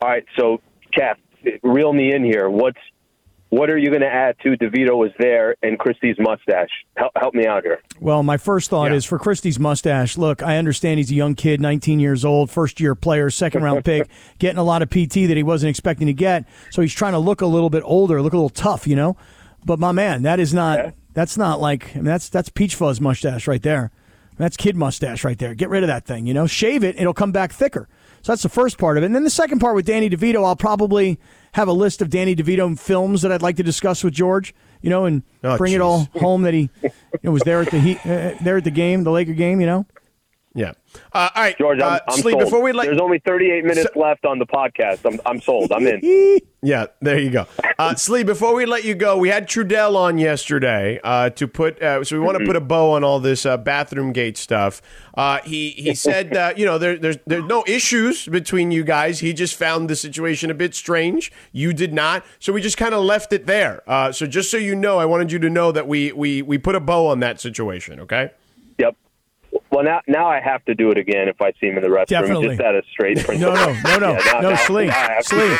All 0.01 0.09
right, 0.09 0.25
so 0.39 0.59
Cap, 0.91 1.19
reel 1.61 1.93
me 1.93 2.13
in 2.13 2.23
here. 2.23 2.49
What's 2.49 2.79
what 3.49 3.69
are 3.69 3.77
you 3.77 3.89
going 3.89 4.01
to 4.01 4.07
add 4.07 4.35
to 4.41 4.57
DeVito 4.57 4.97
was 4.97 5.11
there 5.19 5.55
and 5.61 5.77
Christie's 5.77 6.15
mustache? 6.17 6.71
Help, 6.97 7.11
help 7.15 7.35
me 7.35 7.45
out 7.45 7.61
here. 7.61 7.83
Well, 7.99 8.23
my 8.23 8.37
first 8.37 8.71
thought 8.71 8.91
is 8.91 9.05
for 9.05 9.19
Christie's 9.19 9.59
mustache. 9.59 10.17
Look, 10.17 10.41
I 10.41 10.57
understand 10.57 10.97
he's 10.97 11.11
a 11.11 11.13
young 11.13 11.35
kid, 11.35 11.61
19 11.61 11.99
years 11.99 12.25
old, 12.25 12.49
first 12.49 12.79
year 12.79 12.95
player, 12.95 13.29
second 13.29 13.61
round 13.61 13.85
pick, 13.85 14.09
getting 14.39 14.57
a 14.57 14.63
lot 14.63 14.81
of 14.81 14.89
PT 14.89 15.27
that 15.27 15.37
he 15.37 15.43
wasn't 15.43 15.69
expecting 15.69 16.07
to 16.07 16.13
get. 16.13 16.45
So 16.71 16.81
he's 16.81 16.95
trying 16.95 17.11
to 17.11 17.19
look 17.19 17.41
a 17.41 17.45
little 17.45 17.69
bit 17.69 17.83
older, 17.85 18.23
look 18.23 18.33
a 18.33 18.37
little 18.37 18.49
tough, 18.49 18.87
you 18.87 18.95
know. 18.95 19.15
But 19.63 19.77
my 19.77 19.91
man, 19.91 20.23
that 20.23 20.39
is 20.39 20.51
not. 20.51 20.95
That's 21.13 21.37
not 21.37 21.59
like 21.61 21.91
I 21.91 21.95
mean, 21.95 22.05
that's 22.05 22.29
that's 22.29 22.49
peach 22.49 22.75
fuzz 22.75 22.99
mustache 22.99 23.47
right 23.47 23.61
there. 23.61 23.91
That's 24.37 24.57
kid 24.57 24.75
mustache 24.75 25.23
right 25.23 25.37
there. 25.37 25.53
Get 25.53 25.69
rid 25.69 25.83
of 25.83 25.87
that 25.87 26.05
thing, 26.05 26.25
you 26.25 26.33
know. 26.33 26.47
Shave 26.47 26.83
it, 26.83 26.99
it'll 26.99 27.13
come 27.13 27.31
back 27.31 27.51
thicker. 27.51 27.87
So 28.23 28.31
that's 28.31 28.41
the 28.41 28.49
first 28.49 28.77
part 28.77 28.97
of 28.97 29.03
it. 29.03 29.05
And 29.07 29.13
then 29.15 29.23
the 29.23 29.29
second 29.29 29.59
part 29.59 29.75
with 29.75 29.85
Danny 29.85 30.09
DeVito, 30.09 30.45
I'll 30.45 30.55
probably 30.55 31.19
have 31.51 31.67
a 31.67 31.73
list 31.73 32.01
of 32.01 32.09
Danny 32.09 32.35
DeVito 32.35 32.79
films 32.79 33.21
that 33.21 33.31
I'd 33.31 33.41
like 33.41 33.57
to 33.57 33.63
discuss 33.63 34.03
with 34.03 34.13
George, 34.13 34.55
you 34.81 34.89
know, 34.89 35.05
and 35.05 35.23
Oh, 35.43 35.57
bring 35.57 35.73
it 35.73 35.81
all 35.81 36.07
home 36.15 36.43
that 36.43 36.53
he 36.53 36.69
you 36.81 36.89
know, 37.21 37.31
was 37.31 37.43
there 37.43 37.61
at 37.61 37.69
the 37.69 37.79
heat, 37.79 37.97
uh, 38.05 38.33
there 38.41 38.57
at 38.57 38.63
the 38.63 38.71
game, 38.71 39.03
the 39.03 39.11
Laker 39.11 39.33
game, 39.33 39.59
you 39.61 39.67
know. 39.67 39.85
Yeah. 40.55 40.73
Uh, 41.11 41.29
all 41.33 41.41
right, 41.41 41.57
George, 41.57 41.79
I'm, 41.79 41.93
uh, 41.93 41.99
I'm 42.07 42.19
Sli, 42.19 42.31
sold. 42.31 42.43
before 42.43 42.61
we 42.61 42.73
let 42.73 42.85
There's 42.85 42.99
only 43.01 43.17
38 43.19 43.65
minutes 43.65 43.95
left 43.95 44.23
on 44.23 44.37
the 44.37 44.45
podcast. 44.45 44.99
I'm, 45.03 45.19
I'm 45.25 45.41
sold. 45.41 45.71
I'm 45.71 45.85
in. 45.87 46.39
Yeah, 46.65 46.85
there 47.01 47.19
you 47.19 47.29
go. 47.29 47.45
Uh, 47.77 47.89
Sli, 47.89 48.25
before 48.25 48.55
we 48.55 48.65
let 48.65 48.85
you 48.85 48.95
go, 48.95 49.17
we 49.17 49.27
had 49.27 49.49
Trudell 49.49 49.97
on 49.97 50.17
yesterday 50.17 50.97
uh, 51.03 51.29
to 51.31 51.45
put, 51.45 51.81
uh, 51.81 52.05
so 52.05 52.17
we 52.17 52.25
want 52.25 52.37
to 52.39 52.45
put 52.45 52.55
a 52.55 52.61
bow 52.61 52.91
on 52.91 53.03
all 53.03 53.19
this 53.19 53.45
uh, 53.45 53.57
bathroom 53.57 54.13
gate 54.13 54.37
stuff. 54.37 54.81
Uh, 55.13 55.39
he 55.41 55.71
he 55.71 55.93
said, 56.07 56.57
you 56.57 56.65
know, 56.65 56.77
there, 56.77 56.97
there's 56.97 57.17
there's 57.27 57.43
no 57.43 57.65
issues 57.67 58.29
between 58.29 58.71
you 58.71 58.85
guys. 58.85 59.19
He 59.19 59.33
just 59.33 59.55
found 59.55 59.89
the 59.89 59.95
situation 59.97 60.49
a 60.49 60.53
bit 60.53 60.73
strange. 60.73 61.33
You 61.51 61.73
did 61.73 61.93
not, 61.93 62.23
so 62.39 62.53
we 62.53 62.61
just 62.61 62.77
kind 62.77 62.93
of 62.93 63.03
left 63.03 63.33
it 63.33 63.45
there. 63.45 63.83
Uh, 63.85 64.13
so 64.13 64.25
just 64.25 64.49
so 64.49 64.55
you 64.55 64.73
know, 64.73 64.99
I 64.99 65.05
wanted 65.05 65.33
you 65.33 65.39
to 65.39 65.49
know 65.49 65.73
that 65.73 65.85
we 65.85 66.13
we 66.13 66.41
we 66.41 66.57
put 66.57 66.75
a 66.75 66.79
bow 66.79 67.07
on 67.07 67.19
that 67.19 67.41
situation. 67.41 67.99
Okay. 67.99 68.31
Yep. 68.77 68.95
Well, 69.71 69.83
now 69.83 70.01
now 70.07 70.27
I 70.27 70.39
have 70.39 70.63
to 70.65 70.75
do 70.75 70.91
it 70.91 70.97
again 70.97 71.27
if 71.27 71.41
I 71.41 71.51
see 71.59 71.67
him 71.67 71.77
in 71.77 71.83
the 71.83 71.89
restroom. 71.89 72.05
Definitely. 72.07 72.47
Just 72.49 72.61
out 72.61 72.75
of 72.75 72.83
straight 72.91 73.17
No, 73.17 73.23
principle. 73.23 73.53
no, 73.55 73.73
no, 73.83 73.97
no, 73.99 74.11
Yeah, 74.13 74.31
now- 74.33 74.39
no, 74.41 74.49
now- 74.51 74.55
Sli, 74.57 74.87
now 74.87 74.93
I 74.93 75.11
have 75.13 75.25
to- 75.25 75.35
Sli, 75.35 75.57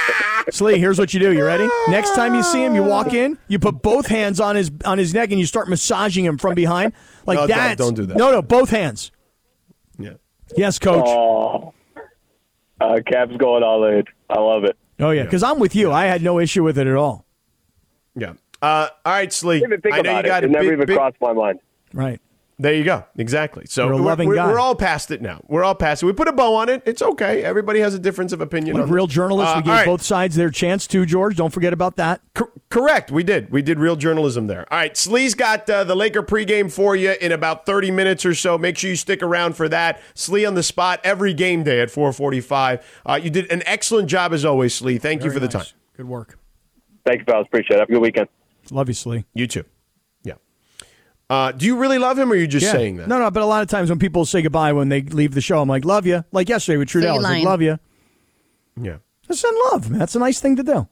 Sli. 0.50 0.78
Here's 0.78 1.00
what 1.00 1.14
you 1.14 1.20
do. 1.20 1.34
You 1.34 1.44
ready? 1.46 1.68
Next 1.90 2.14
time 2.16 2.36
you 2.36 2.44
see 2.44 2.64
him, 2.64 2.76
you 2.76 2.84
walk 2.84 3.14
in, 3.14 3.38
you 3.48 3.58
put 3.60 3.82
both 3.82 4.08
hands 4.08 4.40
on 4.40 4.56
his 4.56 4.72
on 4.86 4.98
his 4.98 5.14
neck, 5.14 5.32
and 5.32 5.40
you 5.40 5.46
start 5.46 5.68
massaging 5.70 6.26
him 6.26 6.38
from 6.38 6.54
behind, 6.56 6.94
like 7.26 7.38
No, 7.38 7.48
don't- 7.48 7.58
that. 7.58 7.78
don't 7.78 7.94
do 7.96 8.06
that. 8.06 8.18
No, 8.18 8.32
no, 8.32 8.42
both 8.42 8.70
hands. 8.70 9.12
Yeah. 9.98 10.14
Yes, 10.56 10.78
coach. 10.80 11.06
Oh, 11.08 11.74
uh, 12.82 13.00
Cap's 13.06 13.36
going 13.38 13.64
all 13.64 13.84
in. 13.86 14.04
I 14.30 14.40
love 14.40 14.64
it. 14.64 14.78
Oh 15.00 15.10
yeah, 15.12 15.24
because 15.24 15.42
I'm 15.44 15.58
with 15.60 15.76
you. 15.76 15.92
I 15.92 16.06
had 16.06 16.22
no 16.22 16.40
issue 16.40 16.64
with 16.64 16.78
it 16.78 16.86
at 16.88 16.96
all. 16.96 17.26
Yeah. 18.16 18.34
Uh, 18.62 18.90
all 19.06 19.14
right, 19.14 19.30
Sli. 19.30 19.56
I 19.56 19.60
didn't 19.60 19.68
even 19.74 19.82
think 19.82 19.94
I 19.96 19.98
know 20.02 20.10
about 20.12 20.24
you 20.26 20.30
got 20.30 20.44
it. 20.44 20.48
It 20.48 20.52
never 20.52 20.64
big- 20.66 20.74
even 20.74 20.86
big- 20.86 20.96
crossed 20.98 21.16
my 21.20 21.34
mind. 21.34 21.60
Right. 21.94 22.20
There 22.60 22.74
you 22.74 22.84
go. 22.84 23.04
Exactly. 23.18 23.66
So 23.68 23.86
You're 23.86 23.94
a 23.94 23.96
we're, 23.98 24.02
loving 24.04 24.28
we're, 24.30 24.36
guy. 24.36 24.48
we're 24.48 24.60
all 24.60 24.76
past 24.76 25.10
it 25.12 25.22
now. 25.22 25.42
We're 25.48 25.64
all 25.64 25.74
past 25.74 26.04
it. 26.04 26.06
We 26.06 26.14
put 26.14 26.28
a 26.28 26.32
bow 26.32 26.54
on 26.56 26.70
it. 26.70 26.84
It's 26.86 27.02
okay. 27.02 27.44
Everybody 27.44 27.80
has 27.80 27.96
a 27.96 28.00
difference 28.00 28.32
of 28.32 28.42
opinion. 28.42 28.76
Like 28.76 28.84
on 28.86 28.92
real 28.92 29.08
this. 29.08 29.16
journalists, 29.16 29.54
Uh, 29.54 29.58
we 29.58 29.62
gave 29.64 29.70
all 29.72 29.76
right. 29.78 29.86
both 29.88 30.02
sides 30.04 30.36
their 30.36 30.52
chance 30.52 30.86
too. 30.86 31.06
George, 31.06 31.36
don't 31.36 31.50
forget 31.52 31.74
about 31.74 31.96
that. 31.96 32.22
Cor- 32.36 32.52
correct. 32.70 33.12
We 33.12 33.24
did. 33.24 33.50
We 33.52 33.62
did 33.64 33.80
real 33.80 33.96
journalism 33.96 34.46
there. 34.48 34.72
All 34.72 34.78
right. 34.78 34.96
Sli's 34.96 35.34
got 35.34 35.68
uh, 35.70 35.84
the 35.84 35.96
Laker 35.96 36.22
pregame 36.22 36.72
for 36.72 36.96
you 36.96 37.16
in 37.20 37.32
about 37.32 37.66
30 37.66 37.90
minutes 37.90 38.24
or 38.26 38.36
so. 38.36 38.58
Make 38.58 38.78
sure 38.78 38.90
you 38.92 38.96
stick 38.96 39.24
around 39.24 39.54
for 39.58 39.68
that. 39.70 40.00
Sli 40.14 40.48
on 40.48 40.54
the 40.54 40.64
spot 40.64 41.02
every 41.04 41.34
game 41.34 41.64
day 41.64 41.82
at 41.82 41.90
445. 41.90 43.02
Uh, 43.06 43.20
you 43.22 43.30
did 43.32 43.52
an 43.52 43.64
excellent 43.66 44.08
job 44.10 44.32
as 44.32 44.46
always, 44.46 44.80
Sli. 44.80 45.02
Thank 45.02 45.24
you 45.24 45.32
for 45.32 45.40
the 45.40 45.48
time. 45.48 45.66
Good 45.98 46.08
work. 46.08 46.38
Thank 47.06 47.20
you, 47.20 47.26
fellas. 47.26 47.48
Appreciate 47.48 47.78
it. 47.78 47.80
Have 47.80 47.90
a 47.90 47.92
good 47.92 48.02
weekend. 48.02 48.30
Love 48.72 48.88
you, 48.88 48.96
Sli. 48.96 49.26
You 49.34 49.48
too. 49.48 49.64
Yeah. 51.30 51.36
Uh, 51.38 51.52
do 51.52 51.66
you 51.66 51.78
really 51.78 51.98
love 51.98 52.18
him 52.20 52.32
or 52.32 52.36
are 52.36 52.38
you 52.38 52.48
just 52.48 52.66
Yeah. 52.66 52.72
saying 52.74 52.98
that? 52.98 53.08
No, 53.08 53.18
no. 53.20 53.32
But 53.32 53.44
a 53.44 53.46
lot 53.46 53.62
of 53.64 53.70
times 53.70 53.90
when 53.90 54.00
people 54.00 54.26
say 54.26 54.42
goodbye 54.42 54.74
when 54.74 54.90
they 54.90 55.02
leave 55.02 55.34
the 55.34 55.42
show, 55.42 55.62
I'm 55.62 55.70
like, 55.70 55.86
"Love 55.86 56.06
you." 56.06 56.24
Like 56.32 56.50
yesterday 56.50 56.78
with 56.78 56.90
So 56.90 57.00
you 57.00 57.06
Trudell, 57.06 57.10
I 57.10 57.14
was 57.18 57.24
like, 57.24 57.44
"Love 57.44 57.62
you." 57.62 57.80
Yeah. 58.82 58.98
Just 59.28 59.42
send 59.42 59.56
love. 59.72 59.90
man. 59.90 60.00
That's 60.00 60.16
a 60.16 60.20
nice 60.20 60.40
thing 60.40 60.56
to 60.58 60.64
do. 60.64 60.88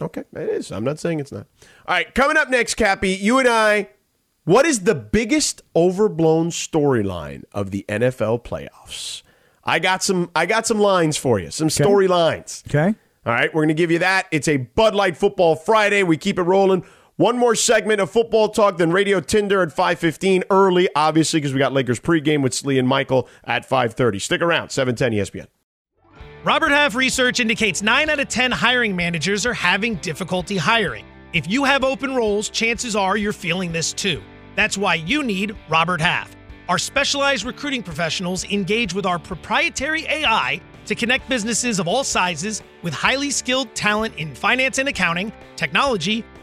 Okay, 0.00 0.22
it 0.34 0.48
is. 0.50 0.70
I'm 0.70 0.84
not 0.84 0.98
saying 0.98 1.18
it's 1.20 1.32
not. 1.32 1.46
All 1.86 1.94
right, 1.96 2.14
coming 2.14 2.36
up 2.36 2.48
next, 2.50 2.74
Cappy, 2.74 3.10
you 3.10 3.38
and 3.38 3.48
I. 3.48 3.88
What 4.44 4.64
is 4.64 4.80
the 4.80 4.94
biggest 4.94 5.60
overblown 5.76 6.50
storyline 6.50 7.44
of 7.52 7.70
the 7.70 7.84
NFL 7.88 8.38
playoffs? 8.44 9.22
I 9.64 9.78
got 9.78 10.02
some. 10.02 10.30
I 10.34 10.46
got 10.46 10.66
some 10.66 10.78
lines 10.78 11.16
for 11.16 11.38
you. 11.38 11.50
Some 11.50 11.68
storylines. 11.68 12.66
Okay. 12.68 12.96
All 13.26 13.32
right, 13.34 13.52
we're 13.52 13.62
going 13.62 13.68
to 13.68 13.74
give 13.74 13.90
you 13.90 13.98
that. 13.98 14.26
It's 14.30 14.48
a 14.48 14.56
Bud 14.56 14.94
Light 14.94 15.16
Football 15.16 15.54
Friday. 15.56 16.02
We 16.02 16.16
keep 16.16 16.38
it 16.38 16.42
rolling. 16.44 16.82
One 17.18 17.36
more 17.36 17.56
segment 17.56 18.00
of 18.00 18.12
football 18.12 18.48
talk, 18.48 18.78
then 18.78 18.92
Radio 18.92 19.18
Tinder 19.18 19.60
at 19.60 19.72
5:15 19.72 20.44
early, 20.50 20.88
obviously 20.94 21.40
because 21.40 21.52
we 21.52 21.58
got 21.58 21.72
Lakers 21.72 21.98
pregame 21.98 22.42
with 22.42 22.52
Sli 22.52 22.78
and 22.78 22.86
Michael 22.86 23.28
at 23.42 23.68
5:30. 23.68 24.20
Stick 24.20 24.40
around. 24.40 24.70
710 24.70 25.14
ESPN. 25.14 25.48
Robert 26.44 26.70
Half 26.70 26.94
research 26.94 27.40
indicates 27.40 27.82
9 27.82 28.08
out 28.08 28.20
of 28.20 28.28
10 28.28 28.52
hiring 28.52 28.94
managers 28.94 29.44
are 29.44 29.52
having 29.52 29.96
difficulty 29.96 30.56
hiring. 30.56 31.04
If 31.32 31.50
you 31.50 31.64
have 31.64 31.82
open 31.82 32.14
roles, 32.14 32.50
chances 32.50 32.94
are 32.94 33.16
you're 33.16 33.32
feeling 33.32 33.72
this 33.72 33.92
too. 33.92 34.22
That's 34.54 34.78
why 34.78 34.94
you 34.94 35.24
need 35.24 35.56
Robert 35.68 36.00
Half. 36.00 36.36
Our 36.68 36.78
specialized 36.78 37.44
recruiting 37.44 37.82
professionals 37.82 38.44
engage 38.44 38.94
with 38.94 39.06
our 39.06 39.18
proprietary 39.18 40.06
AI 40.06 40.60
to 40.86 40.94
connect 40.94 41.28
businesses 41.28 41.80
of 41.80 41.88
all 41.88 42.04
sizes 42.04 42.62
with 42.84 42.94
highly 42.94 43.32
skilled 43.32 43.74
talent 43.74 44.14
in 44.18 44.36
finance 44.36 44.78
and 44.78 44.88
accounting, 44.88 45.32
technology, 45.56 46.24